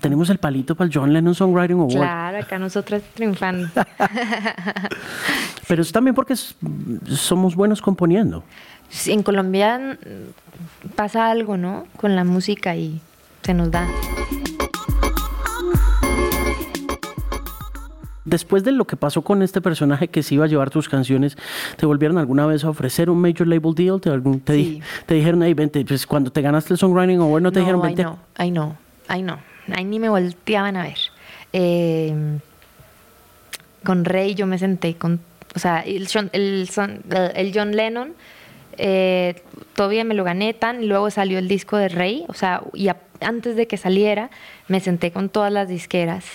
tenemos 0.00 0.30
el 0.30 0.38
palito 0.38 0.74
para 0.74 0.88
el 0.88 0.94
John 0.94 1.12
Lennon 1.12 1.34
Songwriting 1.34 1.78
Award. 1.78 1.96
Claro, 1.96 2.38
acá 2.38 2.58
nosotras 2.58 3.02
triunfando. 3.14 3.68
Pero 5.68 5.82
es 5.82 5.92
también 5.92 6.14
porque 6.14 6.34
somos 6.36 7.54
buenos 7.54 7.82
componiendo. 7.82 8.44
en 9.06 9.22
Colombia 9.22 9.98
pasa 10.94 11.30
algo, 11.30 11.58
¿no? 11.58 11.86
Con 11.96 12.16
la 12.16 12.24
música 12.24 12.76
y 12.76 13.00
se 13.42 13.54
nos 13.54 13.70
da. 13.70 13.86
Después 18.30 18.62
de 18.62 18.70
lo 18.70 18.86
que 18.86 18.94
pasó 18.94 19.22
con 19.22 19.42
este 19.42 19.60
personaje 19.60 20.06
que 20.06 20.22
se 20.22 20.36
iba 20.36 20.44
a 20.44 20.48
llevar 20.48 20.70
tus 20.70 20.88
canciones, 20.88 21.36
¿te 21.76 21.84
volvieron 21.84 22.16
alguna 22.16 22.46
vez 22.46 22.62
a 22.62 22.70
ofrecer 22.70 23.10
un 23.10 23.20
major 23.20 23.48
label 23.48 23.74
deal? 23.74 24.00
¿Te, 24.00 24.10
te, 25.06 25.14
dijeron, 25.14 25.42
hey, 25.42 25.52
vente, 25.52 25.84
pues 25.84 26.06
cuando 26.06 26.30
te 26.30 26.40
ganaste 26.40 26.72
el 26.72 26.78
songwriting 26.78 27.18
award, 27.18 27.42
¿no 27.42 27.50
te 27.50 27.58
dijeron, 27.58 27.82
vente? 27.82 28.04
No, 28.04 28.20
ay 28.36 28.52
no, 28.52 28.76
ay 29.08 29.22
no, 29.22 29.40
ay 29.74 29.84
ni 29.84 29.98
me 29.98 30.08
volteaban 30.08 30.76
a 30.76 30.84
ver. 30.84 30.98
Eh, 31.52 32.38
con 33.82 34.04
Rey 34.04 34.36
yo 34.36 34.46
me 34.46 34.58
senté 34.58 34.94
con, 34.94 35.18
o 35.56 35.58
sea, 35.58 35.80
el, 35.80 36.06
el, 36.32 36.68
el 37.34 37.52
John 37.52 37.74
Lennon, 37.74 38.12
eh, 38.76 39.42
todavía 39.74 40.04
me 40.04 40.14
lo 40.14 40.22
gané 40.22 40.54
tan, 40.54 40.86
luego 40.86 41.10
salió 41.10 41.40
el 41.40 41.48
disco 41.48 41.76
de 41.76 41.88
Rey, 41.88 42.26
o 42.28 42.34
sea, 42.34 42.62
y 42.74 42.90
antes 43.20 43.56
de 43.56 43.66
que 43.66 43.76
saliera, 43.76 44.30
me 44.68 44.78
senté 44.78 45.10
con 45.10 45.30
todas 45.30 45.52
las 45.52 45.66
disqueras 45.68 46.26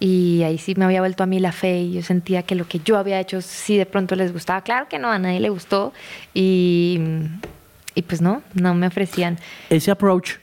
y 0.00 0.42
ahí 0.44 0.58
sí 0.58 0.74
me 0.76 0.84
había 0.84 1.00
vuelto 1.00 1.22
a 1.22 1.26
mí 1.26 1.40
la 1.40 1.52
fe 1.52 1.80
y 1.80 1.92
yo 1.92 2.02
sentía 2.02 2.42
que 2.42 2.54
lo 2.54 2.66
que 2.66 2.80
yo 2.84 2.98
había 2.98 3.18
hecho 3.20 3.40
sí 3.40 3.76
de 3.76 3.86
pronto 3.86 4.14
les 4.16 4.32
gustaba. 4.32 4.60
Claro 4.62 4.88
que 4.88 4.98
no, 4.98 5.10
a 5.10 5.18
nadie 5.18 5.40
le 5.40 5.50
gustó 5.50 5.92
y, 6.34 7.00
y 7.94 8.02
pues 8.02 8.20
no, 8.20 8.42
no 8.54 8.74
me 8.74 8.86
ofrecían. 8.86 9.38
Ese 9.70 9.90
approach 9.90 10.36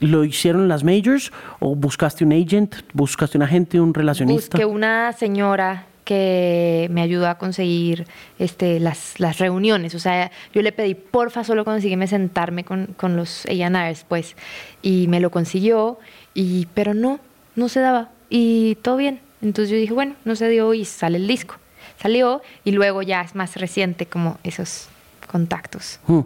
¿Lo 0.00 0.24
hicieron 0.24 0.66
las 0.66 0.82
majors 0.82 1.30
o 1.58 1.74
buscaste 1.76 2.24
un 2.24 2.32
agent, 2.32 2.76
buscaste 2.94 3.36
un 3.36 3.42
agente, 3.42 3.78
un 3.78 3.92
relacionista? 3.92 4.56
Busqué 4.56 4.64
una 4.64 5.12
señora 5.12 5.84
que 6.04 6.88
me 6.90 7.02
ayudó 7.02 7.28
a 7.28 7.36
conseguir 7.36 8.06
este, 8.38 8.80
las, 8.80 9.20
las 9.20 9.38
reuniones. 9.38 9.94
O 9.94 9.98
sea, 9.98 10.30
yo 10.54 10.62
le 10.62 10.72
pedí, 10.72 10.94
porfa, 10.94 11.44
solo 11.44 11.66
consígueme 11.66 12.06
sentarme 12.06 12.64
con, 12.64 12.86
con 12.96 13.14
los 13.14 13.44
A&Rs, 13.46 14.06
pues. 14.08 14.36
Y 14.80 15.06
me 15.08 15.20
lo 15.20 15.30
consiguió, 15.30 15.98
y, 16.32 16.66
pero 16.72 16.94
no, 16.94 17.20
no 17.54 17.68
se 17.68 17.80
daba. 17.80 18.08
Y 18.30 18.76
todo 18.76 18.96
bien. 18.96 19.20
Entonces 19.42 19.70
yo 19.70 19.76
dije, 19.76 19.92
bueno, 19.92 20.14
no 20.24 20.36
se 20.36 20.48
dio 20.48 20.72
y 20.72 20.84
sale 20.84 21.18
el 21.18 21.26
disco. 21.26 21.56
Salió 22.00 22.40
y 22.64 22.72
luego 22.72 23.02
ya 23.02 23.20
es 23.20 23.34
más 23.34 23.56
reciente 23.56 24.06
como 24.06 24.38
esos 24.44 24.88
contactos. 25.30 26.00
Hmm. 26.06 26.20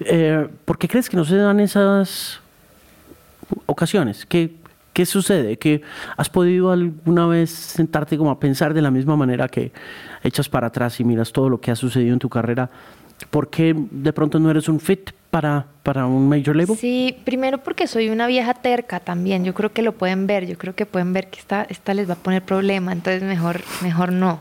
Eh, 0.00 0.48
¿Por 0.64 0.78
qué 0.78 0.88
crees 0.88 1.08
que 1.10 1.16
no 1.16 1.24
se 1.24 1.36
dan 1.36 1.60
esas 1.60 2.40
ocasiones? 3.66 4.24
¿Qué, 4.26 4.54
¿Qué 4.92 5.06
sucede? 5.06 5.56
¿Que 5.58 5.82
has 6.16 6.28
podido 6.28 6.72
alguna 6.72 7.26
vez 7.26 7.50
sentarte 7.50 8.16
como 8.16 8.30
a 8.30 8.40
pensar 8.40 8.74
de 8.74 8.82
la 8.82 8.90
misma 8.90 9.16
manera 9.16 9.48
que 9.48 9.72
echas 10.22 10.48
para 10.48 10.68
atrás 10.68 10.98
y 11.00 11.04
miras 11.04 11.32
todo 11.32 11.48
lo 11.48 11.60
que 11.60 11.70
ha 11.70 11.76
sucedido 11.76 12.12
en 12.12 12.18
tu 12.18 12.28
carrera? 12.28 12.70
¿Por 13.28 13.50
qué 13.50 13.74
de 13.76 14.12
pronto 14.12 14.38
no 14.38 14.50
eres 14.50 14.68
un 14.68 14.80
fit 14.80 15.10
para, 15.30 15.66
para 15.82 16.06
un 16.06 16.28
major 16.28 16.56
label? 16.56 16.76
Sí, 16.76 17.16
primero 17.24 17.58
porque 17.58 17.86
soy 17.86 18.08
una 18.08 18.26
vieja 18.26 18.54
terca 18.54 19.00
también. 19.00 19.44
Yo 19.44 19.54
creo 19.54 19.72
que 19.72 19.82
lo 19.82 19.92
pueden 19.92 20.26
ver. 20.26 20.46
Yo 20.46 20.56
creo 20.56 20.74
que 20.74 20.86
pueden 20.86 21.12
ver 21.12 21.28
que 21.28 21.38
esta, 21.38 21.66
esta 21.68 21.94
les 21.94 22.08
va 22.08 22.14
a 22.14 22.18
poner 22.18 22.42
problema. 22.42 22.92
Entonces 22.92 23.22
mejor, 23.22 23.60
mejor 23.82 24.12
no. 24.12 24.40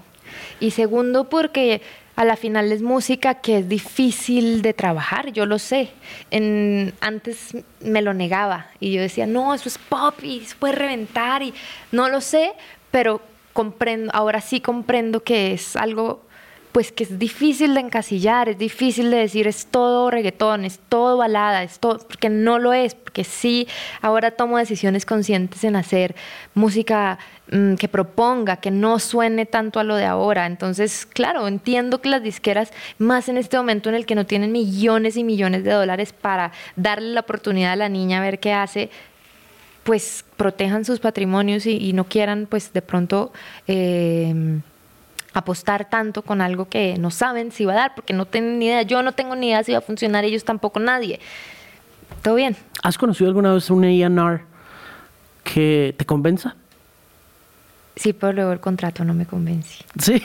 Y 0.60 0.72
segundo 0.72 1.30
porque 1.30 1.82
a 2.20 2.26
la 2.26 2.36
final 2.36 2.70
es 2.74 2.82
música 2.82 3.36
que 3.36 3.60
es 3.60 3.70
difícil 3.70 4.62
de 4.62 4.74
trabajar, 4.74 5.32
yo 5.32 5.46
lo 5.46 5.58
sé. 5.58 5.92
Antes 7.00 7.56
me 7.80 8.02
lo 8.02 8.14
negaba 8.14 8.68
y 8.82 8.92
yo 8.92 9.02
decía, 9.02 9.26
no, 9.26 9.54
eso 9.54 9.70
es 9.70 9.78
pop 9.78 10.22
y 10.22 10.42
se 10.42 10.56
puede 10.58 10.76
reventar 10.76 11.44
y 11.44 11.54
no 11.94 12.10
lo 12.10 12.20
sé, 12.20 12.52
pero 12.92 13.22
comprendo, 13.54 14.12
ahora 14.14 14.42
sí 14.42 14.60
comprendo 14.60 15.24
que 15.24 15.54
es 15.54 15.78
algo 15.78 16.26
pues 16.72 16.92
que 16.92 17.04
es 17.04 17.18
difícil 17.18 17.74
de 17.74 17.80
encasillar, 17.80 18.48
es 18.48 18.58
difícil 18.58 19.10
de 19.10 19.18
decir 19.18 19.48
es 19.48 19.66
todo 19.66 20.12
reggaetón, 20.12 20.66
es 20.66 20.80
todo 20.88 21.18
balada, 21.18 21.64
es 21.64 21.80
todo, 21.80 21.98
porque 21.98 22.30
no 22.30 22.60
lo 22.60 22.74
es, 22.74 22.94
porque 22.94 23.24
sí, 23.24 23.68
ahora 24.02 24.32
tomo 24.32 24.58
decisiones 24.58 25.06
conscientes 25.06 25.64
en 25.64 25.76
hacer 25.76 26.16
música 26.54 27.18
mm, 27.52 27.74
que 27.74 27.88
proponga, 27.88 28.58
que 28.58 28.70
no 28.70 29.00
suene 29.00 29.48
tanto 29.48 29.80
a 29.80 29.84
lo 29.84 29.96
de 29.96 30.06
ahora. 30.06 30.46
Entonces, 30.46 31.08
claro, 31.08 31.48
entiendo 31.48 32.02
que 32.02 32.10
las 32.10 32.22
disqueras, 32.22 32.72
más 33.00 33.30
en 33.30 33.38
este 33.38 33.58
momento 33.58 33.90
en 33.90 33.96
el 33.96 34.06
que 34.06 34.16
no 34.16 34.28
tienen 34.28 34.52
millones 34.52 35.18
y 35.18 35.24
millones 35.24 35.64
de 35.64 35.72
dólares 35.72 36.14
para 36.14 36.52
darle 36.76 37.14
la 37.14 37.22
oportunidad 37.22 37.74
a 37.74 37.78
la 37.78 37.90
niña 37.90 38.20
a 38.20 38.22
ver 38.22 38.40
qué 38.40 38.54
hace, 38.54 38.92
pues 39.84 40.24
protejan 40.38 40.86
sus 40.86 41.00
patrimonios 41.00 41.66
y, 41.66 41.94
no 41.94 42.04
quieran, 42.04 42.46
pues 42.48 42.74
de 42.74 42.84
pronto... 42.84 43.34
Eh, 43.68 44.62
apostar 45.40 45.90
tanto 45.90 46.22
con 46.22 46.42
algo 46.42 46.70
que 46.70 46.98
no 46.98 47.12
saben 47.12 47.52
si 47.52 47.66
va 47.66 47.74
a 47.74 47.76
dar, 47.76 47.96
porque 47.96 48.14
no 48.14 48.26
tienen 48.26 48.60
ni 48.60 48.68
idea. 48.68 48.82
Yo 48.84 49.02
no 49.02 49.14
tengo 49.14 49.36
ni 49.36 49.48
idea 49.48 49.64
si 49.64 49.72
va 49.72 49.80
a 49.80 49.82
funcionar, 49.82 50.26
ellos 50.26 50.44
tampoco, 50.44 50.80
nadie. 50.80 51.20
Todo 52.22 52.36
bien. 52.36 52.56
¿Has 52.84 52.98
conocido 52.98 53.28
alguna 53.28 53.54
vez 53.54 53.70
un 53.70 53.84
A&R 53.84 54.42
que 55.44 55.96
te 55.98 56.06
convenza? 56.06 56.56
Sí, 58.00 58.14
pero 58.14 58.32
luego 58.32 58.54
el 58.54 58.62
contrato 58.62 59.04
no 59.04 59.14
me 59.14 59.26
convence. 59.26 59.84
Sí. 60.00 60.24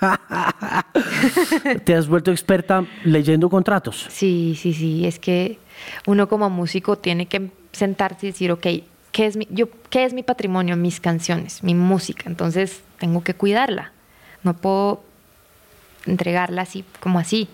¿Te 1.84 1.94
has 1.96 2.06
vuelto 2.06 2.30
experta 2.30 2.84
leyendo 3.04 3.50
contratos? 3.50 4.06
Sí, 4.10 4.56
sí, 4.56 4.72
sí. 4.72 5.04
Es 5.06 5.18
que 5.18 5.58
uno 6.06 6.28
como 6.28 6.48
músico 6.50 6.96
tiene 6.96 7.26
que 7.26 7.50
sentarse 7.72 8.26
y 8.26 8.30
decir, 8.30 8.52
ok, 8.52 8.66
¿qué 9.10 9.26
es 9.26 9.36
mi, 9.36 9.48
yo, 9.50 9.68
¿qué 9.90 10.04
es 10.04 10.12
mi 10.12 10.22
patrimonio? 10.22 10.76
Mis 10.76 11.00
canciones, 11.00 11.64
mi 11.64 11.74
música. 11.74 12.24
Entonces 12.26 12.82
tengo 13.00 13.24
que 13.24 13.34
cuidarla. 13.34 13.90
No 14.42 14.54
puedo 14.54 15.02
entregarla 16.06 16.62
así 16.62 16.84
como 17.00 17.18
así. 17.18 17.48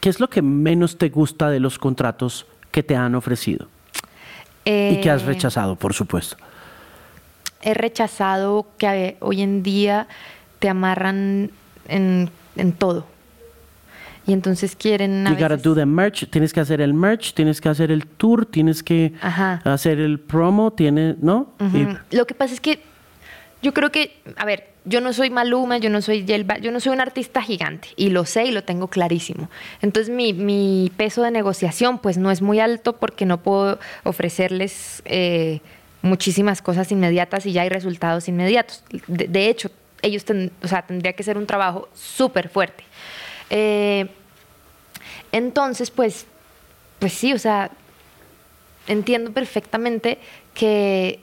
¿Qué 0.00 0.08
es 0.08 0.18
lo 0.18 0.30
que 0.30 0.42
menos 0.42 0.96
te 0.96 1.10
gusta 1.10 1.50
de 1.50 1.60
los 1.60 1.78
contratos 1.78 2.46
que 2.70 2.82
te 2.82 2.96
han 2.96 3.14
ofrecido? 3.14 3.68
y 4.64 5.00
que 5.00 5.10
has 5.10 5.22
eh, 5.22 5.26
rechazado, 5.26 5.76
por 5.76 5.94
supuesto. 5.94 6.36
He 7.62 7.74
rechazado 7.74 8.66
que 8.78 9.16
hoy 9.20 9.42
en 9.42 9.62
día 9.62 10.06
te 10.58 10.68
amarran 10.68 11.50
en, 11.88 12.30
todo. 12.78 13.06
Y 14.26 14.32
entonces 14.32 14.76
quieren. 14.76 15.26
A 15.26 15.30
you 15.30 15.36
gotta 15.36 15.56
do 15.56 15.74
the 15.74 15.86
merch, 15.86 16.28
tienes 16.30 16.52
que 16.52 16.60
hacer 16.60 16.80
el 16.80 16.94
merch, 16.94 17.34
tienes 17.34 17.60
que 17.60 17.68
hacer 17.68 17.90
el 17.90 18.06
tour, 18.06 18.46
tienes 18.46 18.82
que 18.82 19.14
hacer 19.64 19.98
el 19.98 20.20
promo, 20.20 20.74
¿no? 21.20 21.52
Lo 22.10 22.26
que 22.26 22.34
pasa 22.34 22.54
es 22.54 22.60
que 22.60 22.82
yo 23.62 23.74
creo 23.74 23.90
que, 23.90 24.22
a 24.36 24.44
ver, 24.44 24.69
yo 24.84 25.00
no 25.00 25.12
soy 25.12 25.30
Maluma, 25.30 25.78
yo 25.78 25.90
no 25.90 26.00
soy 26.00 26.24
Yelba, 26.24 26.58
yo 26.58 26.72
no 26.72 26.80
soy 26.80 26.92
un 26.92 27.00
artista 27.00 27.42
gigante 27.42 27.88
y 27.96 28.10
lo 28.10 28.24
sé 28.24 28.44
y 28.44 28.50
lo 28.50 28.64
tengo 28.64 28.88
clarísimo. 28.88 29.50
Entonces 29.82 30.14
mi, 30.14 30.90
peso 30.96 31.22
de 31.22 31.30
negociación 31.30 31.98
pues 31.98 32.18
no 32.18 32.30
es 32.30 32.42
muy 32.42 32.60
alto 32.60 32.96
porque 32.96 33.26
no 33.26 33.42
puedo 33.42 33.78
ofrecerles 34.04 35.02
eh, 35.04 35.60
muchísimas 36.02 36.62
cosas 36.62 36.90
inmediatas 36.92 37.46
y 37.46 37.52
ya 37.52 37.62
hay 37.62 37.68
resultados 37.68 38.28
inmediatos. 38.28 38.82
De, 39.06 39.48
hecho, 39.48 39.70
ellos 40.02 40.24
o 40.62 40.68
sea, 40.68 40.82
tendría 40.82 41.12
que 41.12 41.22
ser 41.22 41.36
un 41.36 41.46
trabajo 41.46 41.88
súper 41.94 42.48
fuerte. 42.48 42.84
Eh, 43.50 44.08
entonces, 45.32 45.90
pues, 45.90 46.26
pues 46.98 47.12
sí, 47.12 47.32
o 47.32 47.38
sea, 47.38 47.70
entiendo 48.86 49.32
perfectamente 49.32 50.18
que 50.54 51.20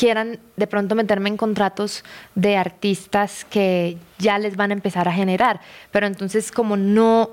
quieran 0.00 0.38
de 0.56 0.66
pronto 0.66 0.94
meterme 0.94 1.28
en 1.28 1.36
contratos 1.36 2.04
de 2.34 2.56
artistas 2.56 3.44
que 3.50 3.98
ya 4.18 4.38
les 4.38 4.56
van 4.56 4.70
a 4.70 4.72
empezar 4.72 5.06
a 5.06 5.12
generar. 5.12 5.60
Pero 5.90 6.06
entonces 6.06 6.50
como 6.50 6.78
no, 6.78 7.28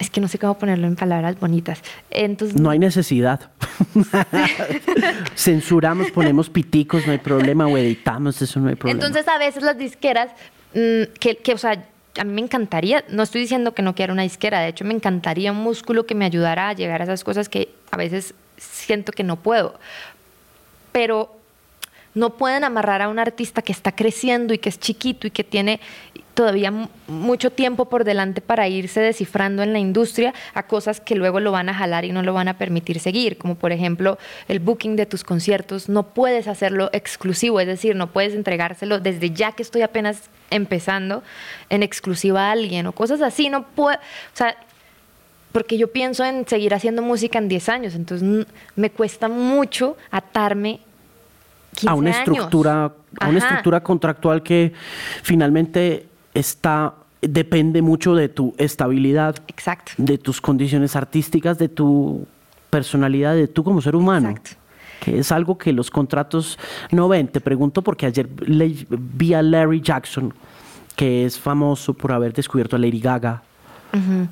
es 0.00 0.10
que 0.10 0.20
no 0.20 0.26
sé 0.26 0.40
cómo 0.40 0.58
ponerlo 0.58 0.88
en 0.88 0.96
palabras 0.96 1.38
bonitas. 1.38 1.80
Entonces, 2.10 2.60
no 2.60 2.68
hay 2.68 2.80
necesidad. 2.80 3.48
Censuramos, 5.36 6.10
ponemos 6.10 6.50
piticos, 6.50 7.06
no 7.06 7.12
hay 7.12 7.18
problema, 7.18 7.68
o 7.68 7.78
editamos, 7.78 8.42
eso 8.42 8.58
no 8.58 8.68
hay 8.68 8.74
problema. 8.74 9.00
Entonces 9.00 9.28
a 9.28 9.38
veces 9.38 9.62
las 9.62 9.78
disqueras, 9.78 10.32
mm, 10.74 11.12
que, 11.20 11.36
que, 11.36 11.54
o 11.54 11.58
sea, 11.58 11.86
a 12.18 12.24
mí 12.24 12.32
me 12.32 12.40
encantaría, 12.40 13.04
no 13.08 13.22
estoy 13.22 13.42
diciendo 13.42 13.72
que 13.72 13.82
no 13.82 13.94
quiera 13.94 14.12
una 14.12 14.22
disquera, 14.22 14.58
de 14.58 14.68
hecho 14.68 14.84
me 14.84 14.94
encantaría 14.94 15.52
un 15.52 15.58
músculo 15.58 16.06
que 16.06 16.16
me 16.16 16.24
ayudara 16.24 16.70
a 16.70 16.72
llegar 16.72 17.02
a 17.02 17.04
esas 17.04 17.22
cosas 17.22 17.48
que 17.48 17.72
a 17.92 17.96
veces 17.96 18.34
siento 18.56 19.12
que 19.12 19.22
no 19.22 19.36
puedo. 19.36 19.78
Pero 20.90 21.40
no 22.14 22.30
pueden 22.36 22.64
amarrar 22.64 23.02
a 23.02 23.08
un 23.08 23.18
artista 23.18 23.62
que 23.62 23.72
está 23.72 23.92
creciendo 23.92 24.52
y 24.52 24.58
que 24.58 24.68
es 24.68 24.78
chiquito 24.78 25.26
y 25.26 25.30
que 25.30 25.44
tiene 25.44 25.80
todavía 26.34 26.72
mucho 27.08 27.50
tiempo 27.50 27.86
por 27.86 28.04
delante 28.04 28.40
para 28.40 28.68
irse 28.68 29.00
descifrando 29.00 29.62
en 29.62 29.72
la 29.72 29.78
industria 29.78 30.32
a 30.54 30.66
cosas 30.66 31.00
que 31.00 31.14
luego 31.14 31.40
lo 31.40 31.52
van 31.52 31.68
a 31.68 31.74
jalar 31.74 32.04
y 32.04 32.12
no 32.12 32.22
lo 32.22 32.32
van 32.32 32.48
a 32.48 32.58
permitir 32.58 33.00
seguir, 33.00 33.36
como 33.36 33.54
por 33.54 33.72
ejemplo 33.72 34.18
el 34.48 34.58
booking 34.58 34.96
de 34.96 35.06
tus 35.06 35.24
conciertos, 35.24 35.88
no 35.88 36.04
puedes 36.04 36.48
hacerlo 36.48 36.90
exclusivo, 36.92 37.60
es 37.60 37.66
decir, 37.66 37.96
no 37.96 38.08
puedes 38.08 38.34
entregárselo 38.34 38.98
desde 38.98 39.30
ya 39.30 39.52
que 39.52 39.62
estoy 39.62 39.82
apenas 39.82 40.30
empezando 40.50 41.22
en 41.68 41.82
exclusiva 41.82 42.48
a 42.48 42.52
alguien 42.52 42.86
o 42.86 42.92
cosas 42.92 43.20
así, 43.20 43.48
no 43.48 43.66
puedo, 43.66 43.96
o 43.96 44.36
sea, 44.36 44.56
porque 45.52 45.76
yo 45.76 45.92
pienso 45.92 46.24
en 46.24 46.48
seguir 46.48 46.72
haciendo 46.72 47.02
música 47.02 47.38
en 47.38 47.48
10 47.48 47.68
años, 47.68 47.94
entonces 47.94 48.46
me 48.74 48.90
cuesta 48.90 49.28
mucho 49.28 49.98
atarme 50.10 50.80
a 51.86 51.94
una 51.94 52.10
estructura, 52.10 52.92
a 53.20 53.28
una 53.28 53.38
estructura 53.38 53.82
contractual 53.82 54.42
que 54.42 54.72
finalmente 55.22 56.06
está 56.34 56.94
depende 57.22 57.82
mucho 57.82 58.14
de 58.14 58.28
tu 58.28 58.52
estabilidad, 58.58 59.36
Exacto. 59.46 59.92
de 59.96 60.18
tus 60.18 60.40
condiciones 60.40 60.96
artísticas, 60.96 61.56
de 61.56 61.68
tu 61.68 62.26
personalidad, 62.68 63.34
de 63.34 63.48
tú 63.48 63.62
como 63.62 63.80
ser 63.80 63.94
humano. 63.94 64.30
Exacto. 64.30 64.56
Que 65.00 65.18
es 65.18 65.32
algo 65.32 65.58
que 65.58 65.72
los 65.72 65.90
contratos 65.90 66.58
no 66.90 67.08
ven. 67.08 67.28
Te 67.28 67.40
pregunto 67.40 67.82
porque 67.82 68.06
ayer 68.06 68.28
vi 68.28 69.34
a 69.34 69.42
Larry 69.42 69.80
Jackson, 69.80 70.32
que 70.94 71.24
es 71.24 71.38
famoso 71.38 71.94
por 71.94 72.12
haber 72.12 72.32
descubierto 72.32 72.76
a 72.76 72.78
Lady 72.78 73.00
Gaga, 73.00 73.42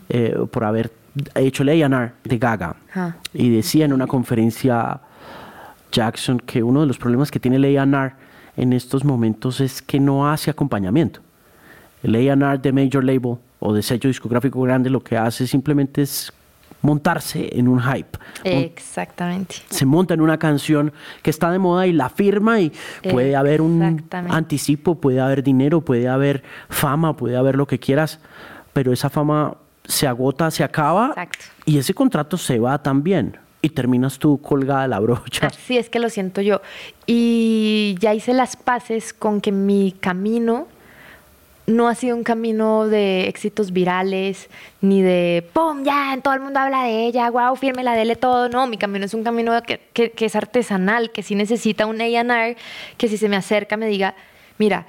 eh, 0.09 0.37
por 0.51 0.65
haber 0.65 0.93
hecho 1.35 1.65
el 1.65 1.71
A&R 1.71 2.13
de 2.23 2.39
Gaga. 2.39 2.77
Y 3.35 3.51
decía 3.51 3.85
en 3.85 3.93
una 3.93 4.07
conferencia 4.07 5.01
Jackson 5.91 6.39
que 6.41 6.63
uno 6.63 6.81
de 6.81 6.87
los 6.87 6.99
problemas 6.99 7.31
que 7.31 7.41
tiene 7.41 7.57
el 7.57 7.77
A&R 7.77 8.13
en 8.57 8.73
estos 8.73 9.05
momentos 9.05 9.61
es 9.61 9.83
que 9.83 10.01
no 10.01 10.31
hace 10.31 10.51
acompañamiento. 10.51 11.21
El 12.03 12.15
A&R 12.15 12.59
de 12.59 12.73
major 12.73 13.05
label 13.05 13.39
o 13.59 13.73
de 13.73 13.83
sello 13.83 14.09
discográfico 14.09 14.61
grande 14.63 14.91
lo 14.91 15.01
que 15.03 15.17
hace 15.17 15.47
simplemente 15.47 16.03
es 16.03 16.33
montarse 16.83 17.51
en 17.53 17.69
un 17.69 17.81
hype. 17.81 18.19
Exactamente. 18.45 19.57
Se 19.69 19.85
monta 19.85 20.15
en 20.15 20.21
una 20.21 20.39
canción 20.39 20.93
que 21.23 21.31
está 21.31 21.51
de 21.51 21.59
moda 21.59 21.87
y 21.87 21.93
la 21.93 22.09
firma 22.09 22.61
y 22.61 22.73
puede 23.11 23.37
haber 23.37 23.61
un 23.61 24.03
anticipo, 24.31 24.95
puede 24.95 25.21
haber 25.21 25.43
dinero, 25.43 25.83
puede 25.83 26.09
haber 26.09 26.43
fama, 26.69 27.17
puede 27.17 27.37
haber 27.37 27.57
lo 27.57 27.67
que 27.67 27.79
quieras, 27.79 28.19
pero 28.73 28.93
esa 28.93 29.11
fama 29.11 29.57
se 29.85 30.07
agota, 30.07 30.51
se 30.51 30.65
acaba 30.65 31.15
y 31.67 31.79
ese 31.79 31.93
contrato 31.93 32.39
se 32.39 32.59
va 32.59 32.83
también 32.83 33.37
y 33.63 33.71
terminas 33.71 34.19
tú 34.19 34.41
colgada 34.41 34.89
la 34.89 35.01
brocha. 35.01 35.49
Así 35.49 35.77
es 35.77 35.91
que 35.91 35.99
lo 35.99 36.09
siento 36.09 36.41
yo. 36.41 36.61
Y 37.07 37.97
ya 38.01 38.15
hice 38.15 38.33
las 38.33 38.57
paces 38.57 39.13
con 39.13 39.41
que 39.41 39.53
mi 39.53 39.93
camino 39.93 40.67
no 41.67 41.89
ha 41.89 41.95
sido 41.95 42.17
un 42.17 42.25
camino 42.25 42.89
de 42.89 43.29
éxitos 43.29 43.73
virales, 43.73 44.49
ni 44.81 45.03
de 45.03 45.49
¡pum! 45.53 45.85
Ya, 45.85 46.19
todo 46.23 46.35
el 46.35 46.41
mundo 46.41 46.59
habla 46.59 46.85
de 46.85 47.07
ella, 47.07 47.31
wow, 47.31 47.55
firme 47.55 47.85
la 47.85 47.95
dele 47.95 48.17
todo. 48.17 48.49
No, 48.49 48.67
mi 48.67 48.77
camino 48.77 49.05
es 49.05 49.15
un 49.15 49.23
camino 49.23 49.53
que, 49.63 49.79
que, 49.93 50.25
es 50.25 50.37
artesanal, 50.37 51.13
que 51.13 51.23
sí 51.23 51.35
necesita 51.35 51.87
un 51.87 52.01
A&R, 52.01 52.57
que 52.97 53.09
si 53.09 53.17
se 53.17 53.29
me 53.29 53.37
acerca 53.37 53.77
me 53.77 53.87
diga, 53.87 54.15
mira, 54.59 54.87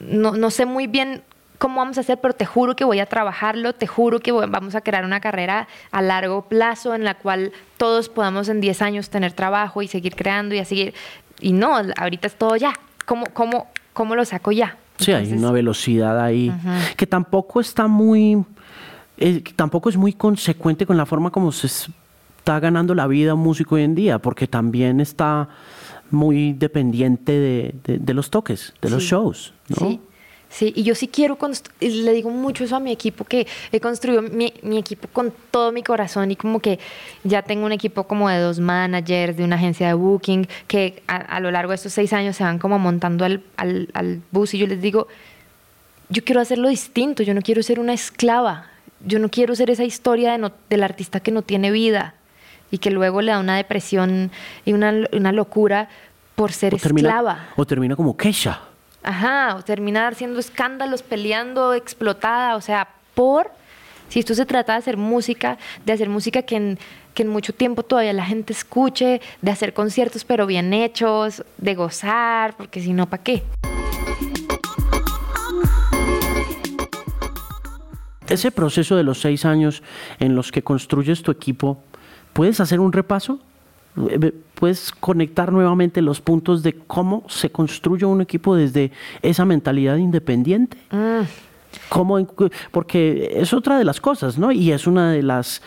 no, 0.00 0.32
no 0.32 0.50
sé 0.50 0.66
muy 0.66 0.86
bien 0.86 1.22
cómo 1.64 1.76
vamos 1.76 1.96
a 1.96 2.02
hacer, 2.02 2.20
pero 2.20 2.34
te 2.34 2.44
juro 2.44 2.76
que 2.76 2.84
voy 2.84 2.98
a 2.98 3.06
trabajarlo, 3.06 3.72
te 3.72 3.86
juro 3.86 4.20
que 4.20 4.32
vamos 4.32 4.74
a 4.74 4.82
crear 4.82 5.02
una 5.02 5.20
carrera 5.20 5.66
a 5.92 6.02
largo 6.02 6.42
plazo 6.42 6.94
en 6.94 7.04
la 7.04 7.14
cual 7.14 7.52
todos 7.78 8.10
podamos 8.10 8.50
en 8.50 8.60
10 8.60 8.82
años 8.82 9.08
tener 9.08 9.32
trabajo 9.32 9.80
y 9.80 9.88
seguir 9.88 10.14
creando 10.14 10.54
y 10.54 10.58
a 10.58 10.66
seguir. 10.66 10.92
Y 11.40 11.54
no, 11.54 11.74
ahorita 11.96 12.26
es 12.26 12.36
todo 12.36 12.54
ya. 12.56 12.74
¿Cómo, 13.06 13.24
cómo, 13.32 13.68
cómo 13.94 14.14
lo 14.14 14.26
saco 14.26 14.52
ya? 14.52 14.76
Sí, 14.98 15.12
hay 15.12 15.32
una 15.32 15.52
velocidad 15.52 16.22
ahí 16.22 16.52
que 16.98 17.06
tampoco 17.06 17.62
está 17.62 17.86
muy, 17.86 18.44
eh, 19.16 19.42
tampoco 19.56 19.88
es 19.88 19.96
muy 19.96 20.12
consecuente 20.12 20.84
con 20.84 20.98
la 20.98 21.06
forma 21.06 21.30
como 21.30 21.50
se 21.50 21.66
está 21.66 22.60
ganando 22.60 22.94
la 22.94 23.06
vida 23.06 23.32
un 23.32 23.40
músico 23.40 23.76
hoy 23.76 23.84
en 23.84 23.94
día, 23.94 24.18
porque 24.18 24.46
también 24.46 25.00
está 25.00 25.48
muy 26.10 26.52
dependiente 26.52 27.32
de, 27.82 28.12
los 28.12 28.28
toques, 28.28 28.74
de 28.82 28.90
los 28.90 29.02
shows, 29.02 29.54
¿no? 29.70 29.88
Sí. 29.88 30.00
Sí, 30.54 30.72
y 30.76 30.84
yo 30.84 30.94
sí 30.94 31.08
quiero, 31.08 31.36
le 31.80 32.12
digo 32.12 32.30
mucho 32.30 32.62
eso 32.62 32.76
a 32.76 32.80
mi 32.80 32.92
equipo, 32.92 33.24
que 33.24 33.44
he 33.72 33.80
construido 33.80 34.22
mi, 34.22 34.52
equipo 34.78 35.08
con 35.12 35.34
todo 35.50 35.72
mi 35.72 35.82
corazón 35.82 36.30
y 36.30 36.36
como 36.36 36.60
que 36.60 36.78
ya 37.24 37.42
tengo 37.42 37.66
un 37.66 37.72
equipo 37.72 38.04
como 38.04 38.28
de 38.28 38.38
dos 38.38 38.60
managers, 38.60 39.36
de 39.36 39.42
una 39.42 39.56
agencia 39.56 39.88
de 39.88 39.94
booking, 39.94 40.46
que 40.68 41.02
a, 41.08 41.40
lo 41.40 41.50
largo 41.50 41.70
de 41.70 41.74
estos 41.74 41.92
seis 41.92 42.12
años 42.12 42.36
se 42.36 42.44
van 42.44 42.60
como 42.60 42.78
montando 42.78 43.24
al, 43.24 43.42
al, 43.56 44.22
bus 44.30 44.54
y 44.54 44.58
yo 44.58 44.68
les 44.68 44.80
digo, 44.80 45.08
yo 46.08 46.22
quiero 46.22 46.40
hacerlo 46.40 46.68
distinto, 46.68 47.24
yo 47.24 47.34
no 47.34 47.42
quiero 47.42 47.60
ser 47.64 47.80
una 47.80 47.92
esclava, 47.92 48.68
yo 49.04 49.18
no 49.18 49.30
quiero 49.30 49.56
ser 49.56 49.70
esa 49.70 49.82
historia 49.82 50.38
de 50.38 50.52
del 50.70 50.84
artista 50.84 51.18
que 51.18 51.32
no 51.32 51.42
tiene 51.42 51.72
vida 51.72 52.14
y 52.70 52.78
que 52.78 52.92
luego 52.92 53.22
le 53.22 53.32
da 53.32 53.40
una 53.40 53.56
depresión 53.56 54.30
y 54.64 54.72
una, 54.72 54.94
una 55.12 55.32
locura 55.32 55.88
por 56.36 56.52
ser 56.52 56.74
esclava. 56.74 57.48
o 57.56 57.66
termina 57.66 57.96
como 57.96 58.16
Keisha. 58.16 58.73
Ajá, 59.04 59.56
o 59.56 59.62
terminar 59.62 60.14
haciendo 60.14 60.40
escándalos, 60.40 61.02
peleando, 61.02 61.74
explotada, 61.74 62.56
o 62.56 62.60
sea, 62.62 62.88
por... 63.14 63.50
Si 64.08 64.18
esto 64.18 64.34
se 64.34 64.46
trata 64.46 64.72
de 64.72 64.78
hacer 64.78 64.96
música, 64.96 65.58
de 65.84 65.92
hacer 65.92 66.08
música 66.08 66.42
que 66.42 66.56
en, 66.56 66.78
que 67.12 67.22
en 67.22 67.28
mucho 67.28 67.52
tiempo 67.52 67.82
todavía 67.82 68.12
la 68.14 68.24
gente 68.24 68.52
escuche, 68.52 69.20
de 69.42 69.50
hacer 69.50 69.74
conciertos 69.74 70.24
pero 70.24 70.46
bien 70.46 70.72
hechos, 70.72 71.44
de 71.58 71.74
gozar, 71.74 72.56
porque 72.56 72.80
si 72.80 72.92
no, 72.92 73.08
¿para 73.08 73.22
qué? 73.22 73.42
Ese 78.28 78.50
proceso 78.50 78.96
de 78.96 79.02
los 79.02 79.20
seis 79.20 79.44
años 79.44 79.82
en 80.18 80.34
los 80.34 80.50
que 80.50 80.62
construyes 80.62 81.22
tu 81.22 81.30
equipo, 81.30 81.82
¿puedes 82.32 82.60
hacer 82.60 82.80
un 82.80 82.92
repaso? 82.92 83.40
Puedes 84.54 84.92
conectar 84.92 85.52
nuevamente 85.52 86.02
los 86.02 86.20
puntos 86.20 86.62
de 86.62 86.74
cómo 86.74 87.24
se 87.28 87.50
construye 87.50 88.04
un 88.04 88.20
equipo 88.20 88.56
desde 88.56 88.92
esa 89.22 89.44
mentalidad 89.44 89.96
independiente. 89.96 90.76
Mm. 90.90 91.22
porque 92.70 93.32
es 93.34 93.52
otra 93.52 93.78
de 93.78 93.84
las 93.84 94.00
cosas, 94.00 94.38
¿no? 94.38 94.52
Y 94.52 94.72
es 94.72 94.86
una 94.86 95.10
de 95.10 95.22
las 95.22 95.60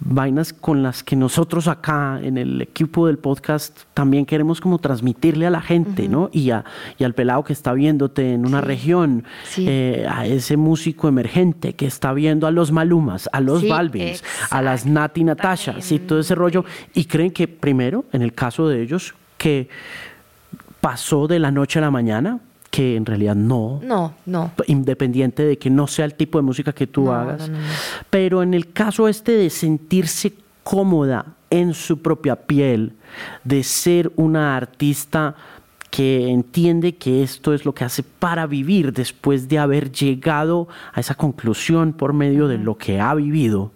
vainas 0.00 0.52
con 0.52 0.82
las 0.82 1.02
que 1.02 1.16
nosotros 1.16 1.66
acá 1.66 2.20
en 2.22 2.38
el 2.38 2.62
equipo 2.62 3.06
del 3.06 3.18
podcast 3.18 3.80
también 3.94 4.26
queremos 4.26 4.60
como 4.60 4.78
transmitirle 4.78 5.46
a 5.46 5.50
la 5.50 5.60
gente, 5.60 6.08
¿no? 6.08 6.30
Y, 6.32 6.50
a, 6.50 6.64
y 6.98 7.04
al 7.04 7.14
pelado 7.14 7.44
que 7.44 7.52
está 7.52 7.72
viéndote 7.72 8.32
en 8.32 8.46
una 8.46 8.60
región, 8.60 9.24
eh, 9.56 10.06
a 10.08 10.26
ese 10.26 10.56
músico 10.56 11.08
emergente 11.08 11.74
que 11.74 11.86
está 11.86 12.12
viendo 12.12 12.46
a 12.46 12.50
los 12.50 12.70
Malumas, 12.70 13.28
a 13.32 13.40
los 13.40 13.66
Balvins, 13.66 14.22
a 14.50 14.62
las 14.62 14.86
Nati 14.86 15.24
Natashas 15.24 15.90
y 15.90 15.98
todo 15.98 16.20
ese 16.20 16.34
rollo, 16.34 16.64
y 16.94 17.06
creen 17.06 17.32
que 17.32 17.48
primero, 17.48 18.04
en 18.12 18.22
el 18.22 18.32
caso 18.32 18.68
de 18.68 18.82
ellos, 18.82 19.14
que 19.36 19.68
pasó 20.80 21.26
de 21.26 21.38
la 21.38 21.50
noche 21.50 21.80
a 21.80 21.82
la 21.82 21.90
mañana, 21.90 22.40
que 22.70 22.96
en 22.96 23.06
realidad 23.06 23.34
no. 23.34 23.80
No, 23.82 24.14
no. 24.26 24.52
Independiente 24.66 25.44
de 25.44 25.58
que 25.58 25.70
no 25.70 25.86
sea 25.86 26.04
el 26.04 26.14
tipo 26.14 26.38
de 26.38 26.42
música 26.42 26.72
que 26.72 26.86
tú 26.86 27.10
hagas. 27.10 27.50
Pero 28.10 28.42
en 28.42 28.54
el 28.54 28.72
caso 28.72 29.08
este 29.08 29.32
de 29.32 29.50
sentirse 29.50 30.34
cómoda 30.62 31.34
en 31.50 31.72
su 31.74 32.02
propia 32.02 32.36
piel, 32.36 32.92
de 33.44 33.62
ser 33.62 34.12
una 34.16 34.56
artista 34.56 35.34
que 35.90 36.28
entiende 36.28 36.96
que 36.96 37.22
esto 37.22 37.54
es 37.54 37.64
lo 37.64 37.74
que 37.74 37.84
hace 37.84 38.02
para 38.02 38.46
vivir 38.46 38.92
después 38.92 39.48
de 39.48 39.58
haber 39.58 39.90
llegado 39.90 40.68
a 40.92 41.00
esa 41.00 41.14
conclusión 41.14 41.94
por 41.94 42.12
medio 42.12 42.46
de 42.48 42.58
lo 42.58 42.76
que 42.76 43.00
ha 43.00 43.14
vivido. 43.14 43.72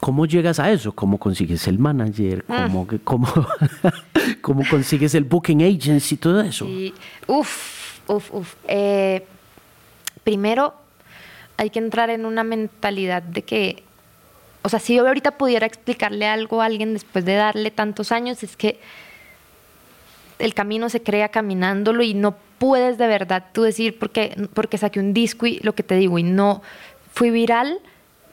¿Cómo 0.00 0.26
llegas 0.26 0.58
a 0.58 0.70
eso? 0.70 0.92
¿Cómo 0.92 1.18
consigues 1.18 1.66
el 1.68 1.78
manager? 1.78 2.44
Ah. 2.48 2.66
¿Cómo, 2.66 2.86
cómo, 3.04 3.28
cómo 4.42 4.62
consigues 4.68 5.14
el 5.14 5.24
booking 5.24 5.62
agency? 5.62 6.16
Todo 6.16 6.40
eso. 6.42 6.66
Uf, 7.26 7.83
Uf, 8.06 8.32
uf. 8.32 8.54
Eh, 8.68 9.24
primero, 10.24 10.74
hay 11.56 11.70
que 11.70 11.78
entrar 11.78 12.10
en 12.10 12.26
una 12.26 12.44
mentalidad 12.44 13.22
de 13.22 13.42
que, 13.42 13.82
o 14.62 14.68
sea, 14.68 14.78
si 14.78 14.94
yo 14.94 15.06
ahorita 15.06 15.32
pudiera 15.32 15.66
explicarle 15.66 16.26
algo 16.26 16.62
a 16.62 16.66
alguien 16.66 16.94
después 16.94 17.24
de 17.24 17.34
darle 17.34 17.70
tantos 17.70 18.12
años, 18.12 18.42
es 18.42 18.56
que 18.56 18.78
el 20.38 20.54
camino 20.54 20.88
se 20.88 21.02
crea 21.02 21.28
caminándolo 21.28 22.02
y 22.02 22.14
no 22.14 22.36
puedes 22.58 22.98
de 22.98 23.06
verdad 23.06 23.44
tú 23.52 23.62
decir 23.62 23.98
porque, 23.98 24.34
porque 24.52 24.78
saqué 24.78 25.00
un 25.00 25.14
disco 25.14 25.46
y 25.46 25.58
lo 25.60 25.74
que 25.74 25.82
te 25.82 25.94
digo 25.94 26.18
y 26.18 26.22
no 26.22 26.62
fui 27.12 27.30
viral 27.30 27.78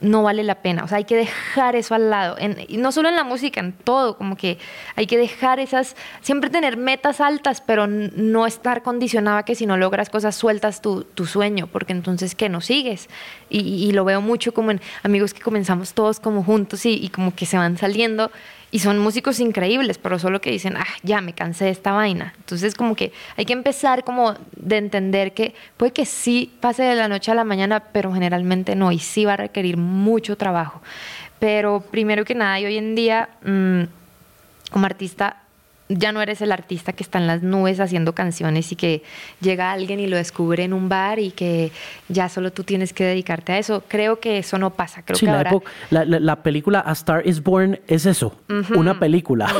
no 0.02 0.24
vale 0.24 0.44
la 0.44 0.56
pena. 0.56 0.84
O 0.84 0.88
sea, 0.88 0.98
hay 0.98 1.06
que 1.06 1.16
dejar 1.16 1.76
eso 1.76 1.96
al 1.96 2.10
lado. 2.10 2.38
no 2.70 2.92
solo 2.92 3.10
en 3.10 3.16
la 3.16 3.24
música, 3.24 3.60
en 3.60 3.72
todo, 3.72 4.18
como 4.18 4.36
que 4.36 4.58
hay 4.96 5.08
que 5.08 5.18
dejar 5.18 5.60
esas, 5.60 5.96
siempre 6.22 6.50
tener 6.50 6.76
metas 6.78 7.22
altas, 7.22 7.62
pero 7.62 7.88
no 7.88 8.46
estar 8.46 8.84
condicionado 8.84 9.38
a 9.38 9.44
que 9.44 9.56
si 9.56 9.66
no 9.66 9.78
logras 9.78 10.10
cosas 10.10 10.36
sueltas 10.36 10.82
tu, 10.82 11.04
tu 11.04 11.26
sueño, 11.26 11.68
porque 11.68 11.94
entonces, 11.94 12.36
¿qué? 12.36 12.50
No 12.50 12.62
sigues. 12.62 13.10
Y, 13.50 13.92
lo 13.92 14.06
veo 14.06 14.22
mucho 14.22 14.54
como 14.54 14.72
en 14.72 14.80
amigos 15.04 15.34
que 15.34 15.42
comenzamos 15.42 15.94
todos 15.94 16.22
como 16.22 16.44
juntos 16.44 16.86
y 16.86 17.10
como 17.10 17.36
que 17.36 17.46
se 17.46 17.58
van 17.58 17.78
saliendo 17.78 18.32
y 18.72 18.80
son 18.80 18.98
músicos 19.00 19.40
increíbles, 19.42 19.98
pero 19.98 20.18
solo 20.18 20.40
que 20.40 20.50
dicen, 20.50 20.78
ah, 20.78 20.88
ya 21.04 21.20
me 21.20 21.34
cansé 21.34 21.66
de 21.66 21.72
esta 21.72 21.92
vaina. 21.92 22.34
Entonces 22.38 22.74
como 22.74 22.96
que 22.96 23.12
hay 23.36 23.46
que 23.46 23.54
empezar 23.54 24.06
como 24.06 24.36
de 24.56 24.78
entender 24.78 25.34
que 25.34 25.54
puede 25.76 25.92
que 25.92 26.06
sí 26.06 26.52
pase 26.62 26.84
de 26.84 26.96
la 26.96 27.10
noche 27.10 27.32
a 27.32 27.36
la 27.36 27.44
mañana, 27.44 27.82
pero 27.92 28.14
generalmente 28.14 28.76
no, 28.76 28.92
y 28.94 29.00
sí 29.00 29.26
va 29.26 29.34
a 29.34 29.38
requerir 29.38 29.76
mucho 29.76 30.38
trabajo. 30.38 30.82
Pero 31.40 31.82
primero 31.92 32.24
que 32.24 32.34
nada, 32.34 32.60
y 32.60 32.66
hoy 32.66 32.78
en 32.78 32.96
día, 32.96 33.30
mm, 33.44 33.82
como 34.72 34.86
artista, 34.86 35.41
ya 35.98 36.12
no 36.12 36.22
eres 36.22 36.42
el 36.42 36.52
artista 36.52 36.94
que 36.94 37.04
está 37.04 37.20
en 37.20 37.28
las 37.28 37.44
nubes 37.44 37.80
haciendo 37.80 38.14
canciones 38.14 38.72
y 38.72 38.76
que 38.76 39.04
llega 39.42 39.72
alguien 39.72 40.00
y 40.00 40.08
lo 40.08 40.18
descubre 40.18 40.64
en 40.64 40.74
un 40.74 40.90
bar 40.90 41.20
y 41.20 41.32
que 41.32 41.72
ya 42.08 42.30
solo 42.30 42.52
tú 42.52 42.64
tienes 42.64 42.94
que 42.94 43.04
dedicarte 43.04 43.54
a 43.54 43.58
eso. 43.58 43.84
Creo 43.88 44.20
que 44.20 44.38
eso 44.38 44.58
no 44.58 44.72
pasa. 44.72 45.04
Creo 45.04 45.18
que 45.18 45.26
la, 45.26 45.38
ahora... 45.38 46.20
la, 46.20 46.44
película 46.44 46.84
A 46.86 46.92
Star 46.94 47.28
is 47.28 47.42
Born 47.44 47.80
es 47.88 48.06
eso, 48.06 48.36
una 48.76 49.00
película. 49.00 49.54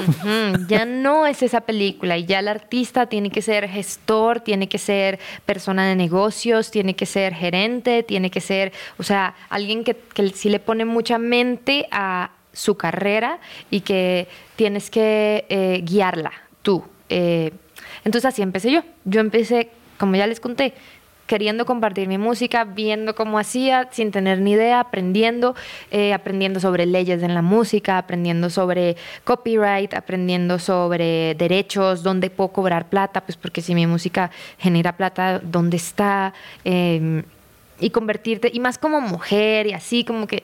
Ya 0.68 0.86
no 0.86 1.28
es 1.28 1.44
esa 1.44 1.62
película 1.62 2.18
y 2.18 2.26
ya 2.26 2.40
el 2.40 2.48
artista 2.48 3.08
tiene 3.08 3.30
que 3.30 3.42
ser 3.42 3.68
gestor, 3.68 4.42
tiene 4.42 4.68
que 4.68 4.78
ser 4.78 5.20
persona 5.46 5.88
de 5.88 5.96
negocios, 5.96 6.72
tiene 6.72 6.96
que 6.96 7.06
ser 7.06 7.34
gerente, 7.34 8.04
tiene 8.04 8.32
que 8.32 8.42
ser, 8.42 8.72
o 8.98 9.04
sea, 9.04 9.36
alguien 9.50 9.84
que, 9.84 9.96
que 9.96 10.30
sí 10.30 10.50
le 10.50 10.60
pone 10.60 10.86
mucha 10.86 11.18
mente 11.18 11.88
a 11.92 12.32
su 12.54 12.76
carrera 12.76 13.40
y 13.70 13.82
que 13.82 14.28
tienes 14.56 14.90
que 14.90 15.46
eh, 15.50 15.82
guiarla 15.84 16.32
tú. 16.62 16.84
Eh, 17.10 17.52
entonces 18.04 18.28
así 18.28 18.42
empecé 18.42 18.72
yo. 18.72 18.84
Yo 19.06 19.22
empecé, 19.22 19.70
como 19.98 20.16
ya 20.16 20.28
les 20.28 20.40
conté, 20.40 20.74
queriendo 21.32 21.66
compartir 21.66 22.10
mi 22.10 22.18
música, 22.18 22.66
viendo 22.66 23.16
cómo 23.16 23.40
hacía, 23.40 23.88
sin 23.92 24.12
tener 24.12 24.40
ni 24.40 24.52
idea, 24.52 24.82
aprendiendo, 24.82 25.56
eh, 25.90 26.14
aprendiendo 26.14 26.60
sobre 26.60 26.86
leyes 26.86 27.24
en 27.24 27.34
la 27.34 27.42
música, 27.42 27.98
aprendiendo 27.98 28.50
sobre 28.50 28.98
copyright, 29.24 29.94
aprendiendo 29.94 30.60
sobre 30.60 31.36
derechos, 31.36 32.04
dónde 32.04 32.30
puedo 32.30 32.50
cobrar 32.50 32.90
plata, 32.90 33.22
pues 33.22 33.38
porque 33.38 33.62
si 33.62 33.74
mi 33.76 33.88
música 33.88 34.30
genera 34.58 34.98
plata, 34.98 35.40
¿dónde 35.40 35.78
está? 35.78 36.34
Em, 36.66 37.24
y 37.80 37.92
convertirte, 37.92 38.52
y 38.54 38.60
más 38.60 38.78
como 38.78 39.00
mujer 39.00 39.68
y 39.68 39.74
así, 39.74 40.04
como 40.04 40.28
que 40.28 40.44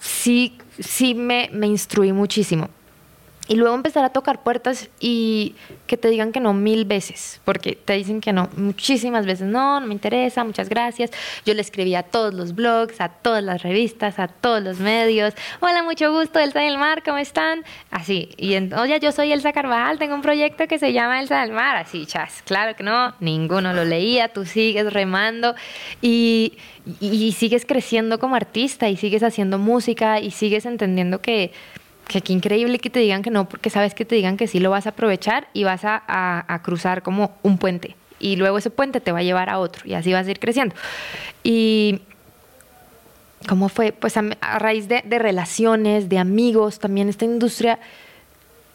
sí, 0.00 0.58
sí 0.78 1.14
me, 1.14 1.48
me 1.52 1.66
instruí 1.66 2.12
muchísimo. 2.12 2.68
Y 3.50 3.56
luego 3.56 3.74
empezar 3.74 4.04
a 4.04 4.10
tocar 4.10 4.44
puertas 4.44 4.90
y 5.00 5.56
que 5.88 5.96
te 5.96 6.08
digan 6.08 6.30
que 6.30 6.38
no 6.38 6.54
mil 6.54 6.84
veces, 6.84 7.40
porque 7.44 7.72
te 7.72 7.94
dicen 7.94 8.20
que 8.20 8.32
no 8.32 8.48
muchísimas 8.56 9.26
veces, 9.26 9.48
no, 9.48 9.80
no 9.80 9.88
me 9.88 9.92
interesa, 9.92 10.44
muchas 10.44 10.68
gracias. 10.68 11.10
Yo 11.44 11.54
le 11.54 11.60
escribí 11.60 11.96
a 11.96 12.04
todos 12.04 12.32
los 12.32 12.54
blogs, 12.54 13.00
a 13.00 13.08
todas 13.08 13.42
las 13.42 13.64
revistas, 13.64 14.20
a 14.20 14.28
todos 14.28 14.62
los 14.62 14.78
medios, 14.78 15.34
hola, 15.58 15.82
mucho 15.82 16.12
gusto, 16.12 16.38
Elsa 16.38 16.60
del 16.60 16.78
Mar, 16.78 17.02
¿cómo 17.02 17.18
están? 17.18 17.64
Así, 17.90 18.28
y 18.36 18.54
oye, 18.72 19.00
yo 19.00 19.10
soy 19.10 19.32
Elsa 19.32 19.52
Carvajal, 19.52 19.98
tengo 19.98 20.14
un 20.14 20.22
proyecto 20.22 20.68
que 20.68 20.78
se 20.78 20.92
llama 20.92 21.20
Elsa 21.20 21.40
del 21.40 21.50
Mar, 21.50 21.74
así, 21.74 22.06
chas, 22.06 22.44
claro 22.46 22.76
que 22.76 22.84
no, 22.84 23.16
ninguno 23.18 23.72
lo 23.72 23.84
leía, 23.84 24.28
tú 24.28 24.44
sigues 24.44 24.92
remando 24.92 25.56
y, 26.00 26.56
y 27.00 27.32
sigues 27.32 27.66
creciendo 27.66 28.20
como 28.20 28.36
artista 28.36 28.88
y 28.88 28.96
sigues 28.96 29.24
haciendo 29.24 29.58
música 29.58 30.20
y 30.20 30.30
sigues 30.30 30.66
entendiendo 30.66 31.20
que 31.20 31.50
que 32.10 32.22
qué 32.22 32.32
increíble 32.32 32.80
que 32.80 32.90
te 32.90 32.98
digan 32.98 33.22
que 33.22 33.30
no, 33.30 33.48
porque 33.48 33.70
sabes 33.70 33.94
que 33.94 34.04
te 34.04 34.16
digan 34.16 34.36
que 34.36 34.48
sí 34.48 34.58
lo 34.58 34.70
vas 34.70 34.86
a 34.86 34.90
aprovechar 34.90 35.46
y 35.52 35.62
vas 35.62 35.82
a, 35.84 36.60
cruzar 36.64 37.02
como 37.02 37.36
un 37.42 37.56
puente. 37.56 37.94
Y 38.18 38.34
luego 38.34 38.58
ese 38.58 38.68
puente 38.68 39.00
te 39.00 39.12
va 39.12 39.20
a 39.20 39.22
llevar 39.22 39.48
a 39.48 39.60
otro 39.60 39.88
y 39.88 39.94
así 39.94 40.12
vas 40.12 40.26
a 40.26 40.30
ir 40.30 40.40
creciendo. 40.40 40.74
Y 41.44 42.00
¿cómo 43.48 43.68
fue? 43.68 43.92
Pues 43.92 44.16
a, 44.16 44.22
raíz 44.58 44.88
de, 44.88 45.02
de, 45.06 45.20
relaciones, 45.20 46.08
de 46.08 46.18
amigos, 46.18 46.80
también 46.80 47.08
esta 47.08 47.24
industria, 47.24 47.78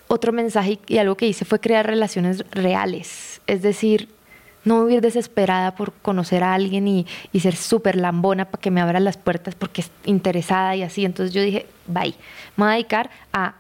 otro 0.08 0.32
mensaje 0.32 0.80
y 0.88 0.98
algo 0.98 1.16
que 1.16 1.28
hice 1.28 1.44
fue 1.44 1.60
crear 1.60 1.86
relaciones 1.86 2.46
reales. 2.52 3.42
Es 3.48 3.62
decir, 3.62 4.08
no 4.66 4.86
vivir 4.86 5.02
desesperada 5.02 5.76
por 5.76 5.94
conocer 5.94 6.44
a 6.44 6.54
alguien 6.54 6.88
y, 6.88 7.08
y 7.32 7.40
ser 7.40 7.56
súper 7.56 7.96
lambona 7.96 8.46
para 8.46 8.62
que 8.62 8.72
me 8.72 8.82
abra 8.82 9.00
las 9.00 9.18
puertas 9.18 9.56
porque 9.56 9.82
es 9.82 9.92
interesada 10.06 10.76
y 10.76 10.84
así. 10.84 11.06
Entonces 11.06 11.34
yo 11.34 11.42
dije, 11.42 11.68
bye, 11.88 12.16
me 12.58 12.66
voy 12.66 12.68
a 12.68 12.72
dedicar 12.74 13.10
a 13.32 13.56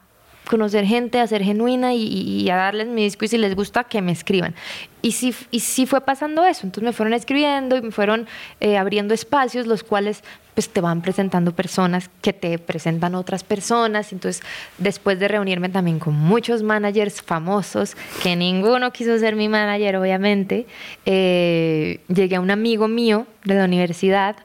conocer 0.45 0.85
gente, 0.85 1.19
a 1.19 1.27
ser 1.27 1.43
genuina 1.43 1.93
y, 1.93 2.49
a 2.49 2.55
darles 2.55 2.87
mi 2.87 3.03
disco 3.03 3.25
y 3.25 3.27
si 3.27 3.37
les 3.37 3.55
gusta 3.55 3.83
que 3.83 4.01
me 4.01 4.11
escriban. 4.11 4.55
Y 5.01 5.11
sí, 5.11 5.35
y 5.51 5.59
sí 5.59 5.85
fue 5.85 6.01
pasando 6.01 6.45
eso, 6.45 6.61
entonces 6.65 6.83
me 6.83 6.93
fueron 6.93 7.13
escribiendo 7.13 7.75
y 7.75 7.81
me 7.81 7.91
fueron 7.91 8.27
eh, 8.59 8.77
abriendo 8.77 9.13
espacios, 9.13 9.67
los 9.67 9.83
cuales 9.83 10.23
pues 10.55 10.69
te 10.69 10.81
van 10.81 11.01
presentando 11.01 11.53
personas 11.53 12.09
que 12.21 12.33
te 12.33 12.57
presentan 12.57 13.13
otras 13.13 13.43
personas. 13.43 14.11
Entonces, 14.11 14.41
después 14.79 15.19
de 15.19 15.27
reunirme 15.27 15.69
también 15.69 15.99
con 15.99 16.15
muchos 16.15 16.63
managers 16.63 17.21
famosos, 17.21 17.95
que 18.23 18.35
ninguno 18.35 18.91
quiso 18.91 19.19
ser 19.19 19.35
mi 19.35 19.49
manager, 19.49 19.97
obviamente, 19.97 20.65
eh, 21.05 21.99
llegué 22.07 22.37
a 22.37 22.41
un 22.41 22.51
amigo 22.51 22.87
mío 22.87 23.27
de 23.43 23.55
la 23.55 23.65
universidad 23.65 24.37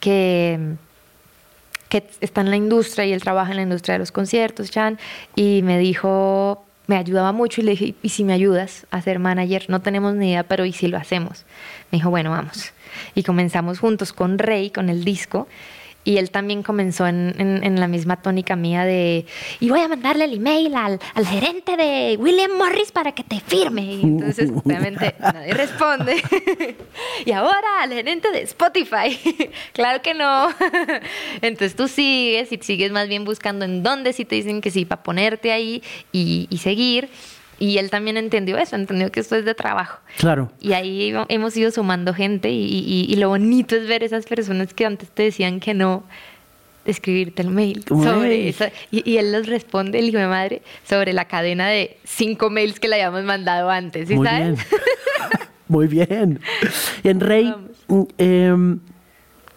que 0.00 0.76
que 1.88 2.04
está 2.20 2.42
en 2.42 2.50
la 2.50 2.56
industria 2.56 3.06
y 3.06 3.12
él 3.12 3.22
trabaja 3.22 3.50
en 3.50 3.56
la 3.56 3.62
industria 3.62 3.94
de 3.94 4.00
los 4.00 4.12
conciertos, 4.12 4.70
Chan, 4.70 4.98
y 5.34 5.62
me 5.62 5.78
dijo, 5.78 6.64
me 6.86 6.96
ayudaba 6.96 7.32
mucho 7.32 7.60
y 7.60 7.64
le 7.64 7.70
dije, 7.72 7.94
¿y 8.02 8.08
si 8.10 8.24
me 8.24 8.32
ayudas 8.32 8.86
a 8.90 9.00
ser 9.00 9.18
manager? 9.18 9.66
No 9.68 9.80
tenemos 9.80 10.14
ni 10.14 10.30
idea, 10.30 10.42
pero 10.42 10.64
¿y 10.64 10.72
si 10.72 10.88
lo 10.88 10.98
hacemos? 10.98 11.44
Me 11.90 11.98
dijo, 11.98 12.10
bueno, 12.10 12.30
vamos. 12.30 12.72
Y 13.14 13.22
comenzamos 13.22 13.78
juntos 13.78 14.12
con 14.12 14.38
Rey, 14.38 14.70
con 14.70 14.88
el 14.88 15.04
disco, 15.04 15.48
y 16.08 16.16
él 16.16 16.30
también 16.30 16.62
comenzó 16.62 17.06
en, 17.06 17.34
en, 17.38 17.78
la 17.78 17.86
misma 17.86 18.22
tónica 18.22 18.56
mía 18.56 18.86
de, 18.86 19.26
y 19.60 19.68
voy 19.68 19.80
a 19.80 19.88
mandarle 19.88 20.24
el 20.24 20.32
email 20.32 20.74
al, 20.74 20.98
al, 21.12 21.26
gerente 21.26 21.76
de 21.76 22.16
William 22.18 22.52
Morris 22.56 22.92
para 22.92 23.12
que 23.12 23.22
te 23.22 23.40
firme. 23.40 23.82
Y 23.82 24.02
entonces, 24.04 24.50
obviamente, 24.64 25.14
nadie 25.20 25.52
responde. 25.52 26.16
y 27.26 27.32
ahora 27.32 27.82
al 27.82 27.92
gerente 27.92 28.30
de 28.30 28.40
Spotify. 28.40 29.18
claro 29.74 30.00
que 30.00 30.14
no. 30.14 30.48
entonces 31.42 31.76
tú 31.76 31.88
sigues 31.88 32.52
y 32.52 32.58
sigues 32.62 32.90
más 32.90 33.06
bien 33.06 33.26
buscando 33.26 33.66
en 33.66 33.82
dónde 33.82 34.14
si 34.14 34.24
te 34.24 34.36
dicen 34.36 34.62
que 34.62 34.70
sí, 34.70 34.86
para 34.86 35.02
ponerte 35.02 35.52
ahí 35.52 35.82
y, 36.10 36.46
y 36.48 36.56
seguir. 36.56 37.10
Y 37.58 37.78
él 37.78 37.90
también 37.90 38.16
entendió 38.16 38.56
eso, 38.56 38.76
entendió 38.76 39.10
que 39.10 39.20
esto 39.20 39.34
es 39.36 39.44
de 39.44 39.54
trabajo. 39.54 40.00
Claro. 40.18 40.50
Y 40.60 40.74
ahí 40.74 41.12
hemos 41.28 41.56
ido 41.56 41.70
sumando 41.70 42.14
gente 42.14 42.50
y, 42.50 43.06
y, 43.08 43.16
lo 43.16 43.28
bonito 43.28 43.74
es 43.74 43.88
ver 43.88 44.04
esas 44.04 44.26
personas 44.26 44.74
que 44.74 44.86
antes 44.86 45.10
te 45.10 45.24
decían 45.24 45.58
que 45.58 45.74
no, 45.74 46.04
escribirte 46.90 47.42
el 47.42 47.50
mail 47.50 47.84
sobre 47.86 48.48
eso. 48.48 48.64
Y, 48.90 49.16
él 49.16 49.32
los 49.32 49.46
responde, 49.46 49.98
el 49.98 50.08
hijo 50.08 50.18
de 50.18 50.26
madre, 50.26 50.62
sobre 50.84 51.12
la 51.12 51.26
cadena 51.26 51.68
de 51.68 51.98
cinco 52.04 52.50
mails 52.50 52.80
que 52.80 52.88
le 52.88 52.96
habíamos 52.96 53.24
mandado 53.24 53.70
antes. 53.70 54.08
¿sí 54.08 54.16
Muy 54.16 54.26
sabes? 54.26 54.56
bien. 54.56 54.58
Muy 55.68 55.86
bien. 55.86 56.40
Y 57.02 57.08
en 57.10 57.20
Rey, 57.20 57.54
em, 58.16 58.80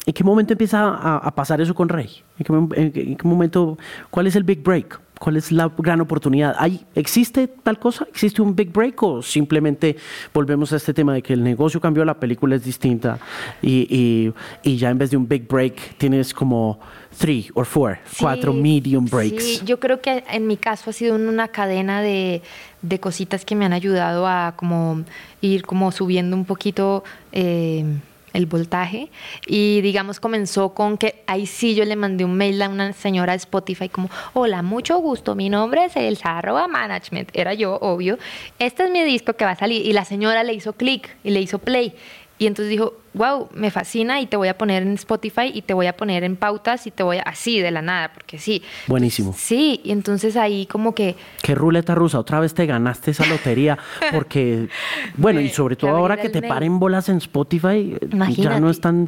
¿en 0.05 0.13
qué 0.13 0.23
momento 0.23 0.53
empieza 0.53 0.89
a, 0.89 1.33
pasar 1.33 1.61
eso 1.61 1.73
con 1.73 1.87
Rey? 1.87 2.09
¿En 2.37 3.15
qué, 3.15 3.23
momento, 3.23 3.77
cuál 4.09 4.27
es 4.27 4.35
el 4.35 4.43
big 4.43 4.61
break? 4.61 4.99
¿Cuál 5.21 5.37
es 5.37 5.51
la 5.51 5.71
gran 5.77 6.01
oportunidad? 6.01 6.55
¿Hay, 6.57 6.83
¿Existe 6.95 7.47
tal 7.47 7.77
cosa? 7.77 8.07
¿Existe 8.09 8.41
un 8.41 8.55
big 8.55 8.73
break 8.73 9.03
o 9.03 9.21
simplemente 9.21 9.95
volvemos 10.33 10.73
a 10.73 10.77
este 10.77 10.95
tema 10.95 11.13
de 11.13 11.21
que 11.21 11.33
el 11.33 11.43
negocio 11.43 11.79
cambió, 11.79 12.03
la 12.03 12.19
película 12.19 12.55
es 12.55 12.63
distinta 12.63 13.19
y, 13.61 14.33
y, 14.63 14.77
ya 14.77 14.89
en 14.89 14.97
vez 14.97 15.11
de 15.11 15.17
un 15.17 15.27
big 15.27 15.47
break 15.47 15.95
tienes 15.99 16.33
como 16.33 16.79
three 17.19 17.51
or 17.53 17.67
four, 17.67 17.99
cuatro 18.19 18.51
medium 18.51 19.05
breaks? 19.05 19.43
Sí, 19.43 19.61
yo 19.63 19.79
creo 19.79 20.01
que 20.01 20.23
en 20.27 20.47
mi 20.47 20.57
caso 20.57 20.89
ha 20.89 20.93
sido 20.93 21.13
una 21.13 21.49
cadena 21.49 22.01
de, 22.01 22.41
de 22.81 22.99
cositas 22.99 23.45
que 23.45 23.53
me 23.53 23.65
han 23.65 23.73
ayudado 23.73 24.25
a 24.25 24.55
como 24.55 25.03
ir 25.39 25.67
como 25.67 25.91
subiendo 25.91 26.35
un 26.35 26.45
poquito... 26.45 27.03
Eh, 27.31 27.85
el 28.33 28.45
voltaje 28.45 29.09
y 29.45 29.81
digamos 29.81 30.19
comenzó 30.19 30.73
con 30.73 30.97
que 30.97 31.23
ahí 31.27 31.45
sí 31.45 31.75
yo 31.75 31.85
le 31.85 31.95
mandé 31.95 32.25
un 32.25 32.35
mail 32.35 32.61
a 32.61 32.69
una 32.69 32.93
señora 32.93 33.33
de 33.33 33.37
Spotify 33.37 33.89
como 33.89 34.09
hola 34.33 34.61
mucho 34.61 34.97
gusto 34.99 35.35
mi 35.35 35.49
nombre 35.49 35.85
es 35.85 35.95
Elsa 35.95 36.37
arroba 36.37 36.67
management 36.67 37.29
era 37.33 37.53
yo 37.53 37.75
obvio. 37.81 38.17
Este 38.59 38.83
es 38.83 38.91
mi 38.91 39.03
disco 39.03 39.33
que 39.33 39.45
va 39.45 39.51
a 39.51 39.55
salir 39.55 39.85
y 39.85 39.93
la 39.93 40.05
señora 40.05 40.43
le 40.43 40.53
hizo 40.53 40.73
clic 40.73 41.15
y 41.23 41.31
le 41.31 41.41
hizo 41.41 41.59
play 41.59 41.93
y 42.41 42.47
entonces 42.47 42.71
dijo, 42.71 42.95
wow, 43.13 43.49
me 43.53 43.69
fascina 43.69 44.19
y 44.19 44.25
te 44.25 44.35
voy 44.35 44.47
a 44.47 44.57
poner 44.57 44.81
en 44.81 44.95
Spotify 44.95 45.51
y 45.53 45.61
te 45.61 45.75
voy 45.75 45.85
a 45.85 45.95
poner 45.95 46.23
en 46.23 46.35
pautas 46.35 46.87
y 46.87 46.89
te 46.89 47.03
voy 47.03 47.17
a, 47.17 47.21
así 47.21 47.59
de 47.59 47.69
la 47.69 47.83
nada, 47.83 48.11
porque 48.15 48.39
sí. 48.39 48.63
Buenísimo. 48.87 49.31
sí, 49.37 49.79
y 49.83 49.91
entonces 49.91 50.35
ahí 50.35 50.65
como 50.65 50.95
que... 50.95 51.15
Qué 51.43 51.53
ruleta 51.53 51.93
rusa, 51.93 52.17
otra 52.17 52.39
vez 52.39 52.55
te 52.55 52.65
ganaste 52.65 53.11
esa 53.11 53.27
lotería, 53.27 53.77
porque, 54.11 54.69
bueno, 55.17 55.39
y 55.39 55.49
sobre 55.49 55.75
todo 55.75 55.91
ahora 55.91 56.17
que 56.17 56.29
te 56.29 56.41
paren 56.41 56.79
bolas 56.79 57.09
en 57.09 57.17
Spotify, 57.17 57.95
ya 58.35 58.59
no 58.59 58.71
es 58.71 58.81
tan 58.81 59.07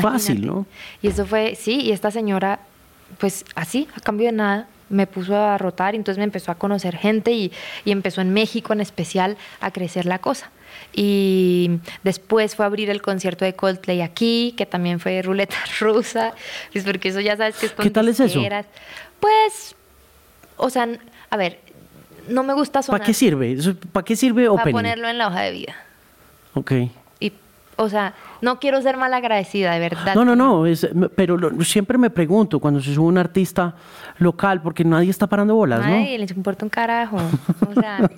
fácil, 0.00 0.46
¿no? 0.46 0.64
Y 1.02 1.08
eso 1.08 1.26
fue, 1.26 1.56
sí, 1.56 1.80
y 1.80 1.90
esta 1.90 2.12
señora, 2.12 2.60
pues 3.18 3.44
así, 3.56 3.88
a 3.96 4.00
cambio 4.00 4.26
de 4.26 4.34
nada, 4.34 4.68
me 4.88 5.08
puso 5.08 5.34
a 5.34 5.58
rotar, 5.58 5.94
y 5.94 5.96
entonces 5.96 6.18
me 6.18 6.24
empezó 6.24 6.52
a 6.52 6.54
conocer 6.54 6.96
gente 6.96 7.32
y, 7.32 7.50
y 7.84 7.90
empezó 7.90 8.20
en 8.20 8.32
México 8.32 8.72
en 8.72 8.80
especial 8.80 9.36
a 9.60 9.72
crecer 9.72 10.06
la 10.06 10.20
cosa. 10.20 10.52
Y 10.92 11.70
después 12.02 12.56
fue 12.56 12.64
a 12.64 12.68
abrir 12.68 12.90
el 12.90 13.02
concierto 13.02 13.44
de 13.44 13.54
Coldplay 13.54 14.00
aquí, 14.00 14.54
que 14.56 14.66
también 14.66 15.00
fue 15.00 15.22
ruleta 15.22 15.56
rusa, 15.80 16.32
pues 16.72 16.84
porque 16.84 17.08
eso 17.08 17.20
ya 17.20 17.36
sabes 17.36 17.56
que 17.56 17.66
es 17.66 17.72
¿Qué 17.72 17.90
tal 17.90 18.08
es 18.08 18.20
eso? 18.20 18.42
Pues, 19.20 19.74
o 20.56 20.70
sea, 20.70 20.88
a 21.30 21.36
ver, 21.36 21.60
no 22.28 22.42
me 22.42 22.54
gusta 22.54 22.82
sonar. 22.82 23.00
¿Para 23.00 23.06
qué 23.06 23.14
sirve? 23.14 23.56
¿Para 23.92 24.04
qué 24.04 24.16
sirve 24.16 24.48
Para 24.50 24.70
ponerlo 24.70 25.08
en 25.08 25.18
la 25.18 25.28
hoja 25.28 25.42
de 25.42 25.52
vida. 25.52 25.76
Ok. 26.54 26.72
O 27.80 27.88
sea, 27.88 28.12
no 28.42 28.58
quiero 28.58 28.82
ser 28.82 28.96
mal 28.96 29.14
agradecida, 29.14 29.72
de 29.72 29.78
verdad. 29.78 30.16
No, 30.16 30.24
no, 30.24 30.34
no, 30.34 30.64
pero 31.14 31.38
siempre 31.62 31.96
me 31.96 32.10
pregunto 32.10 32.58
cuando 32.58 32.80
se 32.80 32.92
sube 32.92 33.06
un 33.06 33.18
artista 33.18 33.72
local, 34.18 34.60
porque 34.60 34.82
nadie 34.84 35.10
está 35.10 35.28
parando 35.28 35.54
bolas, 35.54 35.86
¿no? 35.86 35.94
Ay, 35.94 36.18
les 36.18 36.32
importa 36.32 36.64
un 36.64 36.70
carajo. 36.70 37.18
O 37.70 37.80
sea, 37.80 38.10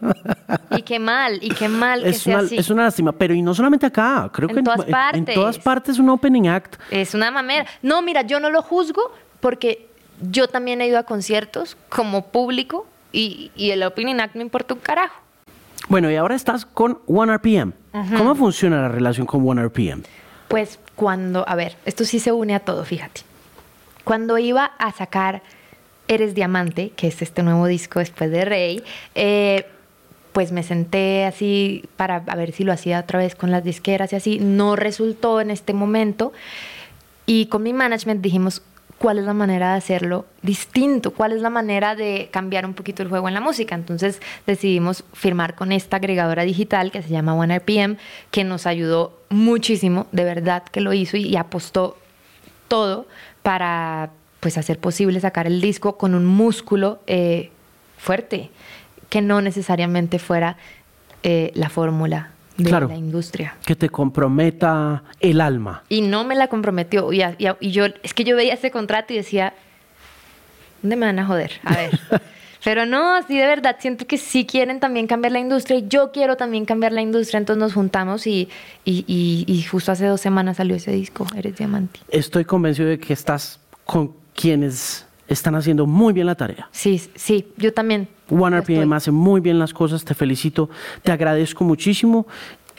y 0.79 0.81
qué 0.81 0.99
mal, 0.99 1.39
y 1.43 1.51
qué 1.51 1.69
mal 1.69 2.07
es 2.07 2.25
que 2.25 2.31
una, 2.31 2.39
sea 2.39 2.47
así. 2.47 2.57
Es 2.57 2.71
una 2.71 2.85
lástima, 2.85 3.13
pero 3.13 3.35
y 3.35 3.43
no 3.43 3.53
solamente 3.53 3.85
acá, 3.85 4.31
creo 4.33 4.49
en 4.49 4.57
que 4.57 4.63
todas 4.63 4.87
en, 4.87 4.91
partes. 4.91 5.29
en 5.29 5.35
todas 5.35 5.59
partes 5.59 5.99
un 5.99 6.09
opening 6.09 6.49
act. 6.49 6.77
Es 6.91 7.13
una 7.15 7.31
mamera. 7.31 7.67
No, 7.83 8.01
mira, 8.01 8.23
yo 8.23 8.41
no 8.41 8.49
lo 8.49 8.63
juzgo 8.63 9.13
porque 9.41 9.89
yo 10.23 10.49
también 10.49 10.81
he 10.81 10.87
ido 10.87 10.99
a 10.99 11.03
conciertos 11.03 11.77
como 11.91 12.29
público 12.29 12.87
y, 13.13 13.51
y 13.57 13.73
el 13.73 13.83
opening 13.83 14.21
act 14.21 14.37
me 14.37 14.43
importa 14.43 14.73
un 14.73 14.81
carajo. 14.81 15.21
Bueno, 15.89 16.11
y 16.11 16.17
ahora 16.17 16.35
estás 16.35 16.65
con 16.65 17.01
¿Cómo 17.93 18.35
funciona 18.35 18.83
la 18.83 18.89
relación 18.89 19.27
con 19.27 19.47
OneRPM? 19.49 20.03
Pues 20.49 20.79
cuando, 20.95 21.49
a 21.49 21.55
ver, 21.55 21.77
esto 21.85 22.05
sí 22.05 22.19
se 22.21 22.33
une 22.33 22.55
a 22.55 22.61
todo, 22.61 22.85
fíjate. 22.85 23.23
Cuando 24.05 24.39
iba 24.39 24.65
a 24.65 24.93
sacar 24.93 25.43
Eres 26.09 26.35
Diamante, 26.35 26.91
que 26.97 27.09
es 27.09 27.23
este 27.23 27.43
nuevo 27.43 27.67
disco 27.67 27.99
después 27.99 28.31
de 28.31 28.45
Rey, 28.45 28.83
eh, 29.15 29.67
pues 30.33 30.53
me 30.53 30.63
senté 30.63 31.25
así 31.25 31.85
para 31.97 32.17
a 32.27 32.37
ver 32.37 32.53
si 32.53 32.65
lo 32.65 32.73
hacía 32.73 33.01
otra 33.01 33.19
vez 33.19 33.35
con 33.35 33.51
las 33.51 33.65
disqueras 33.65 34.13
y 34.13 34.17
así. 34.17 34.39
No 34.39 34.77
resultó 34.77 35.41
en 35.41 35.51
este 35.51 35.73
momento. 35.73 36.33
Y 37.27 37.47
con 37.47 37.63
mi 37.63 37.73
management 37.73 38.23
dijimos, 38.23 38.63
cuál 39.01 39.19
es 39.19 39.25
la 39.25 39.33
manera 39.33 39.71
de 39.71 39.79
hacerlo 39.79 40.27
distinto, 40.43 41.15
cuál 41.15 41.33
es 41.33 41.41
la 41.41 41.49
manera 41.49 41.95
de 41.95 42.29
cambiar 42.31 42.67
un 42.67 42.75
poquito 42.75 43.03
el 43.03 43.09
juego 43.09 43.29
en 43.29 43.35
la 43.35 43.41
música. 43.41 43.75
Entonces 43.75 44.21
decidimos 44.47 45.05
firmar 45.15 45.55
con 45.55 45.73
esta 45.73 45.97
agregadora 45.97 46.43
digital 46.43 46.93
que 46.93 47.01
se 47.03 47.09
llama 47.09 47.35
OneRPM, 47.35 47.97
que 48.31 48.45
nos 48.45 48.67
ayudó 48.67 49.19
muchísimo, 49.31 50.07
de 50.13 50.25
verdad 50.25 50.65
que 50.65 50.83
lo 50.83 50.93
hizo 50.93 51.17
y, 51.17 51.35
apostó 51.37 51.97
todo 52.69 53.07
para 53.43 54.11
pues 54.39 54.59
hacer 54.59 54.79
posible 54.79 55.19
sacar 55.19 55.47
el 55.47 55.63
disco 55.63 55.97
con 55.97 56.15
un 56.15 56.27
músculo 56.27 57.01
eh, 57.07 57.51
fuerte, 57.97 58.51
que 59.09 59.23
no 59.23 59.41
necesariamente 59.41 60.19
fuera 60.19 60.59
eh, 61.23 61.53
la 61.55 61.71
fórmula 61.71 62.33
de 62.65 62.71
la 62.71 62.97
industria. 62.97 63.57
Que 63.65 63.77
te 63.77 63.89
comprometa 63.89 65.03
el 65.21 65.41
alma. 65.41 65.83
Y 65.89 66.03
no 66.03 66.25
me 66.25 66.35
la 66.35 66.49
comprometió. 66.49 67.13
Y, 67.13 67.23
y 67.61 67.71
yo, 67.71 67.87
es 68.03 68.15
que 68.15 68.25
yo 68.25 68.37
veía 68.37 68.55
ese 68.55 68.71
contrato 68.71 69.13
y 69.13 69.17
decía, 69.17 69.55
¿dónde 70.83 70.97
me 70.97 71.07
van 71.07 71.19
a 71.19 71.27
joder? 71.27 71.53
A 71.65 71.77
ver. 71.77 72.01
Pero 72.65 72.85
no, 72.87 73.23
sí, 73.23 73.39
de 73.39 73.47
verdad, 73.47 73.77
siento 73.79 74.07
que 74.07 74.19
sí 74.19 74.45
quieren 74.45 74.81
también 74.81 75.07
cambiar 75.07 75.33
la 75.33 75.39
industria 75.39 75.79
y 75.79 75.89
yo 75.89 76.13
quiero 76.13 76.37
también 76.37 76.67
cambiar 76.67 76.93
la 76.93 77.01
industria, 77.01 77.39
entonces 77.39 77.59
nos 77.61 77.73
juntamos 77.73 78.27
y, 78.27 78.49
y, 78.85 79.67
justo 79.71 79.93
hace 79.93 80.07
dos 80.07 80.21
semanas 80.21 80.59
salió 80.59 80.77
ese 80.77 80.93
disco, 80.93 81.27
Eres 81.35 81.57
Diamante. 81.57 82.01
Estoy 82.11 82.45
convencido 82.45 82.89
de 82.89 82.99
que 82.99 83.13
estás 83.13 83.61
con 83.85 84.13
quienes 84.35 85.07
están 85.31 85.55
haciendo 85.55 85.87
muy 85.87 86.13
bien 86.13 86.27
la 86.27 86.35
tarea. 86.35 86.69
Sí, 86.73 87.01
sí, 87.15 87.47
yo 87.57 87.73
también. 87.73 88.09
One 88.29 88.61
RPM 88.61 88.93
hace 88.93 89.11
muy 89.11 89.41
bien 89.41 89.59
las 89.59 89.73
cosas, 89.73 90.05
te 90.05 90.15
felicito, 90.15 90.71
te 91.03 91.11
agradezco 91.11 91.65
muchísimo 91.65 92.27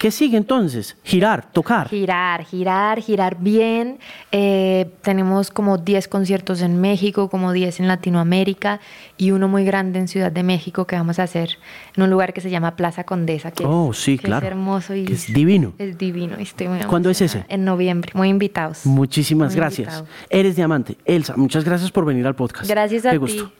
¿Qué 0.02 0.10
sigue 0.10 0.36
entonces? 0.36 0.98
Girar, 1.04 1.52
tocar. 1.52 1.88
Girar, 1.88 2.44
girar, 2.44 3.00
girar 3.04 3.38
bien. 3.40 4.00
Eh, 4.32 4.90
tenemos 5.04 5.52
como 5.52 5.78
10 5.78 6.08
conciertos 6.08 6.64
en 6.64 6.82
México, 6.82 7.30
como 7.30 7.52
10 7.52 7.82
en 7.82 7.88
Latinoamérica 7.88 8.80
y 9.16 9.30
uno 9.30 9.48
muy 9.48 9.64
grande 9.64 10.00
en 10.00 10.08
Ciudad 10.08 10.32
de 10.32 10.42
México 10.42 10.88
que 10.88 10.96
vamos 10.96 11.20
a 11.20 11.24
hacer 11.24 11.60
en 11.96 12.02
un 12.02 12.10
lugar 12.10 12.34
que 12.34 12.42
se 12.42 12.50
llama 12.50 12.76
Plaza 12.76 13.04
Condesa. 13.04 13.52
Que 13.52 13.64
oh, 13.64 13.94
sí, 13.94 14.18
claro. 14.18 14.44
Es 14.44 14.52
hermoso 14.52 14.96
y 14.96 15.06
es 15.06 15.32
divino. 15.32 15.74
Es 15.78 15.96
divino. 16.00 16.36
Estoy 16.40 16.70
muy 16.70 16.80
¿Cuándo 16.80 17.12
es 17.12 17.22
ese? 17.22 17.46
En 17.48 17.64
noviembre. 17.64 18.10
Muy 18.16 18.30
invitados. 18.30 18.88
Muchísimas 18.88 19.56
gracias. 19.56 20.04
Eres 20.32 20.56
diamante. 20.56 20.98
Elsa, 21.06 21.36
muchas 21.38 21.64
gracias 21.64 21.92
por 21.92 22.06
venir 22.06 22.26
al 22.26 22.34
podcast. 22.34 22.68
Gracias 22.68 23.06
a 23.06 23.12
ti. 23.12 23.18
Gusto. 23.18 23.52